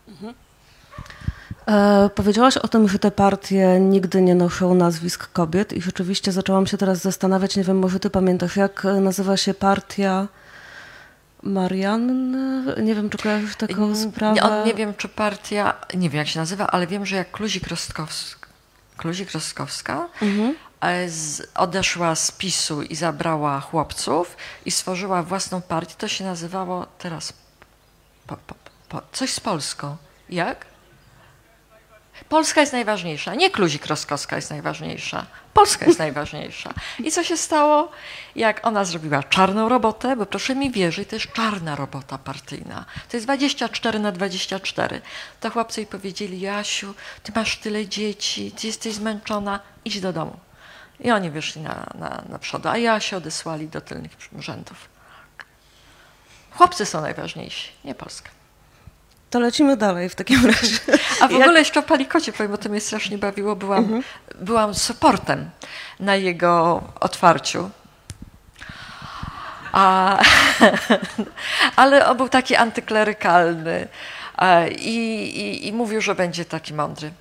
Mhm. 0.07 0.33
E, 1.67 2.09
powiedziałaś 2.15 2.57
o 2.57 2.67
tym, 2.67 2.89
że 2.89 2.99
te 2.99 3.11
partie 3.11 3.79
nigdy 3.79 4.21
nie 4.21 4.35
noszą 4.35 4.73
nazwisk 4.73 5.31
kobiet 5.31 5.73
i 5.73 5.81
rzeczywiście 5.81 6.31
zaczęłam 6.31 6.67
się 6.67 6.77
teraz 6.77 7.01
zastanawiać, 7.01 7.55
nie 7.55 7.63
wiem, 7.63 7.79
może 7.79 7.99
ty 7.99 8.09
pamiętasz, 8.09 8.55
jak 8.55 8.83
nazywa 8.83 9.37
się 9.37 9.53
partia 9.53 10.27
Marianny? 11.43 12.63
Nie 12.83 12.95
wiem, 12.95 13.09
czy 13.09 13.17
kojarzysz 13.17 13.55
taką 13.55 13.95
sprawę? 13.95 14.41
Nie, 14.41 14.65
nie 14.65 14.73
wiem, 14.73 14.93
czy 14.93 15.09
partia, 15.09 15.73
nie 15.93 16.09
wiem 16.09 16.17
jak 16.17 16.27
się 16.27 16.39
nazywa, 16.39 16.67
ale 16.67 16.87
wiem, 16.87 17.05
że 17.05 17.15
jak 17.15 17.31
Kluzik 17.31 17.67
Rostkowska, 17.67 18.47
Kluzik 18.97 19.31
Rostkowska 19.31 20.07
mhm. 20.21 20.55
E, 20.81 21.09
z, 21.09 21.47
odeszła 21.55 22.15
z 22.15 22.31
PiSu 22.31 22.81
i 22.81 22.95
zabrała 22.95 23.59
chłopców 23.59 24.37
i 24.65 24.71
stworzyła 24.71 25.23
własną 25.23 25.61
partię, 25.61 25.95
to 25.97 26.07
się 26.07 26.23
nazywało 26.23 26.85
teraz 26.97 27.33
po, 28.27 28.37
po, 28.37 28.55
po, 28.89 29.01
coś 29.11 29.33
z 29.33 29.39
Polską. 29.39 29.97
Jak? 30.29 30.65
Polska 32.29 32.61
jest 32.61 32.73
najważniejsza, 32.73 33.35
nie 33.35 33.49
Kluzik 33.49 33.85
Roskowska 33.85 34.35
jest 34.35 34.49
najważniejsza. 34.49 35.25
Polska 35.53 35.85
jest 35.85 35.99
najważniejsza. 35.99 36.73
I 36.99 37.11
co 37.11 37.23
się 37.23 37.37
stało? 37.37 37.91
Jak 38.35 38.67
ona 38.67 38.85
zrobiła 38.85 39.23
czarną 39.23 39.69
robotę, 39.69 40.15
bo 40.15 40.25
proszę 40.25 40.55
mi 40.55 40.71
wierzyć, 40.71 41.09
to 41.09 41.15
jest 41.15 41.33
czarna 41.33 41.75
robota 41.75 42.17
partyjna. 42.17 42.85
To 43.09 43.17
jest 43.17 43.25
24 43.25 43.99
na 43.99 44.11
24. 44.11 45.01
To 45.39 45.49
chłopcy 45.49 45.81
jej 45.81 45.87
powiedzieli, 45.87 46.39
Jasiu, 46.39 46.93
ty 47.23 47.31
masz 47.35 47.57
tyle 47.57 47.87
dzieci, 47.87 48.51
ty 48.51 48.67
jesteś 48.67 48.93
zmęczona, 48.93 49.59
idź 49.85 49.99
do 49.99 50.13
domu. 50.13 50.39
I 50.99 51.11
oni 51.11 51.29
wyszli 51.29 51.61
na, 51.61 51.89
na, 51.95 52.23
na 52.29 52.39
przodu, 52.39 52.69
a 52.69 52.77
ja 52.77 52.99
się 52.99 53.17
odesłali 53.17 53.67
do 53.67 53.81
tylnych 53.81 54.11
rzędów. 54.39 54.89
Chłopcy 56.51 56.85
są 56.85 57.01
najważniejsi, 57.01 57.71
nie 57.83 57.95
Polska. 57.95 58.36
To 59.29 59.39
lecimy 59.39 59.77
dalej 59.77 60.09
w 60.09 60.15
takim 60.15 60.45
razie. 60.51 60.77
A 61.21 61.27
w 61.27 61.31
Jak... 61.31 61.41
ogóle 61.41 61.59
jeszcze 61.59 61.79
o 61.79 61.83
Palikocie 61.83 62.33
powiem, 62.33 62.51
bo 62.51 62.57
to 62.57 62.69
mnie 62.69 62.81
strasznie 62.81 63.17
bawiło. 63.17 63.55
Byłam, 63.55 63.83
mhm. 63.83 64.03
byłam 64.35 64.73
supportem 64.73 65.49
na 65.99 66.15
jego 66.15 66.83
otwarciu. 66.99 67.69
A, 69.71 70.19
ale 71.75 72.07
on 72.07 72.17
był 72.17 72.29
taki 72.29 72.55
antyklerykalny 72.55 73.87
i, 74.79 74.97
i, 75.35 75.67
i 75.67 75.73
mówił, 75.73 76.01
że 76.01 76.15
będzie 76.15 76.45
taki 76.45 76.73
mądry. 76.73 77.11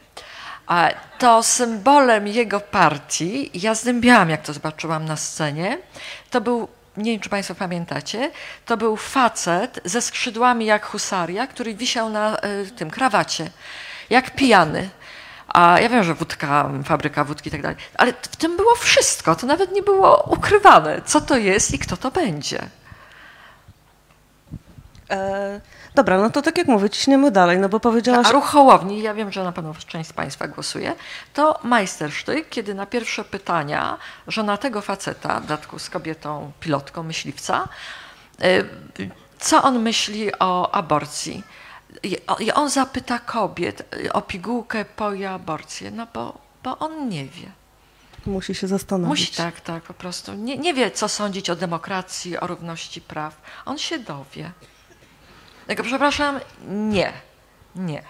A 0.66 0.90
to 1.18 1.42
symbolem 1.42 2.26
jego 2.26 2.60
partii, 2.60 3.50
ja 3.54 3.74
zdębiałam, 3.74 4.30
jak 4.30 4.42
to 4.42 4.52
zobaczyłam 4.52 5.04
na 5.04 5.16
scenie, 5.16 5.78
to 6.30 6.40
był 6.40 6.68
nie 6.96 7.12
wiem 7.12 7.20
czy 7.20 7.28
Państwo 7.28 7.54
pamiętacie, 7.54 8.30
to 8.66 8.76
był 8.76 8.96
facet 8.96 9.80
ze 9.84 10.02
skrzydłami 10.02 10.66
jak 10.66 10.86
husaria, 10.86 11.46
który 11.46 11.74
wisiał 11.74 12.10
na 12.10 12.36
y, 12.38 12.70
tym 12.70 12.90
krawacie, 12.90 13.50
jak 14.10 14.30
pijany. 14.30 14.88
A 15.48 15.80
ja 15.80 15.88
wiem, 15.88 16.04
że 16.04 16.14
wódka, 16.14 16.70
fabryka 16.84 17.24
wódki 17.24 17.48
i 17.48 17.52
tak 17.52 17.62
dalej, 17.62 17.76
ale 17.94 18.12
w 18.12 18.36
tym 18.36 18.56
było 18.56 18.74
wszystko, 18.74 19.36
to 19.36 19.46
nawet 19.46 19.72
nie 19.72 19.82
było 19.82 20.22
ukrywane, 20.22 21.02
co 21.04 21.20
to 21.20 21.36
jest 21.36 21.74
i 21.74 21.78
kto 21.78 21.96
to 21.96 22.10
będzie. 22.10 22.68
E, 25.10 25.60
dobra, 25.96 26.18
no 26.18 26.30
to 26.30 26.42
tak 26.42 26.58
jak 26.58 26.66
mówię, 26.66 26.90
ciśniemy 26.90 27.30
dalej, 27.30 27.58
no 27.58 27.68
bo 27.68 27.80
powiedziałaś... 27.80 28.26
A 28.26 28.32
ruch 28.32 28.44
Hołowni, 28.44 29.02
ja 29.02 29.14
wiem, 29.14 29.32
że 29.32 29.44
na 29.44 29.52
pewno 29.52 29.74
część 29.86 30.10
z 30.10 30.12
Państwa 30.12 30.48
głosuje, 30.48 30.94
to 31.34 31.60
majstersztyk, 31.62 32.48
kiedy 32.48 32.74
na 32.74 32.86
pierwsze 32.86 33.24
pytania 33.24 33.98
żonatego 34.28 34.80
faceta, 34.80 35.40
w 35.40 35.42
dodatku 35.42 35.78
z 35.78 35.90
kobietą 35.90 36.52
pilotką, 36.60 37.02
myśliwca, 37.02 37.68
e, 38.42 38.64
co 39.38 39.62
on 39.62 39.82
myśli 39.82 40.38
o 40.38 40.74
aborcji. 40.74 41.42
I 42.38 42.52
on 42.52 42.70
zapyta 42.70 43.18
kobiet 43.18 43.96
o 44.12 44.22
pigułkę 44.22 44.84
po 44.84 45.12
i 45.12 45.24
aborcję, 45.24 45.90
no 45.90 46.06
bo, 46.14 46.38
bo 46.62 46.78
on 46.78 47.08
nie 47.08 47.24
wie. 47.24 47.50
Musi 48.26 48.54
się 48.54 48.66
zastanowić. 48.66 49.20
Musi, 49.20 49.36
tak, 49.36 49.60
tak, 49.60 49.82
po 49.82 49.94
prostu. 49.94 50.34
Nie, 50.34 50.58
nie 50.58 50.74
wie, 50.74 50.90
co 50.90 51.08
sądzić 51.08 51.50
o 51.50 51.56
demokracji, 51.56 52.38
o 52.38 52.46
równości 52.46 53.00
praw. 53.00 53.42
On 53.64 53.78
się 53.78 53.98
dowie. 53.98 54.52
Tylko 55.66 55.82
przepraszam, 55.82 56.40
nie, 56.68 57.12
nie. 57.76 58.02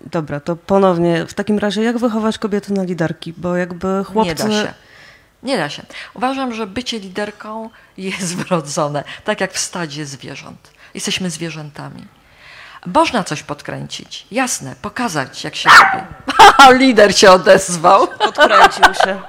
Dobra, 0.00 0.40
to 0.40 0.56
ponownie, 0.56 1.26
w 1.26 1.34
takim 1.34 1.58
razie 1.58 1.82
jak 1.82 1.98
wychować 1.98 2.38
kobiety 2.38 2.72
na 2.72 2.82
liderki? 2.82 3.32
Bo 3.32 3.56
jakby 3.56 4.04
chłopcy... 4.04 4.28
Nie 4.28 4.34
da 4.34 4.62
się. 4.62 4.74
Nie 5.42 5.56
da 5.56 5.68
się. 5.68 5.82
Uważam, 6.14 6.54
że 6.54 6.66
bycie 6.66 6.98
liderką 6.98 7.70
jest 7.96 8.36
wrodzone, 8.42 9.04
tak 9.24 9.40
jak 9.40 9.52
w 9.52 9.58
stadzie 9.58 10.06
zwierząt. 10.06 10.70
Jesteśmy 10.94 11.30
zwierzętami. 11.30 12.06
Można 12.86 13.24
coś 13.24 13.42
podkręcić, 13.42 14.26
jasne, 14.30 14.74
pokazać 14.82 15.44
jak 15.44 15.56
się 15.56 15.70
robi. 15.70 16.04
Lider 16.84 17.18
się 17.18 17.30
odezwał. 17.30 18.08
Podkręcił 18.08 18.94
się. 19.04 19.20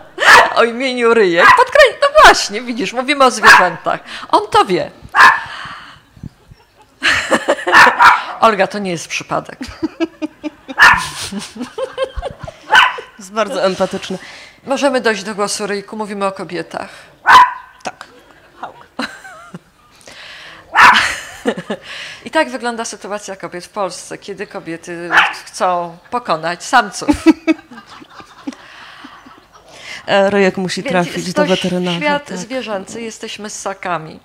O 0.55 0.63
imieniu 0.63 1.13
Ryjek. 1.13 1.45
Podkręcił, 1.45 1.97
no 2.01 2.07
właśnie, 2.23 2.61
widzisz, 2.61 2.93
mówimy 2.93 3.25
o 3.25 3.31
zwierzętach. 3.31 3.99
On 4.29 4.41
to 4.51 4.65
wie. 4.65 4.91
Olga, 8.41 8.67
to 8.67 8.79
nie 8.79 8.91
jest 8.91 9.07
przypadek. 9.07 9.59
Jest 13.19 13.31
bardzo 13.31 13.63
empatyczny. 13.63 14.17
Możemy 14.63 15.01
dojść 15.01 15.23
do 15.23 15.35
głosu 15.35 15.67
Ryjku, 15.67 15.97
mówimy 15.97 16.25
o 16.25 16.31
kobietach. 16.31 16.89
Tak. 17.83 18.05
I 22.25 22.31
tak 22.31 22.49
wygląda 22.49 22.85
sytuacja 22.85 23.35
kobiet 23.35 23.65
w 23.65 23.69
Polsce, 23.69 24.17
kiedy 24.17 24.47
kobiety 24.47 25.09
chcą 25.45 25.97
pokonać 26.09 26.63
samców. 26.63 27.09
E, 30.07 30.29
Rojek 30.29 30.57
musi 30.57 30.81
Więc 30.81 30.91
trafić 30.91 31.33
do 31.33 31.45
weterynarza. 31.45 31.97
Świat 31.97 32.25
tak. 32.25 32.37
zwierzęcy, 32.37 33.01
jesteśmy 33.01 33.49
ssakami. 33.49 34.19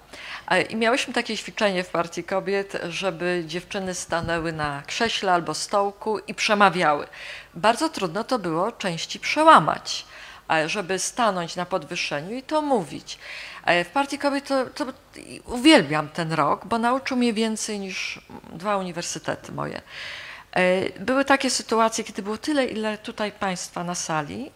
I 0.70 0.76
miałyśmy 0.76 1.14
takie 1.14 1.36
ćwiczenie 1.36 1.84
w 1.84 1.88
Partii 1.88 2.24
Kobiet, 2.24 2.78
żeby 2.88 3.44
dziewczyny 3.46 3.94
stanęły 3.94 4.52
na 4.52 4.82
krześle 4.86 5.32
albo 5.32 5.54
stołku 5.54 6.18
i 6.18 6.34
przemawiały. 6.34 7.06
Bardzo 7.54 7.88
trudno 7.88 8.24
to 8.24 8.38
było 8.38 8.72
części 8.72 9.20
przełamać, 9.20 10.06
żeby 10.66 10.98
stanąć 10.98 11.56
na 11.56 11.66
podwyższeniu 11.66 12.36
i 12.36 12.42
to 12.42 12.62
mówić. 12.62 13.18
W 13.84 13.88
Partii 13.92 14.18
Kobiet 14.18 14.48
to, 14.48 14.66
to 14.66 14.86
uwielbiam 15.46 16.08
ten 16.08 16.32
rok, 16.32 16.66
bo 16.66 16.78
nauczył 16.78 17.16
mnie 17.16 17.32
więcej 17.32 17.78
niż 17.78 18.20
dwa 18.52 18.76
uniwersytety 18.76 19.52
moje. 19.52 19.82
E, 20.52 21.00
Były 21.00 21.24
takie 21.24 21.50
sytuacje, 21.50 22.04
kiedy 22.04 22.22
było 22.22 22.38
tyle, 22.38 22.64
ile 22.64 22.98
tutaj 22.98 23.32
Państwa 23.32 23.84
na 23.84 23.94
sali, 23.94 24.50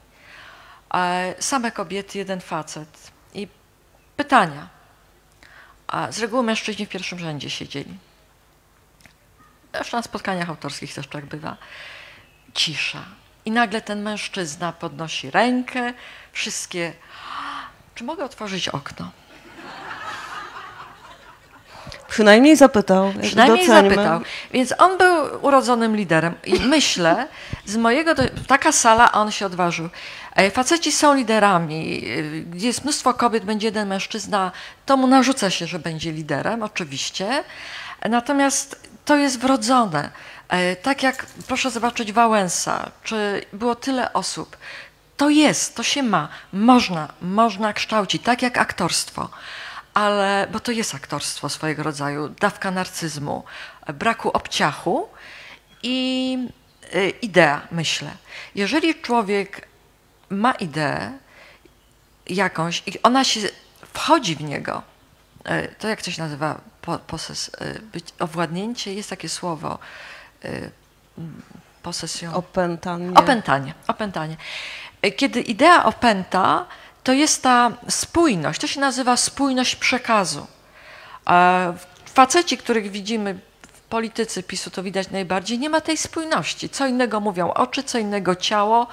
same 1.41 1.71
kobiety, 1.73 2.19
jeden 2.19 2.41
facet. 2.41 2.89
I 3.35 3.49
pytania. 4.17 4.76
A 5.89 6.13
z 6.13 6.19
reguły 6.19 6.43
mężczyźni 6.43 6.87
w 6.87 6.89
pierwszym 6.89 7.19
rzędzie 7.19 7.51
siedzieli. 7.51 7.99
Zresztą 9.75 9.97
na 9.97 10.03
spotkaniach 10.03 10.49
autorskich 10.49 10.95
też 10.95 11.07
tak 11.07 11.27
bywa. 11.27 11.57
Cisza. 12.55 13.05
I 13.45 13.51
nagle 13.51 13.81
ten 13.81 14.03
mężczyzna 14.03 14.73
podnosi 14.73 15.31
rękę, 15.31 15.95
wszystkie. 16.33 16.93
Czy 17.95 18.05
mogę 18.05 18.25
otworzyć 18.25 18.69
okno? 18.69 19.11
Przynajmniej 22.09 22.57
zapytał. 22.57 23.13
Przynajmniej 23.23 23.67
doceńmy. 23.67 23.95
zapytał. 23.95 24.21
Więc 24.53 24.75
on 24.79 24.99
był 24.99 25.17
urodzonym 25.43 25.97
liderem. 25.97 26.35
I 26.45 26.61
myślę, 26.61 27.29
z 27.65 27.77
mojego. 27.77 28.15
Do... 28.15 28.23
Taka 28.47 28.73
sala, 28.73 29.13
on 29.13 29.31
się 29.31 29.47
odważył. 29.47 29.89
E, 30.37 30.51
Faceci 30.51 30.93
są 30.93 31.15
liderami. 31.15 32.05
e, 32.19 32.23
Gdzie 32.41 32.67
jest 32.67 32.83
mnóstwo 32.85 33.15
kobiet, 33.15 33.45
będzie 33.45 33.67
jeden 33.67 33.89
mężczyzna, 33.89 34.53
to 34.87 34.97
mu 34.97 35.07
narzuca 35.07 35.51
się, 35.51 35.67
że 35.67 35.79
będzie 35.79 36.13
liderem, 36.13 36.63
oczywiście. 36.63 37.45
Natomiast 38.09 38.81
to 39.05 39.17
jest 39.17 39.39
wrodzone. 39.41 40.11
E, 40.49 40.77
Tak 40.77 41.03
jak 41.03 41.27
proszę 41.47 41.71
zobaczyć 41.71 42.13
Wałęsa, 42.13 42.91
czy 43.05 43.45
było 43.53 43.75
tyle 43.75 44.13
osób. 44.13 44.57
To 45.17 45.29
jest, 45.31 45.77
to 45.77 45.83
się 45.83 46.03
ma. 46.03 46.29
Można, 46.53 47.09
można 47.23 47.73
kształcić, 47.73 48.23
tak 48.23 48.43
jak 48.43 48.59
aktorstwo 48.59 49.29
ale 49.97 50.47
bo 50.53 50.61
to 50.61 50.73
jest 50.73 50.95
aktorstwo 50.95 51.49
swojego 51.49 51.83
rodzaju, 51.83 52.29
dawka 52.29 52.71
narcyzmu, 52.71 53.45
braku 53.95 54.31
obciachu 54.31 55.09
i 55.83 56.39
y, 56.95 57.09
idea, 57.09 57.61
myślę. 57.71 58.11
Jeżeli 58.55 58.95
człowiek 58.95 59.69
ma 60.31 60.53
ideę 60.53 61.13
jakąś 62.27 62.83
i 62.87 63.03
ona 63.03 63.25
się 63.25 63.41
wchodzi 63.95 64.37
w 64.37 64.41
niego, 64.41 64.83
y, 65.51 65.75
to 65.79 65.89
jak 65.89 66.03
to 66.03 66.11
się 66.11 66.23
nazywa, 66.23 66.61
po, 66.83 66.99
poses, 66.99 67.49
y, 67.49 67.83
być, 67.93 68.05
owładnięcie, 68.19 68.95
jest 68.95 69.11
takie 69.11 69.29
słowo, 69.29 69.79
posesją. 71.83 72.35
Opętanie. 72.35 73.11
Opętanie, 73.15 73.75
opętanie. 73.89 74.37
Kiedy 75.17 75.41
idea 75.41 75.85
opęta, 75.85 76.67
to 77.07 77.13
jest 77.13 77.43
ta 77.43 77.73
spójność, 77.89 78.61
to 78.61 78.67
się 78.67 78.81
nazywa 78.81 79.17
spójność 79.17 79.77
przekazu. 79.77 80.47
Faceci, 82.15 82.59
których 82.59 82.91
widzimy 82.91 83.39
w 83.73 83.81
polityce 83.81 84.43
PiSu, 84.43 84.71
to 84.71 84.83
widać 84.83 85.11
najbardziej, 85.11 85.59
nie 85.59 85.71
ma 85.71 85.81
tej 85.81 85.97
spójności. 85.97 86.69
Co 86.69 86.87
innego 86.87 87.21
mówią 87.21 87.53
oczy, 87.53 87.83
co 87.83 87.99
innego 87.99 88.37
ciało, 88.37 88.87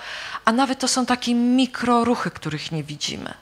a 0.46 0.52
nawet 0.52 0.80
to 0.80 0.88
są 0.88 1.06
takie 1.06 1.36
mikroruchy, 1.36 2.32
których 2.32 2.72
nie 2.72 2.84
widzimy. 2.84 3.34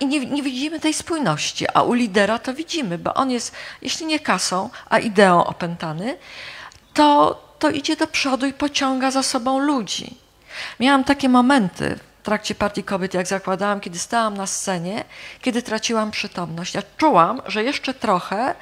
I 0.00 0.06
nie, 0.06 0.26
nie 0.26 0.42
widzimy 0.42 0.80
tej 0.80 0.94
spójności, 0.94 1.66
a 1.74 1.82
u 1.82 1.92
lidera 1.92 2.38
to 2.38 2.54
widzimy, 2.54 2.98
bo 2.98 3.14
on 3.14 3.30
jest, 3.30 3.54
jeśli 3.82 4.06
nie 4.06 4.20
kasą, 4.20 4.70
a 4.90 4.98
ideą 4.98 5.44
opętany, 5.44 6.18
to, 6.94 7.42
to 7.58 7.70
idzie 7.70 7.96
do 7.96 8.06
przodu 8.06 8.46
i 8.46 8.52
pociąga 8.52 9.10
za 9.10 9.22
sobą 9.22 9.58
ludzi. 9.58 10.16
Miałam 10.80 11.04
takie 11.04 11.28
momenty 11.28 11.98
trakcie 12.28 12.54
Partii 12.54 12.84
Kobiet, 12.84 13.14
jak 13.14 13.26
zakładałam, 13.26 13.80
kiedy 13.80 13.98
stałam 13.98 14.36
na 14.36 14.46
scenie, 14.46 15.04
kiedy 15.40 15.62
traciłam 15.62 16.10
przytomność. 16.10 16.74
Ja 16.74 16.82
czułam, 16.96 17.42
że 17.46 17.64
jeszcze 17.64 17.94
trochę 17.94 18.54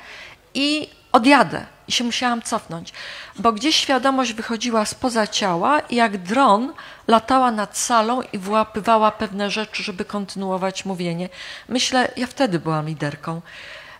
i 0.54 0.90
odjadę. 1.12 1.66
I 1.88 1.92
się 1.92 2.04
musiałam 2.04 2.42
cofnąć, 2.42 2.92
bo 3.38 3.52
gdzieś 3.52 3.76
świadomość 3.76 4.32
wychodziła 4.32 4.84
spoza 4.84 5.26
ciała 5.26 5.80
i 5.80 5.96
jak 5.96 6.18
dron 6.18 6.72
latała 7.08 7.50
nad 7.50 7.78
salą 7.78 8.22
i 8.32 8.38
wyłapywała 8.38 9.10
pewne 9.10 9.50
rzeczy, 9.50 9.82
żeby 9.82 10.04
kontynuować 10.04 10.84
mówienie. 10.84 11.28
Myślę, 11.68 12.12
ja 12.16 12.26
wtedy 12.26 12.58
byłam 12.58 12.86
liderką. 12.86 13.40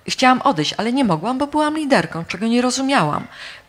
Chciałam 0.09 0.43
odejść, 0.43 0.75
ale 0.77 0.93
nie 0.93 1.05
mogłam, 1.05 1.39
bo 1.39 1.47
byłam 1.47 1.77
liderką, 1.77 2.25
czego 2.25 2.47
nie 2.47 2.63
rozumiałam. 2.63 3.27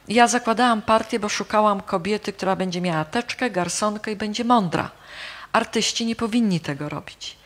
Ja 0.07 0.27
zakładałam 0.27 0.81
partię, 0.81 1.19
bo 1.19 1.29
szukałam 1.29 1.81
kobiety, 1.81 2.33
która 2.33 2.55
będzie 2.55 2.81
miała 2.81 3.05
teczkę, 3.05 3.49
garsonkę 3.49 4.11
i 4.11 4.15
będzie 4.15 4.43
mądra. 4.43 4.91
Artyści 5.53 6.05
nie 6.05 6.15
powinni 6.15 6.59
tego 6.59 6.89
robić, 6.89 7.37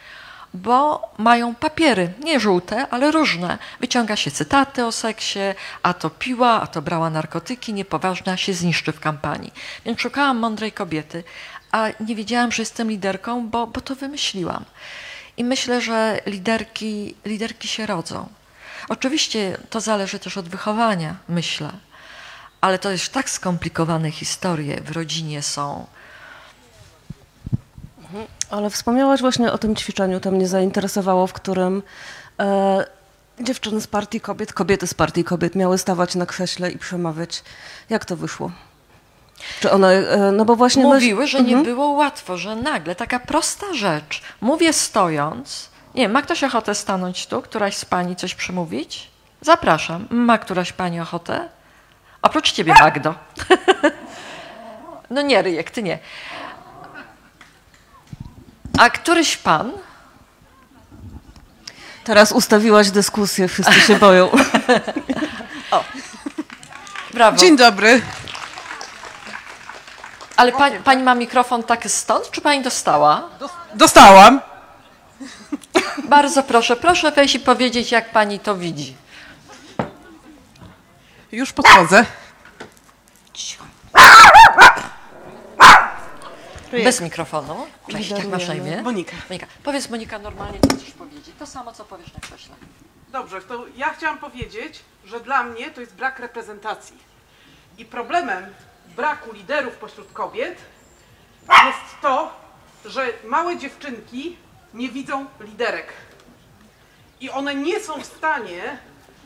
bo 0.54 1.10
mają 1.18 1.56
papiery, 1.56 2.14
nie 2.24 2.40
żółte, 2.40 2.88
ale 2.90 3.12
różne. 3.12 3.58
Wyciąga 3.80 4.16
się 4.16 4.32
cytaty 4.32 4.86
o 4.86 4.92
seksie, 4.92 5.40
a 5.84 5.94
to 5.94 6.10
piła, 6.10 6.62
a 6.62 6.68
to 6.68 6.82
brała 6.82 7.10
narkotyki, 7.10 7.74
niepoważna 7.74 8.38
się 8.38 8.54
zniszczy 8.54 8.92
w 8.92 9.00
kampanii. 9.00 9.54
Więc 9.86 10.02
szukałam 10.02 10.38
mądrej 10.38 10.72
kobiety, 10.72 11.24
a 11.72 11.88
nie 12.00 12.16
wiedziałam, 12.16 12.52
że 12.52 12.62
jestem 12.62 12.90
liderką, 12.90 13.48
bo, 13.48 13.68
bo 13.68 13.82
to 13.82 13.96
wymyśliłam. 13.96 14.66
I 15.38 15.44
myślę, 15.44 15.82
że 15.82 16.20
liderki, 16.26 17.16
liderki 17.26 17.68
się 17.68 17.86
rodzą. 17.86 18.30
Oczywiście 18.90 19.58
to 19.70 19.82
zależy 19.82 20.20
też 20.20 20.38
od 20.38 20.50
wychowania, 20.50 21.16
myślę, 21.30 21.72
ale 22.62 22.80
to 22.80 22.92
jest 22.92 23.14
tak 23.14 23.30
skomplikowane 23.30 24.12
historie 24.12 24.82
w 24.82 24.92
rodzinie 24.92 25.42
są. 25.42 25.88
Ale 28.50 28.70
wspomniałaś 28.70 29.22
właśnie 29.22 29.52
o 29.52 29.58
tym 29.58 29.76
ćwiczeniu, 29.76 30.20
to 30.20 30.32
mnie 30.32 30.48
zainteresowało, 30.48 31.28
w 31.28 31.34
którym 31.34 31.84
e, 32.40 32.86
dziewczyny 33.40 33.82
z 33.82 33.88
partii 33.88 34.22
kobiet, 34.22 34.54
kobiety 34.54 34.88
z 34.88 34.94
partii 34.94 35.24
kobiet 35.24 35.56
miały 35.56 35.78
stawać 35.78 36.16
na 36.16 36.26
krześle 36.26 36.72
i 36.72 36.78
przemawiać. 36.78 37.44
Jak 37.90 38.06
to 38.06 38.16
wyszło? 38.16 38.52
Czy 39.60 39.72
one, 39.72 39.88
e, 39.94 40.32
no 40.32 40.46
bo 40.46 40.56
właśnie... 40.56 40.84
Mówiły, 40.84 41.28
że 41.28 41.38
nie 41.42 41.56
Mhm. 41.56 41.64
było 41.64 41.88
łatwo, 41.90 42.38
że 42.38 42.56
nagle 42.56 42.96
taka 42.96 43.20
prosta 43.20 43.74
rzecz. 43.74 44.22
Mówię 44.42 44.74
stojąc. 44.74 45.70
Nie, 45.96 46.10
ma 46.10 46.22
ktoś 46.22 46.44
ochotę 46.44 46.76
stanąć 46.76 47.28
tu? 47.28 47.42
Któraś 47.42 47.78
z 47.78 47.86
pani 47.86 48.16
coś 48.16 48.36
przemówić? 48.36 49.12
Zapraszam. 49.42 50.08
Ma 50.10 50.38
któraś 50.38 50.74
pani 50.74 51.00
ochotę? 51.00 51.50
Oprócz 52.22 52.52
ciebie, 52.52 52.74
Magdo. 52.80 53.16
no 55.10 55.22
nie, 55.22 55.42
Ryjek, 55.42 55.72
ty 55.72 55.84
nie. 55.84 56.00
A 58.78 58.90
któryś 58.90 59.38
pan? 59.38 59.72
Teraz 62.04 62.32
ustawiłaś 62.32 62.92
dyskusję, 62.92 63.48
wszyscy 63.48 63.82
się 63.82 63.96
boją. 63.96 64.30
Brawo. 67.14 67.38
Dzień 67.38 67.58
dobry. 67.58 68.02
Ale 70.36 70.52
pani, 70.52 70.80
pani 70.80 71.04
ma 71.04 71.16
mikrofon 71.16 71.64
tak 71.64 71.90
stąd, 71.90 72.32
czy 72.32 72.42
pani 72.42 72.64
dostała? 72.64 73.30
Dostałam. 73.76 74.42
Bardzo 76.04 76.44
proszę, 76.44 76.76
proszę 76.76 77.12
wejść 77.12 77.36
i 77.36 77.40
powiedzieć, 77.40 77.92
jak 77.92 78.12
pani 78.12 78.40
to 78.40 78.56
widzi. 78.56 78.96
Już 81.32 81.54
podchodzę. 81.54 82.06
Bez 86.72 87.02
mikrofonu. 87.02 87.68
Cześć, 87.88 88.10
jak 88.10 88.28
masz 88.28 88.48
na 88.48 88.56
imię? 88.56 88.82
Monika. 88.82 89.16
Monika. 89.30 89.48
Powiedz 89.64 89.90
Monika 89.90 90.20
normalnie, 90.20 90.60
co 90.70 90.76
chcesz 90.76 90.92
powiedzieć. 90.92 91.36
To 91.40 91.46
samo, 91.46 91.72
co 91.72 91.86
powiesz 91.86 92.14
na 92.14 92.20
krześle. 92.20 92.56
Dobrze, 93.12 93.42
to 93.42 93.66
ja 93.76 93.90
chciałam 93.94 94.18
powiedzieć, 94.18 94.80
że 95.06 95.20
dla 95.20 95.44
mnie 95.44 95.72
to 95.72 95.82
jest 95.82 95.96
brak 95.96 96.20
reprezentacji. 96.20 96.98
I 97.78 97.86
problemem 97.86 98.46
braku 98.96 99.32
liderów 99.32 99.74
pośród 99.74 100.14
kobiet 100.14 100.58
jest 101.42 102.02
to, 102.02 102.34
że 102.86 103.08
małe 103.24 103.58
dziewczynki 103.58 104.38
nie 104.74 104.90
widzą 104.90 105.26
liderek. 105.40 105.94
I 107.22 107.30
one 107.30 107.56
nie 107.56 107.80
są 107.80 108.02
w 108.02 108.06
stanie 108.06 108.78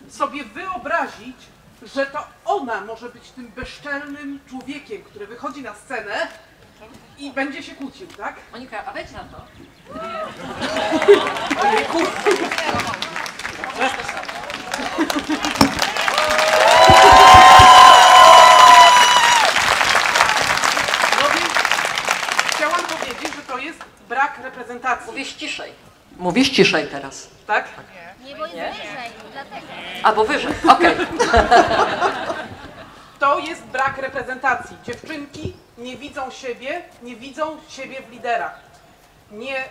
sobie 0.09 0.43
wyobrazić, 0.43 1.37
że 1.83 2.05
to 2.05 2.27
ona 2.45 2.81
może 2.81 3.09
być 3.09 3.31
tym 3.31 3.47
bezczelnym 3.47 4.39
człowiekiem, 4.49 5.03
który 5.03 5.27
wychodzi 5.27 5.61
na 5.61 5.73
scenę 5.75 6.27
i 7.17 7.31
będzie 7.31 7.63
się 7.63 7.75
kłócił, 7.75 8.07
tak? 8.07 8.35
Monika, 8.51 8.85
a 8.85 8.93
wejdź 8.93 9.11
na 9.11 9.19
to. 9.19 9.45
Ojejku. 11.61 11.97
Chciałam 22.55 22.81
powiedzieć, 22.81 23.35
że 23.35 23.41
to 23.47 23.57
jest 23.57 23.79
brak 24.09 24.39
reprezentacji. 24.43 25.07
Mówisz 25.07 25.33
ciszej. 25.33 25.71
Mówisz 26.17 26.49
ciszej 26.49 26.87
teraz. 26.87 27.29
Tak? 27.47 27.65
Nie, 28.23 28.35
bo 28.35 28.45
jest 28.45 28.55
wyżej, 28.55 29.11
dlatego. 29.33 29.67
Albo 30.03 30.25
wyżej, 30.25 30.53
okej. 30.69 30.95
To 33.19 33.39
jest 33.39 33.63
brak 33.63 33.97
reprezentacji. 33.97 34.77
Dziewczynki 34.83 35.53
nie 35.77 35.97
widzą 35.97 36.31
siebie, 36.31 36.81
nie 37.03 37.15
widzą 37.15 37.57
siebie 37.69 37.97
w 38.09 38.11
liderach. 38.11 38.59
Nie 39.31 39.63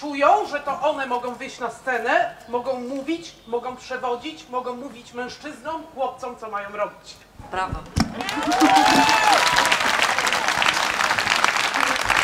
czują, 0.00 0.46
że 0.46 0.60
to 0.60 0.80
one 0.80 1.06
mogą 1.06 1.34
wyjść 1.34 1.58
na 1.58 1.70
scenę, 1.70 2.34
mogą 2.48 2.80
mówić, 2.80 3.32
mogą 3.46 3.76
przewodzić, 3.76 4.44
mogą 4.50 4.76
mówić 4.76 5.12
mężczyznom, 5.12 5.82
chłopcom, 5.94 6.36
co 6.36 6.50
mają 6.50 6.70
robić. 6.70 7.14
Brawo. 7.50 7.74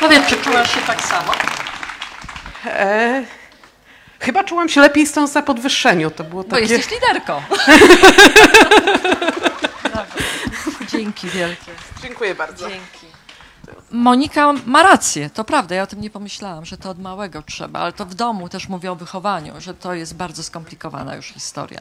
Powiedz, 0.01 0.27
czy 0.27 0.37
czułaś 0.37 0.75
się 0.75 0.81
tak 0.81 1.03
samo? 1.03 1.33
E, 2.67 3.25
chyba 4.21 4.45
czułam 4.45 4.69
się 4.69 4.81
lepiej 4.81 5.07
z 5.07 5.13
tą 5.13 5.27
zapodwyższeniu. 5.27 6.11
To 6.11 6.25
było 6.25 6.43
Bo 6.43 6.51
takie... 6.51 6.63
jesteś 6.63 6.91
liderką. 6.91 7.43
Dzięki 10.93 11.29
wielkie. 11.29 11.73
Dziękuję 12.03 12.35
bardzo. 12.35 12.69
Dzięki. 12.69 13.07
Monika 13.91 14.53
ma 14.67 14.83
rację, 14.83 15.31
to 15.31 15.45
prawda, 15.45 15.75
ja 15.75 15.83
o 15.83 15.87
tym 15.87 16.01
nie 16.01 16.11
pomyślałam, 16.11 16.65
że 16.65 16.77
to 16.79 16.91
od 16.91 16.99
małego 16.99 17.43
trzeba, 17.43 17.79
ale 17.81 17.93
to 17.93 18.07
w 18.07 18.15
domu 18.15 18.49
też 18.49 18.69
mówię 18.69 18.93
o 18.93 18.97
wychowaniu, 18.97 19.55
że 19.61 19.75
to 19.75 19.95
jest 19.95 20.17
bardzo 20.17 20.43
skomplikowana 20.43 21.15
już 21.17 21.27
historia. 21.27 21.81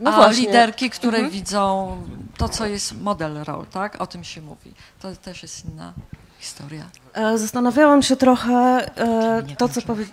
No 0.00 0.10
A 0.10 0.16
właśnie. 0.16 0.46
liderki, 0.46 0.90
które 0.90 1.30
widzą 1.30 1.96
to, 2.36 2.48
co 2.48 2.66
jest 2.66 3.00
model 3.00 3.44
role, 3.44 3.66
tak? 3.66 4.00
O 4.00 4.06
tym 4.06 4.24
się 4.24 4.40
mówi. 4.42 4.74
To 5.02 5.16
też 5.16 5.42
jest 5.42 5.64
inna 5.64 5.92
historia. 6.38 6.84
E, 7.12 7.38
Zastanawiałam 7.38 8.02
się 8.02 8.16
trochę 8.16 8.52
e, 8.96 9.42
to, 9.58 9.68
co 9.68 9.74
kończymy? 9.74 9.86
powie... 9.86 10.04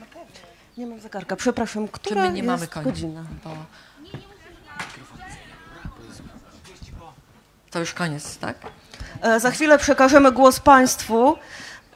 Nie 0.78 0.88
mam 0.88 1.00
zegarka, 1.00 1.36
przepraszam, 1.36 1.86
Czy 1.88 1.92
która 1.94 2.22
my 2.22 2.30
nie 2.30 2.36
jest 2.38 2.48
mamy 2.48 2.68
końca? 2.68 2.90
godzina? 2.90 3.24
Bo... 3.44 3.50
To 7.72 7.80
już 7.80 7.94
koniec, 7.94 8.38
tak? 8.38 8.56
E, 9.22 9.40
Za 9.40 9.52
chwilę 9.52 9.78
przekażemy 9.78 10.32
głos 10.32 10.60
Państwu. 10.60 11.38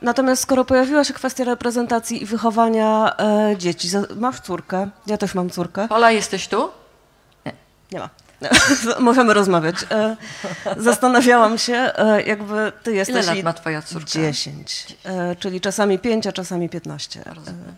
Natomiast 0.02 0.42
skoro 0.42 0.66
pojawiła 0.66 1.04
się 1.04 1.14
kwestia 1.14 1.44
reprezentacji 1.44 2.24
i 2.24 2.26
wychowania 2.26 3.16
e, 3.18 3.56
dzieci, 3.58 3.90
masz 4.16 4.40
córkę, 4.40 4.90
ja 5.08 5.18
też 5.18 5.36
mam 5.36 5.50
córkę. 5.50 5.88
Pola, 5.88 6.12
jesteś 6.12 6.48
tu? 6.48 6.70
Nie 7.92 8.00
ma. 8.00 8.10
Możemy 9.00 9.34
rozmawiać. 9.34 9.76
E, 9.92 10.16
Zastanawiałam 10.78 11.58
się, 11.58 11.74
e, 11.96 12.22
jakby 12.22 12.72
ty 12.84 12.92
Ile 12.92 12.98
jesteś... 13.00 13.28
lat 13.28 13.38
i- 13.38 13.44
ma 13.44 13.54
twoja 13.54 13.82
córka? 13.82 14.06
10, 14.12 14.98
e, 15.06 15.36
czyli 15.36 15.62
czasami 15.62 16.00
5, 16.00 16.28
a 16.28 16.32
czasami 16.32 16.70
15. 16.70 17.24
Rozumiem. 17.26 17.76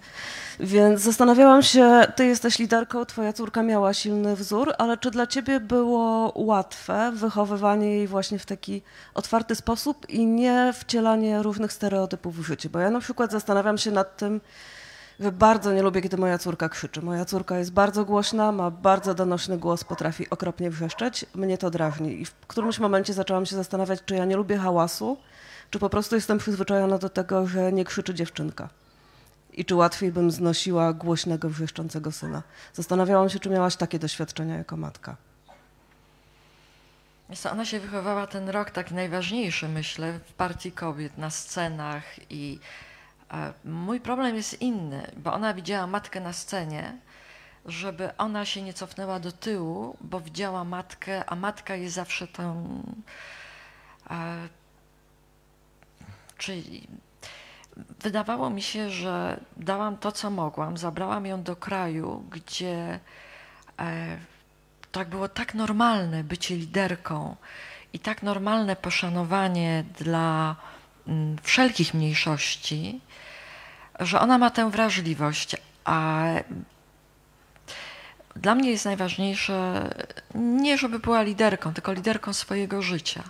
Więc 0.60 1.02
zastanawiałam 1.02 1.64
się, 1.64 2.08
ty 2.16 2.26
jesteś 2.26 2.60
liderką, 2.60 3.06
twoja 3.06 3.34
córka 3.34 3.64
miała 3.64 3.94
silny 3.94 4.36
wzór, 4.36 4.74
ale 4.78 4.98
czy 4.98 5.12
dla 5.12 5.28
ciebie 5.28 5.60
było 5.60 6.34
łatwe 6.36 7.12
wychowywanie 7.16 7.88
jej 7.88 8.08
właśnie 8.08 8.40
w 8.40 8.46
taki 8.46 8.82
otwarty 9.14 9.56
sposób 9.56 10.10
i 10.10 10.26
nie 10.26 10.74
wcielanie 10.80 11.44
różnych 11.44 11.74
stereotypów 11.74 12.38
w 12.38 12.46
życie? 12.48 12.70
Bo 12.70 12.80
ja 12.80 12.90
na 12.90 13.00
przykład 13.00 13.32
zastanawiam 13.32 13.78
się 13.78 13.92
nad 13.92 14.18
tym, 14.18 14.42
że 15.20 15.32
bardzo 15.32 15.74
nie 15.74 15.82
lubię, 15.82 16.02
kiedy 16.02 16.18
moja 16.18 16.38
córka 16.38 16.70
krzyczy. 16.70 17.02
Moja 17.02 17.26
córka 17.26 17.58
jest 17.58 17.72
bardzo 17.72 18.06
głośna, 18.06 18.52
ma 18.52 18.72
bardzo 18.72 19.14
donośny 19.14 19.58
głos, 19.58 19.84
potrafi 19.84 20.30
okropnie 20.30 20.70
wrzeszczeć. 20.70 21.26
Mnie 21.36 21.58
to 21.58 21.70
drażni. 21.70 22.22
I 22.22 22.26
w 22.26 22.34
którymś 22.48 22.80
momencie 22.80 23.14
zaczęłam 23.14 23.46
się 23.46 23.56
zastanawiać, 23.56 24.00
czy 24.06 24.16
ja 24.16 24.26
nie 24.26 24.36
lubię 24.36 24.58
hałasu, 24.58 25.18
czy 25.70 25.80
po 25.80 25.90
prostu 25.90 26.16
jestem 26.16 26.38
przyzwyczajona 26.38 26.98
do 26.98 27.10
tego, 27.10 27.48
że 27.48 27.74
nie 27.74 27.86
krzyczy 27.86 28.14
dziewczynka. 28.14 28.70
I 29.58 29.66
czy 29.66 29.76
łatwiej 29.76 30.12
bym 30.12 30.32
znosiła 30.32 30.94
głośnego, 30.94 31.50
wrzeszczącego 31.50 32.12
syna. 32.12 32.44
Zastanawiałam 32.74 33.30
się, 33.30 33.40
czy 33.40 33.50
miałaś 33.50 33.76
takie 33.76 34.00
doświadczenia 34.00 34.58
jako 34.58 34.78
matka. 34.78 35.16
Ona 37.52 37.66
się 37.66 37.80
wychowała 37.80 38.28
ten 38.28 38.50
rok 38.50 38.72
tak 38.72 38.92
najważniejszy, 38.92 39.68
myślę, 39.68 40.20
w 40.20 40.34
partii 40.34 40.72
kobiet, 40.72 41.18
na 41.18 41.30
scenach 41.30 42.04
i 42.30 42.60
e, 43.32 43.54
mój 43.66 44.00
problem 44.00 44.36
jest 44.36 44.62
inny, 44.62 45.12
bo 45.18 45.34
ona 45.34 45.54
widziała 45.54 45.88
matkę 45.88 46.20
na 46.20 46.34
scenie, 46.34 46.98
żeby 47.66 48.18
ona 48.18 48.46
się 48.46 48.62
nie 48.62 48.74
cofnęła 48.74 49.20
do 49.20 49.32
tyłu, 49.32 49.98
bo 50.02 50.20
widziała 50.20 50.64
matkę, 50.64 51.30
a 51.30 51.36
matka 51.36 51.76
jest 51.76 51.96
zawsze 51.96 52.28
tą. 52.28 52.82
E, 54.10 54.48
czyli 56.38 56.88
wydawało 58.00 58.50
mi 58.50 58.62
się, 58.62 58.90
że 58.90 59.40
dałam 59.58 59.98
to, 59.98 60.12
co 60.12 60.30
mogłam, 60.30 60.78
zabrałam 60.78 61.26
ją 61.26 61.44
do 61.44 61.56
kraju, 61.56 62.24
gdzie 62.32 63.00
e, 63.80 64.18
tak 64.92 65.10
było 65.10 65.30
tak 65.30 65.54
normalne 65.54 66.24
bycie 66.24 66.56
liderką 66.56 67.36
i 67.94 68.00
tak 68.00 68.24
normalne 68.24 68.76
poszanowanie 68.76 69.84
dla 70.00 70.56
mm, 71.08 71.38
wszelkich 71.44 71.94
mniejszości, 71.94 73.02
że 74.00 74.20
ona 74.20 74.38
ma 74.38 74.50
tę 74.50 74.72
wrażliwość, 74.72 75.56
a 75.86 76.24
dla 78.36 78.56
mnie 78.56 78.72
jest 78.72 78.86
najważniejsze 78.86 79.90
nie, 80.36 80.78
żeby 80.78 81.00
była 81.00 81.22
liderką, 81.22 81.74
tylko 81.74 81.94
liderką 81.94 82.34
swojego 82.34 82.82
życia. 82.82 83.24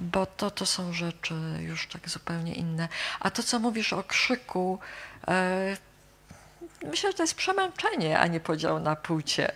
Bo 0.00 0.26
to, 0.26 0.50
to 0.50 0.66
są 0.66 0.92
rzeczy 0.92 1.34
już 1.60 1.86
tak 1.86 2.08
zupełnie 2.08 2.54
inne. 2.54 2.88
A 3.20 3.30
to, 3.30 3.42
co 3.42 3.58
mówisz 3.58 3.92
o 3.92 4.02
krzyku, 4.02 4.78
e, 5.28 5.76
myślę, 6.84 7.10
że 7.10 7.16
to 7.16 7.22
jest 7.22 7.34
przemęczenie, 7.34 8.18
a 8.18 8.26
nie 8.26 8.40
podział 8.40 8.80
na 8.80 8.96
płcie. 8.96 9.52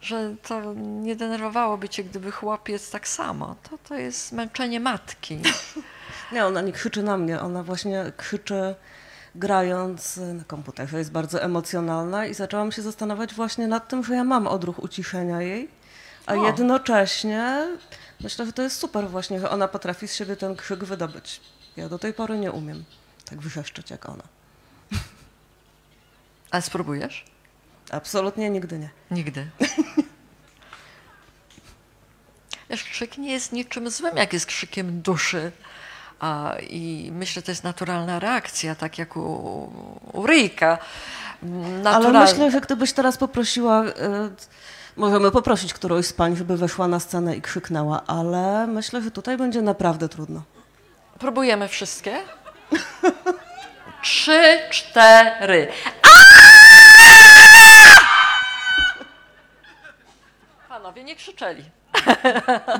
Że 0.00 0.34
to 0.42 0.74
nie 0.74 1.16
denerwowałoby 1.16 1.88
cię, 1.88 2.04
gdyby 2.04 2.32
chłopiec 2.32 2.90
tak 2.90 3.08
samo. 3.08 3.56
To, 3.70 3.78
to 3.78 3.94
jest 3.94 4.32
męczenie 4.32 4.80
matki. 4.80 5.38
Nie, 6.32 6.46
ona 6.46 6.60
nie 6.60 6.72
krzyczy 6.72 7.02
na 7.02 7.16
mnie, 7.16 7.40
ona 7.40 7.62
właśnie 7.62 8.12
krzyczy 8.16 8.74
grając 9.34 10.16
na 10.16 10.44
komputerze. 10.44 10.98
Jest 10.98 11.12
bardzo 11.12 11.42
emocjonalna 11.42 12.26
i 12.26 12.34
zaczęłam 12.34 12.72
się 12.72 12.82
zastanawiać 12.82 13.34
właśnie 13.34 13.68
nad 13.68 13.88
tym, 13.88 14.04
że 14.04 14.14
ja 14.14 14.24
mam 14.24 14.46
odruch 14.46 14.78
uciszenia 14.78 15.42
jej, 15.42 15.68
a 16.26 16.34
O. 16.34 16.46
jednocześnie 16.46 17.68
myślę, 18.20 18.46
że 18.46 18.52
to 18.52 18.62
jest 18.62 18.78
super 18.78 19.08
właśnie, 19.08 19.40
że 19.40 19.50
ona 19.50 19.68
potrafi 19.68 20.08
z 20.08 20.14
siebie 20.14 20.36
ten 20.36 20.56
krzyk 20.56 20.84
wydobyć. 20.84 21.40
Ja 21.76 21.88
do 21.88 21.98
tej 21.98 22.14
pory 22.14 22.38
nie 22.38 22.52
umiem 22.52 22.84
tak 23.30 23.38
wrzeszczeć 23.38 23.90
jak 23.90 24.08
ona. 24.08 24.24
A 26.50 26.60
spróbujesz? 26.60 27.24
Absolutnie 27.90 28.50
nigdy 28.50 28.78
nie. 28.78 28.90
Nigdy. 29.10 29.50
Wiesz, 32.70 32.84
krzyk 32.84 33.18
nie 33.18 33.32
jest 33.32 33.52
niczym 33.52 33.90
złym, 33.90 34.16
jak 34.16 34.32
jest 34.32 34.46
krzykiem 34.46 35.02
duszy. 35.02 35.52
A, 36.20 36.54
I 36.70 37.10
myślę, 37.12 37.34
że 37.34 37.42
to 37.42 37.50
jest 37.50 37.64
naturalna 37.64 38.18
reakcja, 38.18 38.74
tak 38.74 38.98
jak 38.98 39.16
u, 39.16 39.72
u 40.12 40.26
ryjka. 40.26 40.78
Ale 41.84 42.12
myślę, 42.12 42.50
że 42.50 42.60
gdybyś 42.60 42.92
teraz 42.92 43.16
poprosiła, 43.16 43.84
y, 43.84 43.92
możemy 44.96 45.30
poprosić 45.30 45.74
którąś 45.74 46.06
z 46.06 46.12
pań, 46.12 46.36
żeby 46.36 46.56
weszła 46.56 46.88
na 46.88 47.00
scenę 47.00 47.36
i 47.36 47.42
krzyknęła, 47.42 48.02
ale 48.06 48.66
myślę, 48.66 49.02
że 49.02 49.10
tutaj 49.10 49.36
będzie 49.36 49.62
naprawdę 49.62 50.08
trudno. 50.08 50.42
Próbujemy 51.18 51.68
wszystkie? 51.68 52.16
Trzy, 54.02 54.58
cztery. 54.70 55.68
Panowie 60.68 61.04
nie 61.04 61.16
krzyczeli. 61.16 61.64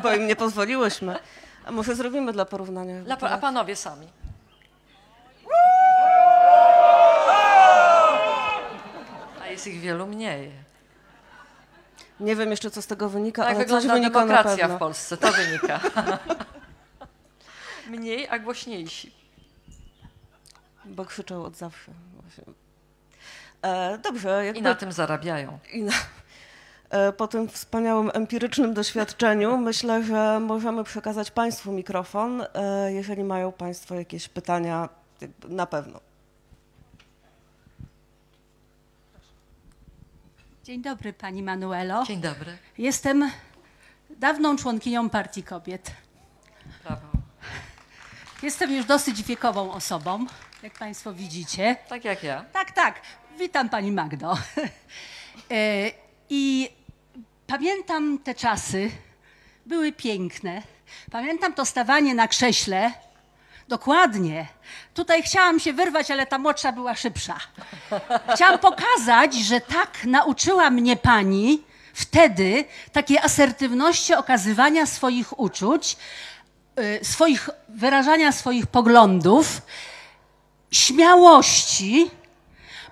Bo 0.02 0.14
im 0.14 0.26
nie 0.26 0.36
pozwoliłyśmy. 0.36 1.16
A 1.64 1.70
może 1.70 1.94
zrobimy 1.94 2.32
dla 2.32 2.44
porównania. 2.44 3.02
Dla, 3.02 3.16
a 3.16 3.38
panowie 3.38 3.76
sami. 3.76 4.06
A 9.42 9.46
jest 9.46 9.66
ich 9.66 9.80
wielu 9.80 10.06
mniej. 10.06 10.69
Nie 12.20 12.36
wiem 12.36 12.50
jeszcze, 12.50 12.70
co 12.70 12.82
z 12.82 12.86
tego 12.86 13.08
wynika, 13.08 13.44
Tak 13.44 13.56
ale 13.56 13.64
coś 13.64 13.82
wygląda 13.82 13.94
wynika 13.94 14.20
na 14.20 14.26
demokracja 14.26 14.64
pewno. 14.64 14.76
w 14.76 14.78
Polsce, 14.78 15.16
to 15.16 15.32
wynika. 15.32 15.80
Mniej, 17.90 18.28
a 18.28 18.38
głośniejsi. 18.38 19.12
Bo 20.84 21.04
krzyczą 21.04 21.44
od 21.44 21.56
zawsze. 21.56 21.92
E, 23.62 23.98
dobrze, 23.98 24.44
jakby 24.44 24.60
I 24.60 24.62
na 24.62 24.74
tym 24.74 24.92
zarabiają. 24.92 25.58
i 25.72 25.82
na, 25.82 25.92
e, 26.90 27.12
po 27.12 27.28
tym 27.28 27.48
wspaniałym 27.48 28.10
empirycznym 28.14 28.74
doświadczeniu 28.74 29.56
myślę, 29.56 30.04
że 30.04 30.40
możemy 30.40 30.84
przekazać 30.84 31.30
Państwu 31.30 31.72
mikrofon, 31.72 32.44
e, 32.54 32.92
jeżeli 32.92 33.24
mają 33.24 33.52
Państwo 33.52 33.94
jakieś 33.94 34.28
pytania, 34.28 34.88
na 35.48 35.66
pewno. 35.66 36.00
Dzień 40.70 40.82
dobry 40.82 41.12
Pani 41.12 41.42
Manuelo. 41.42 42.04
Dzień 42.06 42.20
dobry. 42.20 42.58
Jestem 42.78 43.30
dawną 44.10 44.56
członkinią 44.56 45.10
Partii 45.10 45.42
Kobiet. 45.42 45.90
Brawo. 46.84 47.06
Jestem 48.42 48.72
już 48.72 48.86
dosyć 48.86 49.22
wiekową 49.22 49.72
osobą. 49.72 50.26
jak 50.62 50.72
Państwo 50.72 51.12
widzicie. 51.12 51.76
Tak 51.88 52.04
jak 52.04 52.22
ja. 52.22 52.44
Tak, 52.52 52.70
tak. 52.70 53.00
Witam 53.38 53.68
Pani 53.68 53.92
Magdo. 53.92 54.36
E, 55.50 55.90
I 56.28 56.68
pamiętam 57.46 58.18
te 58.18 58.34
czasy, 58.34 58.90
były 59.66 59.92
piękne. 59.92 60.62
Pamiętam 61.10 61.54
to 61.54 61.66
stawanie 61.66 62.14
na 62.14 62.28
krześle. 62.28 62.92
Dokładnie. 63.70 64.46
Tutaj 64.94 65.22
chciałam 65.22 65.60
się 65.60 65.72
wyrwać, 65.72 66.10
ale 66.10 66.26
ta 66.26 66.38
młodsza 66.38 66.72
była 66.72 66.94
szybsza. 66.94 67.36
Chciałam 68.34 68.58
pokazać, 68.58 69.34
że 69.34 69.60
tak 69.60 70.04
nauczyła 70.04 70.70
mnie 70.70 70.96
pani 70.96 71.62
wtedy 71.94 72.64
takiej 72.92 73.18
asertywności 73.18 74.14
okazywania 74.14 74.86
swoich 74.86 75.40
uczuć, 75.40 75.96
y, 76.78 77.04
swoich, 77.04 77.48
wyrażania 77.68 78.32
swoich 78.32 78.66
poglądów, 78.66 79.62
śmiałości, 80.70 82.10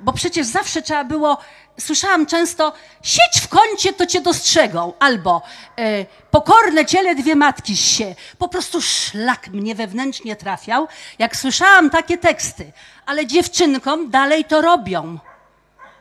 bo 0.00 0.12
przecież 0.12 0.46
zawsze 0.46 0.82
trzeba 0.82 1.04
było, 1.04 1.38
słyszałam 1.80 2.26
często, 2.26 2.72
siedź 3.02 3.42
w 3.42 3.48
kącie, 3.48 3.92
to 3.92 4.06
cię 4.06 4.20
dostrzegą, 4.20 4.92
albo 4.98 5.42
e, 5.78 6.06
pokorne 6.30 6.86
ciele 6.86 7.14
dwie 7.14 7.36
matki 7.36 7.76
się. 7.76 8.14
Po 8.38 8.48
prostu 8.48 8.82
szlak 8.82 9.48
mnie 9.48 9.74
wewnętrznie 9.74 10.36
trafiał, 10.36 10.88
jak 11.18 11.36
słyszałam 11.36 11.90
takie 11.90 12.18
teksty, 12.18 12.72
ale 13.06 13.26
dziewczynkom 13.26 14.10
dalej 14.10 14.44
to 14.44 14.60
robią. 14.60 15.18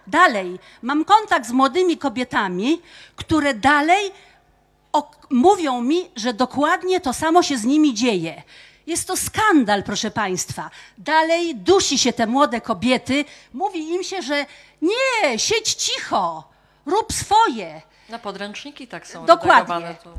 Dalej, 0.08 0.60
mam 0.82 1.06
kontakt 1.06 1.48
z 1.48 1.52
młodymi 1.52 1.98
kobietami, 1.98 2.82
które 3.16 3.54
dalej 3.54 4.12
mówią 5.30 5.82
mi, 5.82 6.10
że 6.16 6.34
dokładnie 6.34 7.00
to 7.00 7.14
samo 7.14 7.44
się 7.44 7.58
z 7.58 7.64
nimi 7.64 7.94
dzieje. 7.94 8.44
Jest 8.88 9.08
to 9.08 9.18
skandal, 9.18 9.84
proszę 9.84 10.12
Państwa. 10.12 10.70
Dalej 10.98 11.56
dusi 11.56 11.98
się 11.98 12.14
te 12.14 12.28
młode 12.28 12.62
kobiety, 12.62 13.26
mówi 13.54 13.90
im 13.90 14.04
się, 14.04 14.22
że 14.22 14.46
nie, 14.82 15.40
siedź 15.40 15.74
cicho, 15.74 16.50
rób 16.86 17.14
swoje. 17.14 17.82
Na 18.10 18.20
podręczniki 18.20 18.88
tak 18.88 19.08
są 19.08 19.26
Dokładnie. 19.26 19.96
To... 20.04 20.14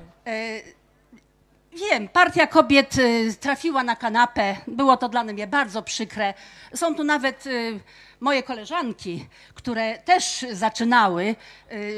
Wiem, 1.72 2.08
partia 2.08 2.46
kobiet 2.46 2.98
y, 2.98 3.34
trafiła 3.40 3.84
na 3.84 3.96
kanapę. 3.96 4.56
Było 4.66 4.96
to 4.96 5.08
dla 5.08 5.24
mnie 5.24 5.46
bardzo 5.46 5.82
przykre. 5.82 6.34
Są 6.74 6.94
tu 6.94 7.04
nawet 7.04 7.46
y, 7.46 7.80
moje 8.20 8.42
koleżanki, 8.42 9.26
które 9.54 9.98
też 9.98 10.46
zaczynały 10.52 11.36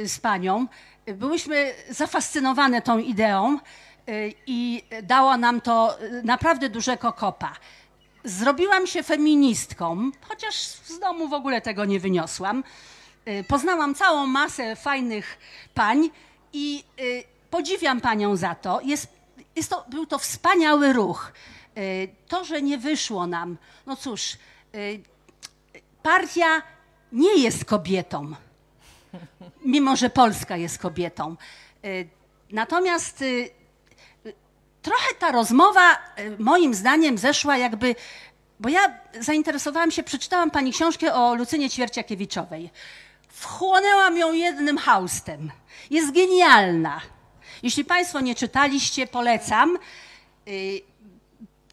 z 0.05 0.19
panią. 0.19 0.67
Byłyśmy 1.07 1.75
zafascynowane 1.89 2.83
tą 2.83 2.99
ideą 2.99 3.59
i 4.47 4.83
dało 5.03 5.37
nam 5.37 5.61
to 5.61 6.03
y, 6.03 6.23
naprawdę 6.23 6.69
dużego 6.69 7.13
kopa. 7.13 7.53
Zrobiłam 8.25 8.87
się 8.87 9.03
feministką, 9.03 10.11
chociaż 10.21 10.55
z 10.65 10.99
domu 10.99 11.29
w 11.29 11.33
ogóle 11.33 11.61
tego 11.61 11.85
nie 11.85 12.01
wyniosłam. 12.01 12.65
Y, 13.29 13.45
Poznałam 13.49 13.95
całą 13.95 14.27
masę 14.27 14.77
fajnych 14.77 15.39
pań 15.75 16.11
i 16.53 16.85
y, 17.01 17.25
podziwiam 17.51 18.01
panią 18.01 18.37
za 18.37 18.55
to. 18.55 18.81
Jest, 18.81 19.09
jest 19.57 19.71
to. 19.71 19.85
Był 19.89 20.07
to 20.07 20.19
wspaniały 20.19 20.93
ruch. 20.93 21.33
To, 22.29 22.45
że 22.45 22.63
nie 22.63 22.79
wyszło 22.79 23.27
nam, 23.27 23.57
no 23.87 23.97
cóż, 23.97 24.37
partia 26.03 26.63
nie 27.13 27.43
jest 27.43 27.65
kobietą, 27.65 28.33
mimo 29.65 29.97
że 29.97 30.11
Polska 30.11 30.57
jest 30.57 30.79
kobietą. 30.79 31.37
Natomiast 32.51 33.25
trochę 34.83 35.15
ta 35.19 35.33
rozmowa 35.33 35.93
y, 36.19 36.37
moim 36.39 36.75
zdaniem 36.75 37.19
zeszła 37.19 37.57
jakby, 37.57 37.95
bo 38.61 38.69
ja 38.69 38.81
zainteresowałam 39.21 39.91
się, 39.91 40.03
przeczytałam 40.03 40.51
pani 40.51 40.73
książkę 40.73 41.15
o 41.15 41.35
Lucynie 41.35 41.71
Ćwierciakiewiczowej. 41.71 42.71
Wchłonęłam 43.29 44.17
ją 44.17 44.33
jednym 44.33 44.79
haustem. 44.79 45.51
Jest 45.91 46.13
genialna. 46.13 47.01
Jeśli 47.63 47.85
państwo 47.85 48.21
nie 48.21 48.35
czytaliście, 48.35 49.07
polecam. 49.07 49.79
Y, 50.49 50.91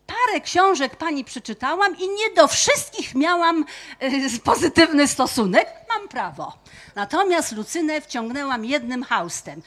Parę 0.08 0.42
książek 0.42 0.96
pani 0.96 1.24
przeczytałam 1.24 1.98
i 1.98 2.10
nie 2.10 2.30
do 2.36 2.48
wszystkich 2.48 3.16
miałam 3.16 3.66
y, 4.04 4.40
pozytywny 4.44 5.08
stosunek. 5.08 5.68
Mam 5.90 6.08
prawo. 6.08 6.54
Natomiast 6.96 7.52
Lucynę 7.52 8.02
wciągnęłam 8.02 8.66
jednym 8.66 9.04
haustem. 9.04 9.62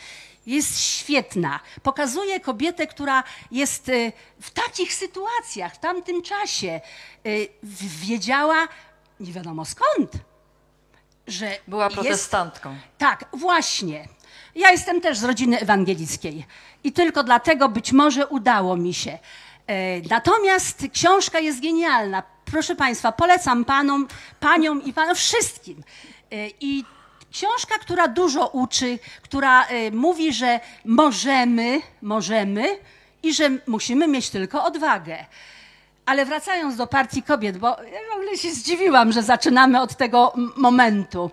Jest 0.46 0.80
świetna. 0.80 1.60
Pokazuje 1.82 2.40
kobietę, 2.40 2.86
która 2.86 3.22
jest 3.50 3.88
y, 3.88 4.12
w 4.40 4.50
takich 4.50 4.94
sytuacjach, 4.94 5.74
w 5.74 5.78
tamtym 5.78 6.22
czasie. 6.22 6.80
y, 7.26 7.48
Wiedziała, 8.02 8.68
nie 9.20 9.32
wiadomo 9.32 9.64
skąd, 9.64 10.12
że 11.26 11.58
Była 11.68 11.84
jest 11.84 11.94
protestantką. 11.96 12.76
tak, 12.98 13.24
właśnie. 13.32 14.08
Ja 14.54 14.70
jestem 14.70 15.00
też 15.00 15.18
z 15.18 15.24
rodziny 15.24 15.60
ewangelickiej 15.60 16.46
i 16.84 16.92
tylko 16.92 17.24
dlatego 17.24 17.68
być 17.68 17.92
może 17.92 18.26
udało 18.26 18.76
mi 18.76 18.94
się. 18.94 19.18
E, 19.66 20.00
Natomiast 20.00 20.82
książka 20.92 21.38
jest 21.38 21.62
genialna. 21.62 22.22
Proszę 22.44 22.76
Państwa, 22.76 23.12
polecam 23.12 23.64
panom, 23.64 24.08
paniom 24.40 24.82
i 24.84 24.92
panom 24.92 25.14
wszystkim. 25.14 25.82
E, 26.32 26.48
I 26.60 26.84
książka, 27.32 27.78
która 27.78 28.08
dużo 28.08 28.46
uczy, 28.46 28.98
która 29.22 29.64
e, 29.64 29.90
mówi, 29.90 30.32
że 30.32 30.60
możemy, 30.84 31.80
możemy 32.02 32.78
i 33.22 33.34
że 33.34 33.50
musimy 33.66 34.08
mieć 34.08 34.30
tylko 34.30 34.64
odwagę. 34.64 35.26
Ale 36.06 36.26
wracając 36.26 36.76
do 36.76 36.86
Partii 36.86 37.22
Kobiet, 37.22 37.58
bo 37.58 37.68
ja 37.68 38.00
w 38.12 38.14
ogóle 38.14 38.36
się 38.38 38.52
zdziwiłam, 38.52 39.12
że 39.12 39.22
zaczynamy 39.22 39.80
od 39.80 39.96
tego 39.96 40.32
momentu. 40.56 41.30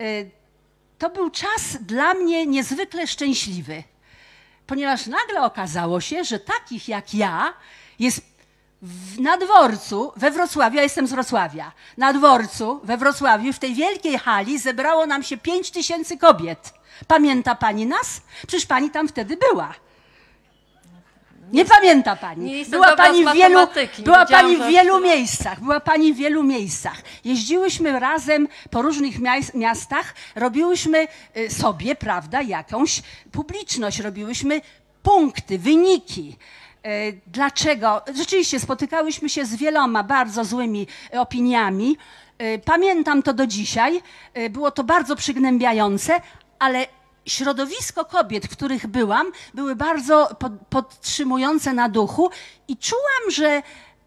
Y, 0.00 0.30
To 0.98 1.10
był 1.10 1.30
czas 1.30 1.76
dla 1.80 2.14
mnie 2.14 2.46
niezwykle 2.46 3.06
szczęśliwy, 3.06 3.82
ponieważ 4.66 5.06
nagle 5.06 5.42
okazało 5.42 6.00
się, 6.00 6.24
że 6.24 6.38
takich 6.38 6.88
jak 6.88 7.14
ja 7.14 7.54
jest 7.98 8.31
w, 8.82 9.20
na 9.20 9.36
dworcu 9.36 10.12
we 10.16 10.30
Wrocławiu, 10.30 10.76
ja 10.76 10.82
jestem 10.82 11.06
z 11.06 11.10
Wrocławia, 11.12 11.72
na 11.96 12.12
dworcu 12.12 12.80
we 12.84 12.96
Wrocławiu 12.96 13.52
w 13.52 13.58
tej 13.58 13.74
wielkiej 13.74 14.18
hali 14.18 14.58
zebrało 14.58 15.06
nam 15.06 15.22
się 15.22 15.36
5 15.36 15.70
tysięcy 15.70 16.18
kobiet. 16.18 16.74
Pamięta 17.06 17.54
pani 17.54 17.86
nas? 17.86 18.20
Przecież 18.46 18.66
pani 18.66 18.90
tam 18.90 19.08
wtedy 19.08 19.36
była. 19.36 19.74
Nie 21.52 21.64
pamięta 21.64 22.16
pani. 22.16 22.52
była 22.70 22.86
pani 22.96 23.24
w 23.24 23.32
wielu, 23.34 23.58
była 24.04 24.26
pani 24.26 24.56
w 24.56 24.66
wielu 24.66 25.00
miejscach. 25.00 25.60
Była 25.60 25.80
pani 25.80 26.12
w 26.12 26.16
wielu 26.16 26.42
miejscach. 26.42 26.96
Jeździłyśmy 27.24 28.00
razem 28.00 28.48
po 28.70 28.82
różnych 28.82 29.18
mias- 29.20 29.54
miastach, 29.54 30.14
robiłyśmy 30.34 31.08
y, 31.36 31.50
sobie, 31.50 31.94
prawda, 31.94 32.42
jakąś 32.42 33.02
publiczność, 33.32 33.98
robiłyśmy 34.00 34.60
punkty, 35.02 35.58
wyniki. 35.58 36.36
Y, 36.86 37.20
Dlaczego? 37.26 38.02
Rzeczywiście 38.14 38.60
spotykałyśmy 38.60 39.28
się 39.28 39.46
z 39.46 39.56
wieloma 39.56 40.02
bardzo 40.02 40.44
złymi 40.44 40.86
y, 41.14 41.20
opiniami. 41.20 41.96
Y, 42.42 42.60
Pamiętam 42.64 43.22
to 43.22 43.34
do 43.34 43.46
dzisiaj. 43.46 44.02
Było 44.50 44.70
to 44.70 44.84
bardzo 44.84 45.16
przygnębiające, 45.16 46.20
ale 46.58 46.86
środowisko 47.26 48.04
kobiet, 48.04 48.46
w 48.46 48.50
których 48.50 48.86
byłam, 48.86 49.32
były 49.54 49.76
bardzo 49.76 50.36
pod, 50.38 50.52
podtrzymujące 50.70 51.72
na 51.72 51.88
duchu 51.88 52.30
i 52.68 52.76
czułam, 52.76 53.30
że, 53.30 53.62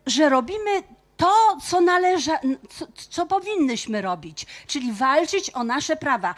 że 0.05 0.29
robimy 0.29 0.83
to, 1.17 1.57
co 1.69 1.81
należa, 1.81 2.39
co, 2.69 2.87
co 3.09 3.25
powinnyśmy 3.25 4.01
robić, 4.01 4.45
czyli 4.67 4.91
walczyć 4.93 5.51
o 5.53 5.63
nasze 5.63 5.95
prawa. 5.95 6.35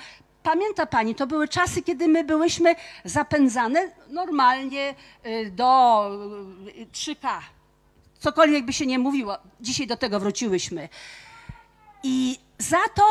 Pamięta 0.47 0.85
pani, 0.85 1.15
to 1.15 1.27
były 1.27 1.47
czasy, 1.47 1.81
kiedy 1.81 2.07
my 2.07 2.23
byłyśmy 2.23 2.75
zapędzane 3.05 3.91
normalnie 4.09 4.95
y, 5.25 5.51
do 5.51 6.09
y, 6.81 6.85
3K. 6.85 7.27
Cokolwiek 8.19 8.65
by 8.65 8.73
się 8.73 8.85
nie 8.85 8.99
mówiło, 8.99 9.37
dzisiaj 9.61 9.87
do 9.87 9.97
tego 9.97 10.19
wróciłyśmy. 10.19 10.89
I 12.03 12.39
za 12.57 12.77
to, 12.95 13.03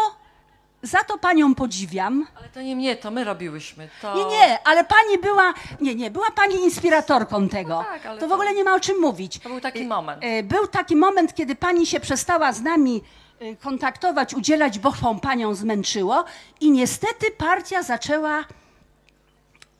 za 0.82 1.04
to 1.04 1.18
panią 1.18 1.54
podziwiam. 1.54 2.26
Ale 2.38 2.48
to 2.48 2.62
nie 2.62 2.76
mnie, 2.76 2.96
to 2.96 3.10
my 3.10 3.24
robiłyśmy. 3.24 3.88
To... 4.02 4.16
Nie, 4.16 4.24
nie, 4.24 4.58
ale 4.68 4.84
pani 4.84 5.18
była, 5.22 5.54
nie, 5.80 5.94
nie, 5.94 6.10
była 6.10 6.30
pani 6.30 6.54
inspiratorką 6.54 7.48
tego. 7.48 7.84
tak, 7.92 8.06
ale 8.06 8.20
to 8.20 8.28
w 8.28 8.32
ogóle 8.32 8.54
nie 8.54 8.64
ma 8.64 8.74
o 8.74 8.80
czym 8.80 9.00
mówić. 9.00 9.38
To 9.38 9.48
był 9.48 9.60
taki 9.60 9.80
Y, 9.82 9.86
moment. 9.86 10.24
y, 10.24 10.42
Był 10.42 10.66
taki 10.66 10.96
moment, 10.96 11.34
kiedy 11.34 11.56
pani 11.56 11.86
się 11.86 12.00
przestała 12.00 12.52
z 12.52 12.62
nami 12.62 12.96
y, 12.96 13.25
kontaktować, 13.60 14.34
udzielać, 14.34 14.78
bo 14.78 14.92
panią 15.22 15.54
zmęczyło 15.54 16.24
i 16.60 16.70
niestety 16.70 17.30
partia 17.30 17.82
zaczęła 17.82 18.44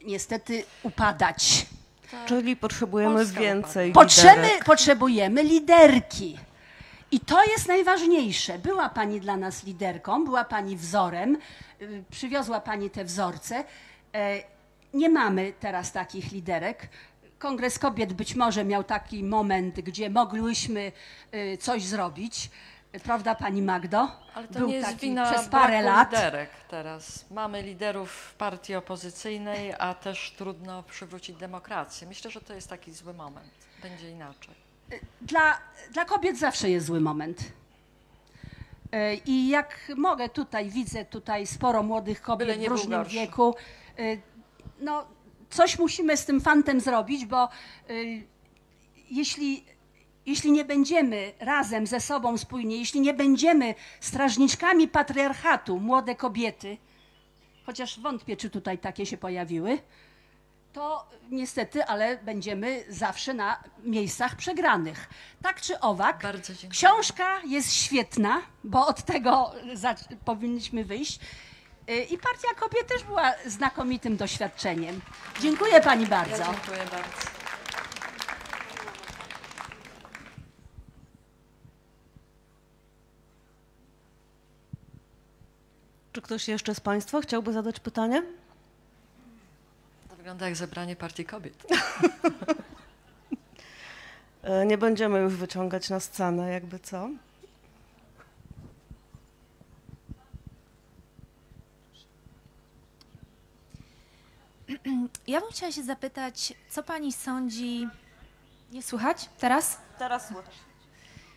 niestety 0.05 0.65
upadać. 0.83 1.67
Czyli 2.27 2.57
potrzebujemy 2.57 3.15
Polska 3.15 3.41
więcej 3.41 3.93
Potrzeby, 3.93 4.43
liderek. 4.43 4.65
potrzebujemy 4.65 5.43
liderki. 5.43 6.39
I 7.11 7.21
to 7.21 7.45
jest 7.45 7.69
najważniejsze. 7.69 8.59
Była 8.59 8.89
Pani 8.89 9.21
dla 9.21 9.37
nas 9.37 9.65
liderką, 9.65 10.25
była 10.25 10.45
Pani 10.45 10.77
wzorem, 10.77 11.39
y, 11.83 12.05
przywiozła 12.11 12.61
Pani 12.61 12.91
te 12.91 13.05
wzorce. 13.05 13.65
E, 14.15 14.43
Nie 14.95 15.09
mamy 15.09 15.53
teraz 15.61 15.93
takich 15.93 16.33
liderek. 16.33 16.89
Kongres 17.39 17.79
Kobiet 17.79 18.13
być 18.13 18.35
może 18.35 18.65
miał 18.65 18.85
taki 18.85 19.25
moment, 19.25 19.81
gdzie 19.81 20.11
mogłyśmy 20.11 20.93
y, 21.35 21.59
coś 21.61 21.83
zrobić. 21.85 22.51
Prawda, 23.05 23.35
pani 23.35 23.63
Magdo? 23.63 24.09
Ale 24.35 24.49
to 24.49 24.59
Był 24.59 24.69
nie 24.69 24.75
jest 24.75 24.89
taki 24.89 25.01
wina 25.01 25.33
przez 25.33 25.49
parę 25.49 25.83
lat. 25.83 26.13
liderek 26.13 26.51
teraz. 26.69 27.25
Mamy 27.31 27.63
liderów 27.63 28.35
partii 28.39 28.75
opozycyjnej, 28.75 29.75
a 29.79 29.95
też 29.95 30.35
trudno 30.39 30.83
przywrócić 30.83 31.37
demokrację. 31.37 32.09
Myślę, 32.09 32.31
że 32.31 32.41
to 32.41 32.55
jest 32.55 32.69
taki 32.69 32.93
zły 32.93 33.15
moment. 33.15 33.51
Będzie 33.83 34.11
inaczej. 34.11 34.55
Dla, 35.23 35.59
dla 35.93 36.05
kobiet 36.05 36.39
zawsze 36.39 36.71
jest 36.71 36.87
zły 36.87 37.01
moment. 37.01 37.53
E, 38.93 39.15
I 39.15 39.49
jak 39.49 39.93
mogę 39.97 40.29
tutaj, 40.29 40.71
widzę 40.71 41.05
tutaj 41.05 41.47
sporo 41.47 41.83
młodych 41.83 42.23
kobiet 42.23 42.59
w 42.59 42.65
różnym 42.67 43.05
wieku. 43.05 43.55
E, 43.99 44.03
No, 44.81 45.07
coś 45.51 45.79
musimy 45.79 46.17
z 46.17 46.25
tym 46.25 46.41
fantem 46.41 46.81
zrobić, 46.81 47.27
bo 47.27 47.45
e, 47.45 47.49
jeśli, 49.11 49.65
jeśli 50.27 50.53
nie 50.53 50.65
będziemy 50.65 51.33
razem 51.41 51.87
ze 51.87 52.01
sobą 52.01 52.39
spójni, 52.39 52.79
jeśli 52.79 53.01
nie 53.01 53.15
będziemy 53.15 53.75
strażniczkami 54.01 54.89
patriarchatu, 54.89 55.81
młode 55.81 56.15
kobiety, 56.15 56.77
chociaż 57.67 58.01
wątpię, 58.01 58.37
czy 58.37 58.51
tutaj 58.51 58.79
takie 58.79 59.07
się 59.07 59.17
pojawiły, 59.17 59.79
to 60.73 61.07
niestety, 61.31 61.85
ale 61.85 62.17
będziemy 62.17 62.85
zawsze 62.89 63.35
na 63.35 63.65
miejscach 63.83 64.37
przegranych. 64.37 65.09
Tak 65.43 65.61
czy 65.61 65.81
owak, 65.81 66.23
książka 66.71 67.41
jest 67.47 67.73
świetna, 67.73 68.43
bo 68.65 68.87
od 68.87 69.03
tego 69.03 69.53
powinniśmy 70.25 70.85
wyjść. 70.85 71.21
Y, 71.91 72.05
I 72.05 72.19
Partia 72.19 72.55
Kobiet 72.57 72.87
też 72.87 73.05
była 73.05 73.33
znakomitym 73.47 74.17
doświadczeniem. 74.17 75.01
Dziękuję 75.41 75.81
pani 75.81 76.07
bardzo. 76.07 76.37
Ja 76.37 76.53
dziękuję 76.53 76.79
bardzo. 76.91 77.36
Czy 86.17 86.23
ktoś 86.23 86.49
jeszcze 86.49 86.75
z 86.75 86.81
Państwa 86.81 87.21
chciałby 87.21 87.53
zadać 87.53 87.81
pytanie? 87.81 88.23
To 90.09 90.17
wygląda 90.17 90.47
jak 90.47 90.57
zebranie 90.57 90.97
partii 90.97 91.25
kobiet. 91.25 91.67
E, 94.43 94.67
Nie 94.67 94.79
będziemy 94.79 95.19
już 95.19 95.35
wyciągać 95.35 95.91
na 95.91 96.01
scenę, 96.01 96.51
jakby 96.51 96.79
co. 96.79 97.09
Ja 105.27 105.41
bym 105.41 105.51
chciała 105.51 105.73
się 105.73 105.83
zapytać, 105.83 106.55
co 106.71 106.83
pani 106.83 107.13
sądzi. 107.13 107.89
Nie 108.73 108.83
słychać 108.83 109.29
teraz? 109.39 109.79
Teraz 109.99 110.29
słychać. 110.29 110.55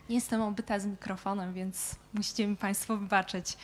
Nie 0.09 0.15
jestem 0.15 0.41
obyta 0.41 0.79
z 0.79 0.85
mikrofonem, 0.85 1.53
więc 1.53 1.95
musicie 2.13 2.47
mi 2.47 2.55
Państwo 2.57 2.97
wybaczyć. 2.97 3.57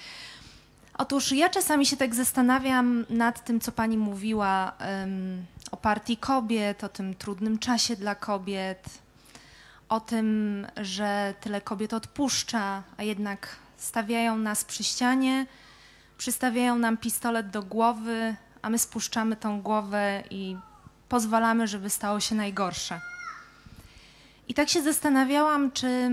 Otóż 0.98 1.32
ja 1.32 1.50
czasami 1.50 1.86
się 1.86 1.98
tak 1.98 2.16
zastanawiam 2.16 3.06
nad 3.10 3.44
tym, 3.46 3.60
co 3.60 3.72
Pani 3.72 3.98
mówiła 3.98 4.72
em, 4.80 5.46
o 5.72 5.78
partii 5.78 6.18
kobiet, 6.18 6.84
o 6.84 6.90
tym 6.90 7.16
trudnym 7.16 7.60
czasie 7.60 7.96
dla 7.96 8.16
kobiet, 8.16 8.90
o 9.90 10.00
tym, 10.00 10.68
że 10.78 11.34
tyle 11.42 11.62
kobiet 11.62 11.94
odpuszcza, 11.94 12.84
a 12.98 13.04
jednak 13.04 13.48
stawiają 13.78 14.38
nas 14.38 14.66
przy 14.66 14.84
ścianie, 14.84 15.46
przystawiają 16.18 16.76
nam 16.76 16.98
pistolet 16.98 17.50
do 17.50 17.64
głowy, 17.64 18.36
a 18.62 18.70
my 18.70 18.80
spuszczamy 18.80 19.36
tą 19.36 19.62
głowę 19.62 20.24
i 20.30 20.58
pozwalamy, 21.10 21.68
żeby 21.68 21.90
stało 21.90 22.20
się 22.20 22.36
najgorsze. 22.36 23.02
I 24.48 24.54
tak 24.54 24.70
się 24.70 24.82
zastanawiałam, 24.82 25.72
czy 25.72 26.12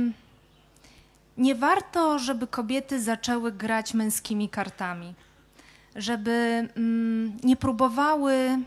nie 1.37 1.55
warto, 1.55 2.19
żeby 2.19 2.47
kobiety 2.47 3.03
zaczęły 3.03 3.53
grać 3.53 3.95
męskimi 3.95 4.49
kartami, 4.49 5.15
żeby 5.97 6.69
mm, 6.77 7.37
nie 7.45 7.57
próbowały 7.57 8.59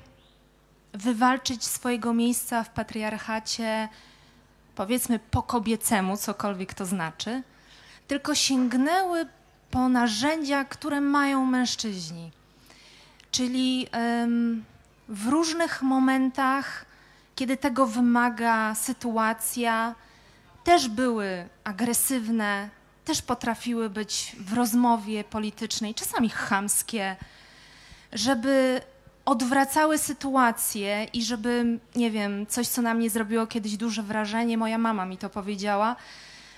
wywalczyć 0.93 1.63
swojego 1.63 2.13
miejsca 2.13 2.63
w 2.63 2.69
patriarchacie, 2.69 3.89
powiedzmy 4.75 5.19
po 5.19 5.43
kobiecemu, 5.43 6.17
cokolwiek 6.17 6.73
to 6.73 6.85
znaczy, 6.85 7.43
tylko 8.07 8.35
sięgnęły 8.35 9.25
po 9.71 9.89
narzędzia, 9.89 10.65
które 10.65 11.01
mają 11.01 11.45
mężczyźni. 11.45 12.31
Czyli 13.31 13.87
em, 13.91 14.63
w 15.09 15.27
różnych 15.27 15.81
momentach, 15.81 16.85
kiedy 17.35 17.57
tego 17.57 17.85
wymaga 17.85 18.75
sytuacja, 18.75 19.95
też 20.65 20.87
były 20.89 21.49
agresywne, 21.63 22.69
też 23.05 23.21
potrafiły 23.21 23.89
być 23.89 24.35
w 24.39 24.53
rozmowie 24.53 25.23
politycznej, 25.23 25.93
czasami 25.93 26.29
chamskie, 26.29 27.15
żeby 28.13 28.81
odwracały 29.25 29.97
sytuację 29.97 31.07
i 31.13 31.23
żeby, 31.23 31.79
nie 31.95 32.11
wiem, 32.11 32.45
coś, 32.47 32.67
co 32.67 32.81
na 32.81 32.93
mnie 32.93 33.09
zrobiło 33.09 33.47
kiedyś 33.47 33.77
duże 33.77 34.03
wrażenie, 34.03 34.57
moja 34.57 34.77
mama 34.77 35.05
mi 35.05 35.17
to 35.17 35.29
powiedziała, 35.29 35.95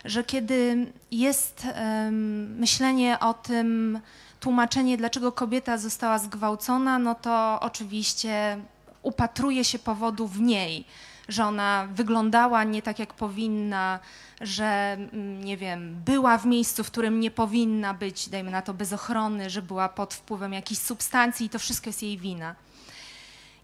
że 0.05 0.23
kiedy 0.23 0.91
jest 1.11 1.67
em, 1.73 2.55
myślenie 2.59 3.19
o 3.19 3.33
tym, 3.33 3.99
tłumaczenie, 4.39 4.97
dlaczego 4.97 5.31
kobieta 5.31 5.77
została 5.77 6.19
zgwałcona, 6.19 6.99
no 6.99 7.15
to 7.15 7.59
oczywiście 7.61 8.57
upatruje 9.01 9.63
się 9.63 9.79
powodu 9.79 10.27
w 10.27 10.41
niej, 10.41 10.85
że 11.27 11.45
ona 11.45 11.87
wyglądała 11.91 12.63
nie 12.63 12.81
tak, 12.81 12.99
jak 12.99 13.13
powinna, 13.13 13.99
że 14.41 14.65
mm, 14.93 15.43
nie 15.43 15.57
wiem, 15.57 16.01
była 16.05 16.37
w 16.37 16.45
miejscu, 16.45 16.83
w 16.83 16.91
którym 16.91 17.19
nie 17.19 17.31
powinna 17.31 17.93
być, 17.93 18.29
dajmy 18.29 18.51
na 18.51 18.61
to 18.61 18.73
bez 18.73 18.93
ochrony, 18.93 19.49
że 19.49 19.61
była 19.61 19.89
pod 19.89 20.13
wpływem 20.13 20.53
jakichś 20.53 20.81
substancji 20.81 21.45
i 21.45 21.49
to 21.49 21.59
wszystko 21.59 21.89
jest 21.89 22.03
jej 22.03 22.17
wina. 22.17 22.55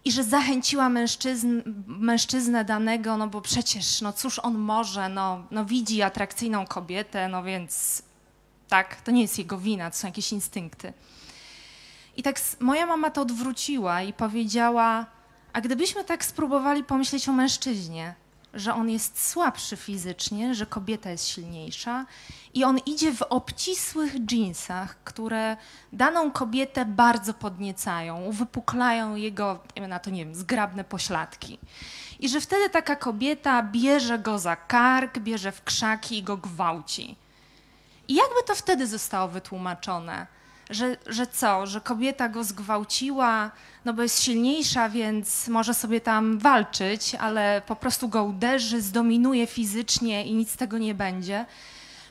I 0.04 0.12
że 0.12 0.24
zachęciła 0.24 0.88
mężczyzn, 0.88 1.62
mężczyznę 1.86 2.64
danego, 2.64 3.16
no 3.16 3.28
bo 3.28 3.40
przecież, 3.40 4.00
no 4.00 4.12
cóż 4.12 4.38
on 4.38 4.58
może, 4.58 5.08
no, 5.08 5.44
no 5.50 5.64
widzi 5.64 6.02
atrakcyjną 6.02 6.66
kobietę, 6.66 7.28
no 7.28 7.42
więc 7.42 8.02
tak, 8.68 9.00
to 9.00 9.10
nie 9.10 9.22
jest 9.22 9.38
jego 9.38 9.58
wina, 9.58 9.90
to 9.90 9.96
są 9.96 10.08
jakieś 10.08 10.32
instynkty. 10.32 10.92
I 12.16 12.22
tak 12.22 12.40
moja 12.60 12.86
mama 12.86 13.10
to 13.10 13.20
odwróciła 13.20 14.02
i 14.02 14.12
powiedziała, 14.12 15.06
a 15.54 15.60
gdybyśmy 15.60 16.04
tak 16.04 16.24
spróbowali 16.24 16.84
pomyśleć 16.84 17.28
o 17.28 17.32
mężczyźnie, 17.32 18.14
że 18.54 18.74
on 18.74 18.90
jest 18.90 19.28
słabszy 19.28 19.76
fizycznie, 19.76 20.54
że 20.54 20.66
kobieta 20.66 21.10
jest 21.10 21.28
silniejsza 21.28 22.06
i 22.54 22.64
on 22.64 22.78
idzie 22.78 23.14
w 23.14 23.22
obcisłych 23.22 24.18
dżinsach, 24.18 24.96
które 25.04 25.56
daną 25.92 26.30
kobietę 26.30 26.84
bardzo 26.84 27.34
podniecają, 27.34 28.22
uwypuklają 28.22 29.14
jego, 29.14 29.58
na 29.88 29.98
to 29.98 30.10
nie 30.10 30.24
wiem, 30.24 30.34
zgrabne 30.34 30.84
pośladki. 30.84 31.58
I 32.20 32.28
że 32.28 32.40
wtedy 32.40 32.70
taka 32.70 32.96
kobieta 32.96 33.62
bierze 33.62 34.18
go 34.18 34.38
za 34.38 34.56
kark, 34.56 35.18
bierze 35.18 35.52
w 35.52 35.64
krzaki 35.64 36.18
i 36.18 36.22
go 36.22 36.36
gwałci. 36.36 37.16
I 38.08 38.14
jakby 38.14 38.42
to 38.46 38.54
wtedy 38.54 38.86
zostało 38.86 39.28
wytłumaczone? 39.28 40.26
Że, 40.70 40.96
że 41.06 41.26
co, 41.26 41.66
że 41.66 41.80
kobieta 41.80 42.28
go 42.28 42.44
zgwałciła, 42.44 43.50
no 43.84 43.92
bo 43.92 44.02
jest 44.02 44.22
silniejsza, 44.22 44.88
więc 44.88 45.48
może 45.48 45.74
sobie 45.74 46.00
tam 46.00 46.38
walczyć, 46.38 47.14
ale 47.14 47.62
po 47.66 47.76
prostu 47.76 48.08
go 48.08 48.24
uderzy, 48.24 48.80
zdominuje 48.82 49.46
fizycznie 49.46 50.24
i 50.26 50.34
nic 50.34 50.50
z 50.50 50.56
tego 50.56 50.78
nie 50.78 50.94
będzie. 50.94 51.44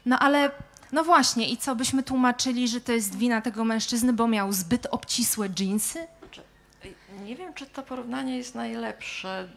No 0.06 0.20
ale, 0.20 0.52
no 0.92 1.04
właśnie, 1.04 1.50
i 1.50 1.58
co 1.58 1.76
byśmy 1.76 2.04
tłumaczyli, 2.04 2.68
że 2.68 2.82
to 2.82 2.92
jest 2.92 3.18
wina 3.18 3.42
tego 3.42 3.64
mężczyzny, 3.64 4.14
bo 4.14 4.28
miał 4.28 4.52
zbyt 4.54 4.88
obcisłe 4.92 5.50
dżinsy? 5.50 6.08
Nie 7.24 7.36
wiem, 7.36 7.54
czy 7.54 7.66
to 7.66 7.84
porównanie 7.84 8.38
jest 8.38 8.56
najlepsze. 8.56 9.48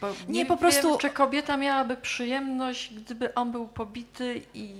Bo 0.00 0.08
Nie, 0.08 0.14
nie 0.28 0.46
po 0.46 0.56
prostu- 0.56 0.88
Wiem, 0.88 0.98
czy 0.98 1.10
kobieta 1.10 1.56
miałaby 1.56 1.96
przyjemność, 1.96 2.94
gdyby 2.94 3.34
on 3.34 3.52
był 3.52 3.68
pobity 3.68 4.42
i. 4.54 4.74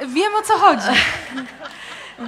Wiem 0.00 0.34
o 0.34 0.42
co 0.42 0.58
chodzi. 0.58 0.86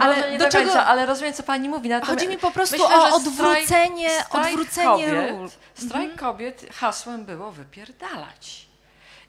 Ale 0.00 0.38
do 0.38 0.48
czego- 0.50 0.64
końca, 0.64 0.86
ale 0.86 1.06
rozumiem, 1.06 1.32
co 1.32 1.42
pani 1.42 1.68
mówi. 1.68 1.88
Natomiast 1.88 2.20
Chodzi 2.20 2.28
mi 2.28 2.38
po 2.38 2.50
prostu 2.50 2.76
myślę, 2.78 2.96
o 2.96 3.16
odwrócenie, 3.16 4.10
strajk, 4.10 4.46
odwrócenie 4.46 4.86
kobiet, 5.06 5.30
ról. 5.30 5.50
Strajk 5.74 6.16
kobiet 6.16 6.66
hasłem 6.74 7.24
było 7.24 7.52
wypierdalać. 7.52 8.66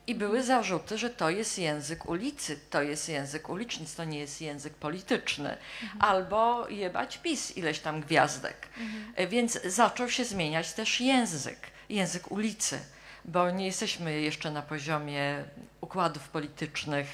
I 0.07 0.15
były 0.15 0.43
zarzuty, 0.43 0.97
że 0.97 1.09
to 1.09 1.29
jest 1.29 1.59
język 1.59 2.09
ulicy, 2.09 2.59
to 2.69 2.81
jest 2.81 3.09
język 3.09 3.49
uliczny, 3.49 3.85
to 3.97 4.03
nie 4.03 4.19
jest 4.19 4.41
język 4.41 4.73
polityczny. 4.73 5.57
Albo 5.99 6.67
jebać 6.69 7.17
PiS 7.17 7.57
ileś 7.57 7.79
tam 7.79 8.01
gwiazdek. 8.01 8.67
E, 9.15 9.27
Więc 9.27 9.61
zaczął 9.65 10.09
się 10.09 10.25
zmieniać 10.25 10.73
też 10.73 11.01
język, 11.01 11.57
język 11.89 12.31
ulicy, 12.31 12.79
bo 13.25 13.51
nie 13.51 13.65
jesteśmy 13.65 14.21
jeszcze 14.21 14.51
na 14.51 14.61
poziomie 14.61 15.43
układów 15.81 16.29
politycznych 16.29 17.07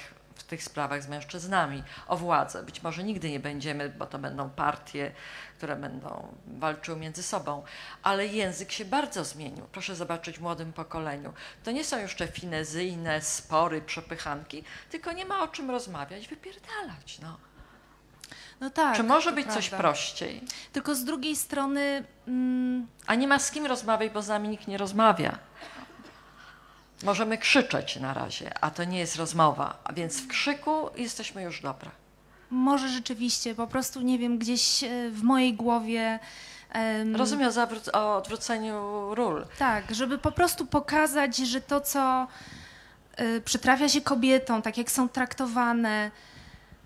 tych 0.49 0.63
sprawach 0.63 1.03
z 1.03 1.07
mężczyznami 1.07 1.83
o 2.07 2.17
władzę. 2.17 2.63
Być 2.63 2.83
może 2.83 3.03
nigdy 3.03 3.29
nie 3.29 3.39
będziemy, 3.39 3.89
bo 3.89 4.05
to 4.05 4.19
będą 4.19 4.49
partie, 4.49 5.11
które 5.57 5.75
będą 5.75 6.35
walczyły 6.47 6.99
między 6.99 7.23
sobą, 7.23 7.63
ale 8.03 8.27
język 8.27 8.71
się 8.71 8.85
bardzo 8.85 9.25
zmienił. 9.25 9.65
Proszę 9.71 9.95
zobaczyć 9.95 10.37
w 10.37 10.41
młodym 10.41 10.73
pokoleniu. 10.73 11.33
To 11.63 11.71
nie 11.71 11.83
są 11.83 11.97
te 12.17 12.27
finezyjne 12.27 13.21
spory, 13.21 13.81
przepychanki, 13.81 14.63
tylko 14.89 15.11
nie 15.11 15.25
ma 15.25 15.43
o 15.43 15.47
czym 15.47 15.71
rozmawiać, 15.71 16.27
wypierdalać. 16.27 17.19
No. 17.21 17.37
No 18.59 18.69
tak. 18.69 18.95
Czy 18.95 19.03
może 19.03 19.31
być 19.31 19.47
coś 19.47 19.69
prawda. 19.69 19.87
prościej? 19.87 20.41
Tylko 20.73 20.95
z 20.95 21.03
drugiej 21.03 21.35
strony 21.35 22.03
mm, 22.27 22.87
A 23.07 23.15
nie 23.15 23.27
ma 23.27 23.39
z 23.39 23.51
kim 23.51 23.65
rozmawiać, 23.65 24.13
bo 24.13 24.21
z 24.21 24.27
nami 24.27 24.49
nikt 24.49 24.67
nie 24.67 24.77
rozmawia. 24.77 25.39
Możemy 27.03 27.37
krzyczeć 27.37 27.95
na 27.95 28.13
razie, 28.13 28.51
a 28.63 28.71
to 28.71 28.83
nie 28.83 28.99
jest 28.99 29.15
rozmowa, 29.15 29.79
a 29.83 29.93
więc 29.93 30.17
w 30.21 30.27
krzyku 30.27 30.89
jesteśmy 30.95 31.43
już 31.43 31.61
dobre. 31.61 31.89
może 32.49 32.89
rzeczywiście, 32.89 33.55
po 33.55 33.67
prostu 33.67 34.01
nie 34.01 34.19
wiem, 34.19 34.37
gdzieś 34.37 34.83
e, 34.83 35.09
w 35.11 35.23
mojej 35.23 35.53
głowie. 35.53 36.19
em, 36.71 37.15
Rozumiem 37.15 37.51
o, 37.93 38.15
odwróceniu 38.17 38.75
ról. 39.15 39.45
Tak, 39.59 39.95
żeby 39.95 40.17
po 40.17 40.31
prostu 40.31 40.65
pokazać, 40.65 41.37
że 41.37 41.61
to, 41.61 41.81
co 41.81 42.27
y, 43.21 43.41
przytrafia 43.41 43.89
się 43.89 44.01
kobietom, 44.01 44.61
tak 44.61 44.77
jak 44.77 44.91
są 44.91 45.09
traktowane, 45.09 46.11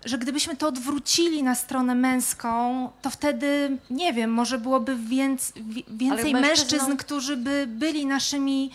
że 0.04 0.18
gdybyśmy 0.18 0.56
to 0.56 0.68
odwrócili 0.68 1.42
na 1.42 1.54
stronę 1.54 1.94
męską, 1.94 2.90
to 3.02 3.10
wtedy, 3.10 3.78
nie 3.90 4.12
wiem, 4.12 4.30
może 4.32 4.58
byłoby 4.58 4.96
więc, 4.96 5.52
wi- 5.56 5.84
więcej 5.88 6.32
mężczyznom- 6.34 6.40
mężczyzn, 6.40 6.96
którzy 6.96 7.36
by 7.36 7.66
byli 7.68 8.06
naszymi, 8.06 8.70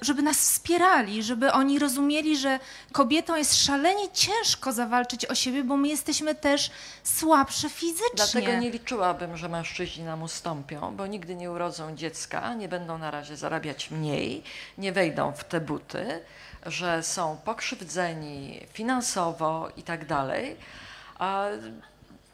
żeby 0.00 0.22
nas 0.22 0.36
wspierali, 0.36 1.22
żeby 1.22 1.52
oni 1.52 1.78
rozumieli, 1.78 2.36
że 2.38 2.58
kobietom 2.92 3.36
jest 3.36 3.64
szalenie 3.64 4.08
ciężko 4.12 4.72
zawalczyć 4.72 5.26
o 5.26 5.34
siebie, 5.34 5.64
bo 5.64 5.76
my 5.76 5.88
jesteśmy 5.88 6.34
też 6.34 6.70
słabsze 7.04 7.70
fizycznie. 7.70 8.06
Dlatego 8.16 8.58
nie 8.58 8.70
liczyłabym, 8.70 9.36
że 9.36 9.48
mężczyźni 9.48 10.04
nam 10.04 10.22
ustąpią, 10.22 10.96
bo 10.96 11.06
nigdy 11.06 11.34
nie 11.34 11.50
urodzą 11.50 11.96
dziecka, 11.96 12.54
nie 12.54 12.68
będą 12.68 12.98
na 12.98 13.10
razie 13.10 13.36
zarabiać 13.36 13.90
mniej, 13.90 14.42
nie 14.78 14.92
wejdą 14.92 15.32
w 15.32 15.44
te 15.44 15.60
buty, 15.60 16.20
że 16.66 17.02
są 17.02 17.36
pokrzywdzeni 17.44 18.60
finansowo 18.72 19.68
i 19.76 19.82
tak 19.82 20.06
dalej. 20.06 20.56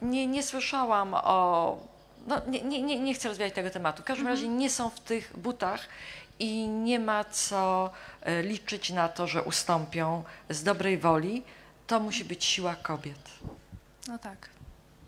Nie, 0.02 0.26
nie 0.26 0.42
słyszałam 0.42 1.14
o. 1.14 1.78
No, 2.26 2.40
nie, 2.46 2.60
nie, 2.60 2.82
nie, 2.82 2.98
nie 3.00 3.14
chcę 3.14 3.28
rozwijać 3.28 3.54
tego 3.54 3.70
tematu. 3.70 4.02
W 4.02 4.04
każdym 4.04 4.26
razie 4.26 4.48
nie 4.48 4.70
są 4.70 4.90
w 4.90 5.00
tych 5.00 5.38
butach 5.38 5.88
i 6.42 6.68
nie 6.68 6.98
ma 6.98 7.24
co 7.24 7.90
e, 8.22 8.42
liczyć 8.42 8.90
na 8.90 9.08
to, 9.08 9.26
że 9.26 9.42
ustąpią 9.42 10.24
z 10.50 10.62
dobrej 10.62 10.98
woli. 10.98 11.42
To 11.86 12.00
musi 12.00 12.24
być 12.24 12.44
siła 12.44 12.74
kobiet. 12.74 13.30
No 14.08 14.18
tak. 14.18 14.48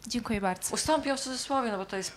Dziękuję 0.07 0.41
bardzo. 0.41 0.75
Ustąpią 0.75 1.17
w 1.17 1.21
cudzysłowie, 1.21 1.73
no 1.73 1.79
bo 1.79 1.87
to 1.87 1.97
jest 1.97 2.13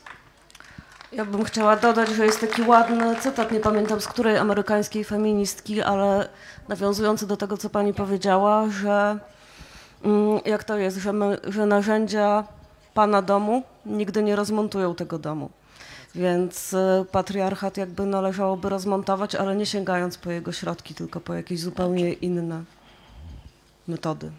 Ja 1.11 1.26
bym 1.26 1.43
chciała 1.43 1.76
dodać, 1.76 2.09
że 2.09 2.26
jest 2.26 2.41
taki 2.41 2.61
ładny 2.61 3.15
cytat, 3.15 3.51
nie 3.51 3.59
pamiętam 3.59 4.01
z 4.01 4.07
której 4.07 4.38
amerykańskiej 4.38 5.03
feministki, 5.03 5.82
ale 5.82 6.30
nawiązujący 6.68 7.28
do 7.28 7.38
tego, 7.38 7.57
co 7.57 7.70
pani 7.70 7.93
powiedziała, 7.93 8.70
że 8.70 9.18
mm, 10.03 10.39
jak 10.45 10.63
to 10.63 10.78
jest, 10.78 10.97
że, 10.97 11.13
my, 11.13 11.38
że 11.43 11.65
narzędzia 11.65 12.43
pana 12.93 13.22
domu 13.22 13.63
nigdy 13.86 14.24
nie 14.24 14.36
rozmontują 14.36 14.95
tego 14.95 15.20
domu. 15.20 15.49
Więc 16.16 16.74
y, 16.74 17.05
patriarchat 17.12 17.78
jakby 17.78 18.05
należałoby 18.05 18.70
rozmontować, 18.70 19.36
ale 19.36 19.55
nie 19.55 19.66
sięgając 19.66 20.18
po 20.18 20.32
jego 20.32 20.51
środki, 20.51 20.93
tylko 20.95 21.20
po 21.20 21.34
jakieś 21.34 21.60
zupełnie 21.60 22.14
inne 22.14 22.64
metody. 23.88 24.32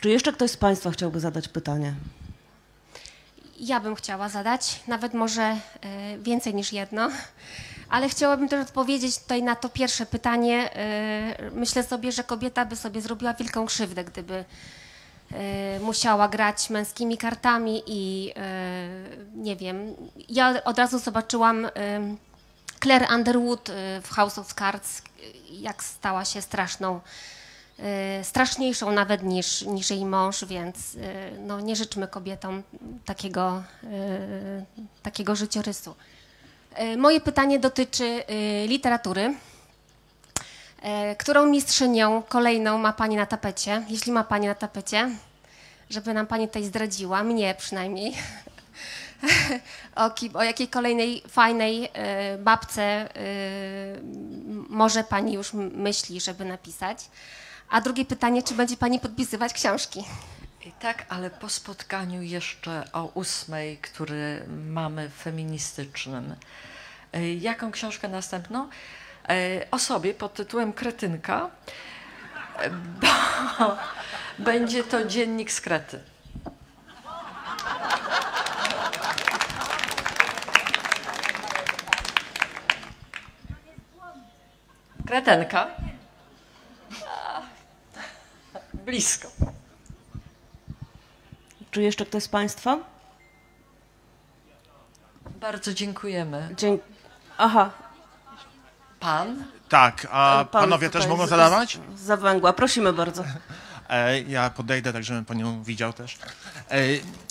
Czy 0.00 0.10
jeszcze 0.10 0.32
ktoś 0.32 0.50
z 0.50 0.56
Państwa 0.56 0.90
chciałby 0.90 1.20
zadać 1.20 1.48
pytanie? 1.48 1.94
Ja 3.60 3.80
bym 3.80 3.94
chciała 3.94 4.28
zadać, 4.28 4.80
nawet 4.88 5.14
może 5.14 5.42
e, 5.42 5.58
więcej 6.18 6.54
niż 6.54 6.72
jedno, 6.72 7.10
ale 7.88 8.08
chciałabym 8.08 8.48
też 8.48 8.62
odpowiedzieć 8.62 9.18
tutaj 9.18 9.42
na 9.42 9.56
to 9.56 9.68
pierwsze 9.68 10.06
pytanie. 10.06 10.76
E, 10.76 11.50
Myślę 11.52 11.82
sobie, 11.82 12.12
że 12.12 12.24
kobieta 12.24 12.64
by 12.64 12.76
sobie 12.76 13.00
zrobiła 13.00 13.34
wielką 13.34 13.66
krzywdę, 13.66 14.04
gdyby 14.04 14.34
e, 14.34 14.44
musiała 15.80 16.28
grać 16.28 16.70
męskimi 16.70 17.18
kartami 17.18 17.82
i 17.86 18.32
e, 18.36 18.88
nie 19.34 19.56
wiem. 19.56 19.94
Ja 20.28 20.64
od 20.64 20.78
razu 20.78 20.98
zobaczyłam 20.98 21.64
e, 21.64 21.70
Claire 22.82 23.06
Underwood 23.14 23.70
e, 23.70 24.00
w 24.00 24.08
House 24.10 24.38
of 24.38 24.54
Cards, 24.54 24.98
e, 24.98 25.02
jak 25.60 25.84
stała 25.84 26.24
się 26.24 26.42
straszną 26.42 27.00
e, 27.78 28.24
straszniejszą 28.24 28.92
nawet 28.92 29.22
niż, 29.22 29.62
niż 29.62 29.90
jej 29.90 30.04
mąż, 30.04 30.44
więc 30.44 30.94
e, 30.94 31.30
no, 31.38 31.60
nie 31.60 31.76
życzmy 31.76 32.08
kobietom 32.08 32.62
takiego, 33.04 33.62
e, 33.84 34.64
takiego 35.02 35.36
życiorysu. 35.36 35.94
E, 36.74 36.96
Moje 36.96 37.20
pytanie 37.20 37.58
dotyczy 37.58 38.04
e, 38.26 38.66
literatury. 38.66 39.34
E, 40.82 41.16
Którą 41.16 41.46
mistrzynią 41.46 42.22
kolejną 42.22 42.78
ma 42.78 42.92
Pani 42.92 43.16
na 43.16 43.26
tapecie, 43.26 43.82
jeśli 43.88 44.12
ma 44.12 44.24
Pani 44.24 44.46
na 44.46 44.54
tapecie, 44.54 45.10
żeby 45.90 46.14
nam 46.14 46.26
Pani 46.26 46.46
tutaj 46.48 46.64
zdradziła, 46.64 47.22
mnie 47.22 47.54
przynajmniej, 47.58 48.14
o, 49.94 50.10
kim, 50.10 50.36
o 50.36 50.42
jakiej 50.42 50.68
kolejnej 50.68 51.22
fajnej 51.28 51.90
e, 51.92 52.38
babce 52.38 52.82
e, 52.82 53.08
może 54.68 55.04
Pani 55.04 55.32
już 55.32 55.52
myśli, 55.54 56.20
żeby 56.20 56.44
napisać. 56.44 56.98
A 57.70 57.80
drugie 57.80 58.04
pytanie, 58.04 58.42
czy 58.42 58.54
będzie 58.54 58.76
Pani 58.76 59.00
podpisywać 59.00 59.52
książki? 59.52 60.04
Tak, 60.80 61.06
ale 61.08 61.30
po 61.30 61.48
spotkaniu 61.48 62.22
jeszcze 62.22 62.92
o 62.92 63.04
ósmej, 63.04 63.78
który 63.78 64.46
mamy 64.68 65.10
feministycznym. 65.10 66.34
Jaką 67.40 67.70
książkę 67.70 68.08
następną? 68.08 68.68
E, 69.28 69.66
O 69.70 69.78
sobie 69.78 70.14
pod 70.14 70.34
tytułem 70.34 70.72
Kretynka, 70.72 71.50
e, 72.58 72.70
bo 72.70 73.76
będzie 74.44 74.84
to 74.84 75.04
dziennik 75.04 75.52
z 75.52 75.60
Krety. 75.60 76.00
Kretenka. 85.06 85.66
Blisko. 88.86 89.28
Czy 91.70 91.82
jeszcze 91.82 92.06
ktoś 92.06 92.22
z 92.22 92.28
Państwa? 92.28 92.78
Bardzo 95.40 95.74
dziękujemy. 95.74 96.48
Dzień... 96.56 96.78
Aha, 97.38 97.70
Pan? 99.02 99.44
Tak, 99.68 100.06
a 100.10 100.44
pan 100.50 100.62
panowie 100.62 100.86
tutaj 100.88 101.02
też 101.02 101.10
mogą 101.10 101.26
z- 101.26 101.30
zadawać? 101.30 101.78
Z 101.96 102.00
Zawęgła, 102.00 102.52
prosimy 102.52 102.92
bardzo. 102.92 103.24
E, 103.88 104.20
ja 104.20 104.50
podejdę, 104.50 104.92
tak 104.92 105.04
żebym 105.04 105.24
panią 105.24 105.62
widział 105.62 105.92
też. 105.92 106.18
E, 106.70 106.78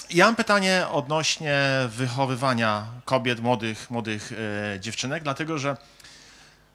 ja 0.09 0.25
mam 0.25 0.35
pytanie 0.35 0.85
odnośnie 0.91 1.59
wychowywania 1.89 2.85
kobiet, 3.05 3.39
młodych, 3.39 3.91
młodych 3.91 4.31
e, 4.75 4.79
dziewczynek, 4.79 5.23
dlatego 5.23 5.57
że 5.57 5.77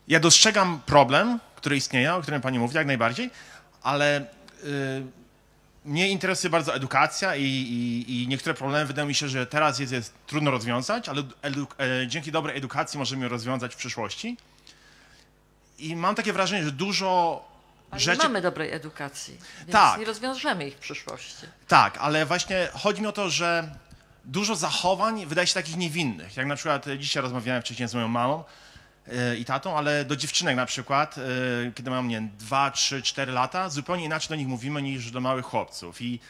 ja 0.09 0.21
dostrzegam 0.21 0.81
problem, 0.87 1.41
który 1.57 1.77
istnieje, 1.77 2.15
o 2.15 2.23
którym 2.23 2.41
pani 2.41 2.59
mówi 2.59 2.77
jak 2.77 2.87
najbardziej, 2.87 3.31
ale 3.83 4.17
e, 4.17 4.25
mnie 5.85 6.09
interesuje 6.09 6.51
bardzo 6.51 6.75
edukacja 6.75 7.37
i, 7.37 7.43
i, 7.45 8.23
i 8.23 8.29
niektóre 8.29 8.55
problemy 8.55 8.87
wydaje 8.87 9.09
mi 9.09 9.15
się, 9.15 9.29
że 9.29 9.47
teraz 9.47 9.79
jest, 9.79 9.93
jest 9.93 10.15
trudno 10.27 10.51
rozwiązać, 10.51 11.09
ale 11.09 11.23
edu, 11.43 11.67
e, 12.03 12.07
dzięki 12.07 12.33
dobrej 12.33 12.57
edukacji 12.57 12.99
możemy 12.99 13.23
je 13.23 13.29
rozwiązać 13.29 13.75
w 13.75 13.77
przyszłości. 13.77 14.37
I 15.79 15.97
mam 15.97 16.15
takie 16.15 16.33
wrażenie, 16.33 16.65
że 16.65 16.73
dużo 16.73 17.43
Ale 17.91 18.01
rzeczy... 18.01 18.19
nie 18.19 18.25
mamy 18.25 18.43
dobrej 18.43 18.73
edukacji, 18.73 19.39
więc 19.59 19.73
Tak. 19.73 20.01
nie 20.01 20.05
rozwiążemy 20.07 20.69
ich 20.69 20.75
w 20.75 20.79
przyszłości. 20.79 21.47
Tak, 21.69 21.99
ale 21.99 22.27
właśnie 22.27 22.69
chodzi 22.73 23.01
mi 23.01 23.07
o 23.07 23.13
to, 23.13 23.31
że 23.31 23.75
dużo 24.25 24.57
zachowań 24.57 25.27
wydaje 25.27 25.47
się 25.47 25.55
takich 25.55 25.77
niewinnych. 25.77 26.37
Jak 26.37 26.47
na 26.47 26.57
przykład 26.57 26.87
dzisiaj 26.99 27.23
rozmawiałem 27.23 27.63
wcześniej 27.63 27.89
z 27.89 27.95
moją 27.95 28.09
mamą 28.09 28.45
e, 29.09 29.37
i 29.37 29.45
tatą, 29.45 29.77
ale 29.79 30.05
do 30.05 30.17
dziewczynek 30.17 30.57
na 30.57 30.67
przykład, 30.67 31.19
e, 31.19 31.23
kiedy 31.75 31.91
mam, 31.91 32.09
nie 32.09 32.17
wiem, 32.17 32.31
2, 32.39 32.71
3, 32.71 33.03
4 33.03 33.33
lata, 33.33 33.69
zupełnie 33.69 34.05
inaczej 34.05 34.29
do 34.29 34.35
nich 34.37 34.49
mówimy 34.49 34.83
niż 34.83 35.11
do 35.11 35.21
małych 35.21 35.45
chłopców. 35.45 36.03
I, 36.03 36.21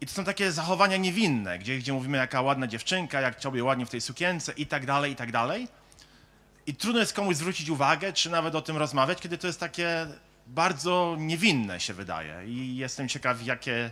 i 0.00 0.06
to 0.06 0.12
są 0.12 0.24
takie 0.24 0.52
zachowania 0.52 0.96
niewinne, 0.96 1.58
gdzie, 1.58 1.78
gdzie 1.78 1.92
mówimy, 1.92 2.18
jaka 2.18 2.40
ładna 2.40 2.66
dziewczynka, 2.66 3.20
jak 3.20 3.38
ciebie 3.38 3.64
ładnie 3.64 3.86
w 3.86 3.90
tej 3.90 4.00
sukience 4.00 4.52
i 4.52 4.66
tak 4.66 4.86
dalej, 4.86 5.12
i 5.12 5.16
tak 5.16 5.32
dalej. 5.32 5.68
I 6.66 6.74
trudno 6.74 7.00
jest 7.00 7.12
komuś 7.12 7.36
zwrócić 7.36 7.70
uwagę, 7.70 8.12
czy 8.12 8.30
nawet 8.30 8.54
o 8.54 8.62
tym 8.62 8.76
rozmawiać, 8.76 9.20
kiedy 9.20 9.38
to 9.38 9.46
jest 9.46 9.60
takie 9.60 10.06
bardzo 10.46 11.16
niewinne 11.18 11.80
się 11.80 11.94
wydaje. 11.94 12.46
I 12.46 12.76
jestem 12.76 13.08
ciekaw, 13.08 13.46
jakie, 13.46 13.90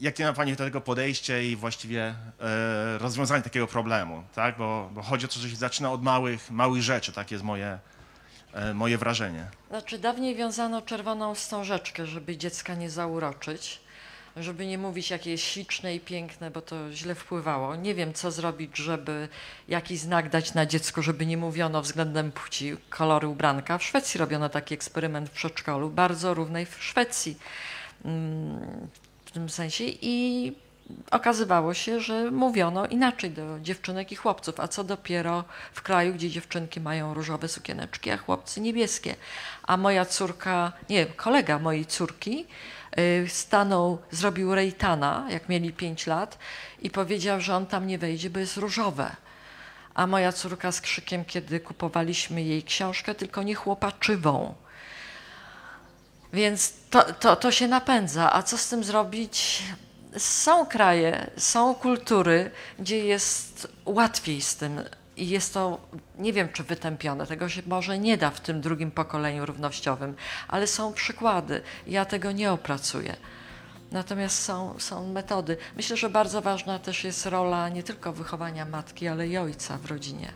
jakie 0.00 0.24
ma 0.24 0.32
Pani 0.32 0.52
do 0.52 0.64
tego 0.64 0.80
podejście 0.80 1.50
i 1.50 1.56
właściwie 1.56 2.14
e, 2.40 2.98
rozwiązanie 2.98 3.42
takiego 3.42 3.66
problemu, 3.66 4.24
tak? 4.34 4.58
Bo, 4.58 4.90
bo 4.92 5.02
chodzi 5.02 5.24
o 5.24 5.28
to, 5.28 5.40
że 5.40 5.50
się 5.50 5.56
zaczyna 5.56 5.92
od 5.92 6.02
małych, 6.02 6.50
małych 6.50 6.82
rzeczy, 6.82 7.12
takie 7.12 7.34
jest 7.34 7.44
moje, 7.44 7.78
e, 8.52 8.74
moje 8.74 8.98
wrażenie. 8.98 9.46
Znaczy, 9.68 9.98
dawniej 9.98 10.36
wiązano 10.36 10.82
czerwoną 10.82 11.34
wstążeczkę, 11.34 12.06
żeby 12.06 12.36
dziecka 12.36 12.74
nie 12.74 12.90
zauroczyć, 12.90 13.80
żeby 14.36 14.66
nie 14.66 14.78
mówić, 14.78 15.10
jakie 15.10 15.30
jest 15.30 15.44
śliczne 15.44 15.94
i 15.94 16.00
piękne, 16.00 16.50
bo 16.50 16.60
to 16.60 16.92
źle 16.92 17.14
wpływało. 17.14 17.76
Nie 17.76 17.94
wiem, 17.94 18.14
co 18.14 18.30
zrobić, 18.30 18.76
żeby 18.76 19.28
jakiś 19.68 20.00
znak 20.00 20.30
dać 20.30 20.54
na 20.54 20.66
dziecko, 20.66 21.02
żeby 21.02 21.26
nie 21.26 21.36
mówiono 21.36 21.82
względem 21.82 22.32
płci 22.32 22.76
kolory 22.90 23.28
ubranka. 23.28 23.78
W 23.78 23.84
Szwecji 23.84 24.18
robiono 24.18 24.48
taki 24.48 24.74
eksperyment 24.74 25.28
w 25.28 25.32
przedszkolu, 25.32 25.90
bardzo 25.90 26.34
równej 26.34 26.66
w 26.66 26.84
Szwecji 26.84 27.38
mm, 28.04 28.88
w 29.24 29.30
tym 29.30 29.50
sensie 29.50 29.84
i 29.84 30.52
okazywało 31.10 31.74
się, 31.74 32.00
że 32.00 32.30
mówiono 32.30 32.86
inaczej 32.86 33.30
do 33.30 33.60
dziewczynek 33.60 34.12
i 34.12 34.16
chłopców, 34.16 34.60
a 34.60 34.68
co 34.68 34.84
dopiero 34.84 35.44
w 35.72 35.82
kraju, 35.82 36.14
gdzie 36.14 36.30
dziewczynki 36.30 36.80
mają 36.80 37.14
różowe 37.14 37.48
sukieneczki, 37.48 38.10
a 38.10 38.16
chłopcy 38.16 38.60
niebieskie. 38.60 39.14
A 39.62 39.76
moja 39.76 40.04
córka, 40.04 40.72
nie, 40.88 41.06
kolega 41.06 41.58
mojej 41.58 41.86
córki 41.86 42.46
stanął, 43.28 43.98
zrobił 44.10 44.54
rejtana, 44.54 45.26
jak 45.30 45.48
mieli 45.48 45.72
5 45.72 46.06
lat 46.06 46.38
i 46.82 46.90
powiedział, 46.90 47.40
że 47.40 47.56
on 47.56 47.66
tam 47.66 47.86
nie 47.86 47.98
wejdzie, 47.98 48.30
bo 48.30 48.38
jest 48.38 48.56
różowe. 48.56 49.16
A 49.94 50.06
moja 50.06 50.32
córka 50.32 50.72
z 50.72 50.80
krzykiem, 50.80 51.24
kiedy 51.24 51.60
kupowaliśmy 51.60 52.42
jej 52.42 52.62
książkę, 52.62 53.14
tylko 53.14 53.42
nie 53.42 53.54
chłopaczywą. 53.54 54.54
Więc 56.32 56.72
to, 56.90 57.12
to, 57.12 57.36
to 57.36 57.52
się 57.52 57.68
napędza. 57.68 58.32
A 58.32 58.42
co 58.42 58.58
z 58.58 58.68
tym 58.68 58.84
zrobić? 58.84 59.62
Są 60.18 60.66
kraje, 60.66 61.30
są 61.36 61.74
kultury, 61.74 62.50
gdzie 62.78 62.98
jest 62.98 63.68
łatwiej 63.84 64.40
z 64.42 64.56
tym 64.56 64.80
i 65.22 65.28
jest 65.28 65.54
to, 65.54 65.80
nie 66.18 66.32
wiem 66.32 66.48
czy 66.52 66.64
wytępione, 66.64 67.26
tego 67.26 67.48
się 67.48 67.62
może 67.66 67.98
nie 67.98 68.16
da 68.18 68.30
w 68.30 68.40
tym 68.40 68.60
drugim 68.60 68.90
pokoleniu 68.90 69.46
równościowym, 69.46 70.14
ale 70.48 70.66
są 70.66 70.92
przykłady. 70.92 71.62
Ja 71.86 72.04
tego 72.04 72.32
nie 72.32 72.52
opracuję. 72.52 73.16
Natomiast 73.92 74.42
są, 74.42 74.74
są 74.78 75.12
metody. 75.12 75.56
Myślę, 75.76 75.96
że 75.96 76.10
bardzo 76.10 76.42
ważna 76.42 76.78
też 76.78 77.04
jest 77.04 77.26
rola 77.26 77.68
nie 77.68 77.82
tylko 77.82 78.12
wychowania 78.12 78.64
matki, 78.64 79.08
ale 79.08 79.28
i 79.28 79.38
ojca 79.38 79.78
w 79.78 79.86
rodzinie. 79.86 80.32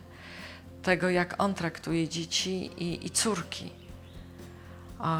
Tego, 0.83 1.09
jak 1.09 1.35
on 1.43 1.53
traktuje 1.53 2.09
dzieci 2.09 2.65
i, 2.77 3.05
i 3.05 3.09
córki. 3.09 3.71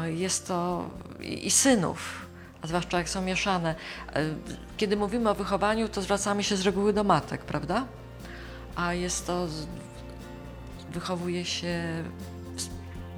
Jest 0.06 0.46
to 0.48 0.90
i 1.20 1.46
i 1.46 1.50
synów, 1.50 2.26
a 2.62 2.66
zwłaszcza 2.66 2.98
jak 2.98 3.08
są 3.08 3.22
mieszane. 3.22 3.74
E, 4.14 4.24
Kiedy 4.76 4.96
mówimy 4.96 5.30
o 5.30 5.34
wychowaniu, 5.34 5.88
to 5.88 6.02
zwracamy 6.02 6.44
się 6.44 6.56
z 6.56 6.62
reguły 6.62 6.92
do 6.92 7.04
matek, 7.04 7.44
prawda? 7.44 7.86
A 8.76 8.92
jest 8.94 9.26
to, 9.26 9.46
wychowuje 10.92 11.44
się 11.44 12.04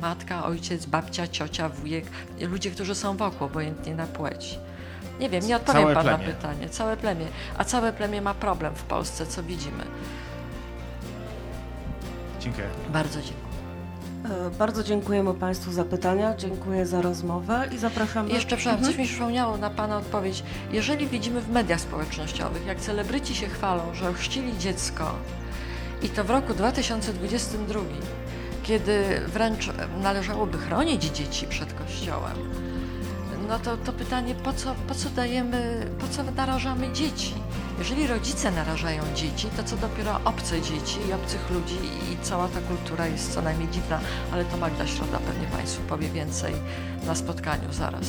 matka, 0.01 0.44
ojciec, 0.44 0.86
babcia, 0.86 1.28
ciocia, 1.28 1.68
wujek, 1.68 2.05
ludzie, 2.40 2.70
którzy 2.70 2.94
są 2.94 3.16
wokół, 3.16 3.47
obojętnie 3.47 3.94
na 3.94 4.06
płeć. 4.06 4.59
Nie 5.20 5.28
wiem, 5.30 5.47
nie 5.47 5.56
odpowiem 5.56 5.82
Całe 5.82 5.94
pan 5.94 6.06
na 6.06 6.18
plemię. 6.18 6.32
pytanie. 6.35 6.68
Całe 6.68 6.97
plemię. 6.97 7.26
A 7.59 7.64
całe 7.64 7.93
plemię 7.93 8.20
ma 8.22 8.35
problem 8.35 8.74
w 8.74 8.82
Polsce, 8.82 9.26
co 9.26 9.43
widzimy. 9.43 9.85
Dziękuję. 12.40 12.66
Bardzo 12.93 13.20
dziękuję. 13.22 13.48
E, 14.47 14.51
Bardzo 14.51 14.85
dziękujemy 14.85 15.35
Państwu 15.35 15.72
za 15.72 15.85
pytania, 15.85 16.36
dziękuję 16.36 16.86
za 16.86 17.02
rozmowę 17.02 17.68
i 17.74 17.78
zapraszamy. 17.78 18.30
Jeszcze 18.30 18.56
przepraszam, 18.56 18.74
Mhm. 18.78 18.93
coś 18.93 18.98
mi 18.98 19.06
przypomniało 19.09 19.56
na 19.56 19.70
Pana 19.70 19.97
odpowiedź. 19.98 20.43
Jeżeli 20.72 21.06
widzimy 21.06 21.40
w 21.40 21.51
mediach 21.51 21.80
społecznościowych, 21.80 22.66
jak 22.66 22.80
celebryci 22.80 23.35
się 23.35 23.47
chwalą, 23.48 23.94
że 23.94 24.09
ochrzcili 24.10 24.59
dziecko 24.59 25.12
i 26.02 26.08
to 26.08 26.24
w 26.24 26.30
roku 26.30 26.54
2022, 26.54 27.80
kiedy 28.62 29.20
wręcz 29.26 29.70
należałoby 30.02 30.58
chronić 30.58 31.04
dzieci 31.04 31.46
przed 31.46 31.72
Kościołem, 31.74 32.36
no 33.48 33.58
to, 33.58 33.76
to 33.76 33.92
pytanie, 33.92 34.34
po 34.34 34.52
co, 34.52 34.74
po 34.88 34.94
co 34.94 35.10
dajemy, 35.10 35.86
po 36.00 36.08
co 36.08 36.22
narażamy 36.22 36.92
dzieci? 36.92 37.34
Jeżeli 37.78 38.06
rodzice 38.06 38.50
narażają 38.50 39.02
dzieci, 39.14 39.48
to 39.56 39.64
co 39.64 39.76
dopiero 39.76 40.20
obce 40.24 40.62
dzieci 40.62 40.98
i 41.08 41.12
obcych 41.12 41.50
ludzi 41.50 41.76
i 42.12 42.24
cała 42.24 42.48
ta 42.48 42.60
kultura 42.60 43.06
jest 43.06 43.34
co 43.34 43.42
najmniej 43.42 43.68
dziwna, 43.68 44.00
ale 44.32 44.44
to 44.44 44.56
Magda 44.56 44.86
Środa 44.86 45.18
pewnie 45.18 45.46
Państwu 45.46 45.82
powie 45.82 46.08
więcej 46.08 46.54
na 47.06 47.14
spotkaniu 47.14 47.72
zaraz. 47.72 48.06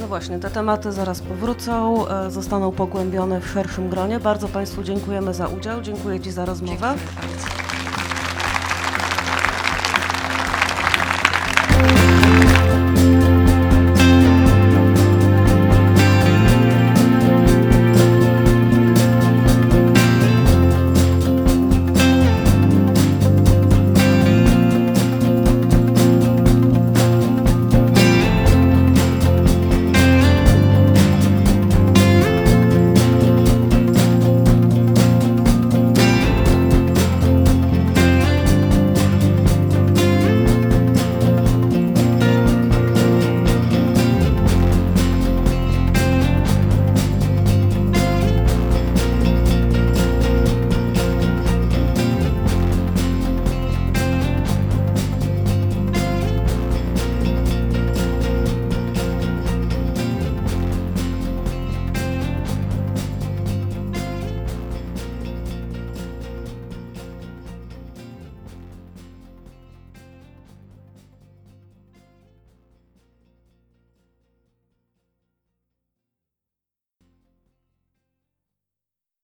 No 0.00 0.06
właśnie, 0.06 0.38
te 0.38 0.50
tematy 0.50 0.92
zaraz 0.92 1.20
powrócą, 1.20 2.08
e, 2.08 2.30
zostaną 2.30 2.72
pogłębione 2.72 3.40
w 3.40 3.48
szerszym 3.48 3.88
gronie. 3.88 4.20
Bardzo 4.20 4.48
Państwu 4.48 4.82
dziękujemy 4.82 5.34
za 5.34 5.48
udział, 5.48 5.82
dziękuję 5.82 6.20
Ci 6.20 6.30
za 6.30 6.44
rozmowę. 6.44 6.94
Dziękuję 6.96 7.12
bardzo. 7.16 7.61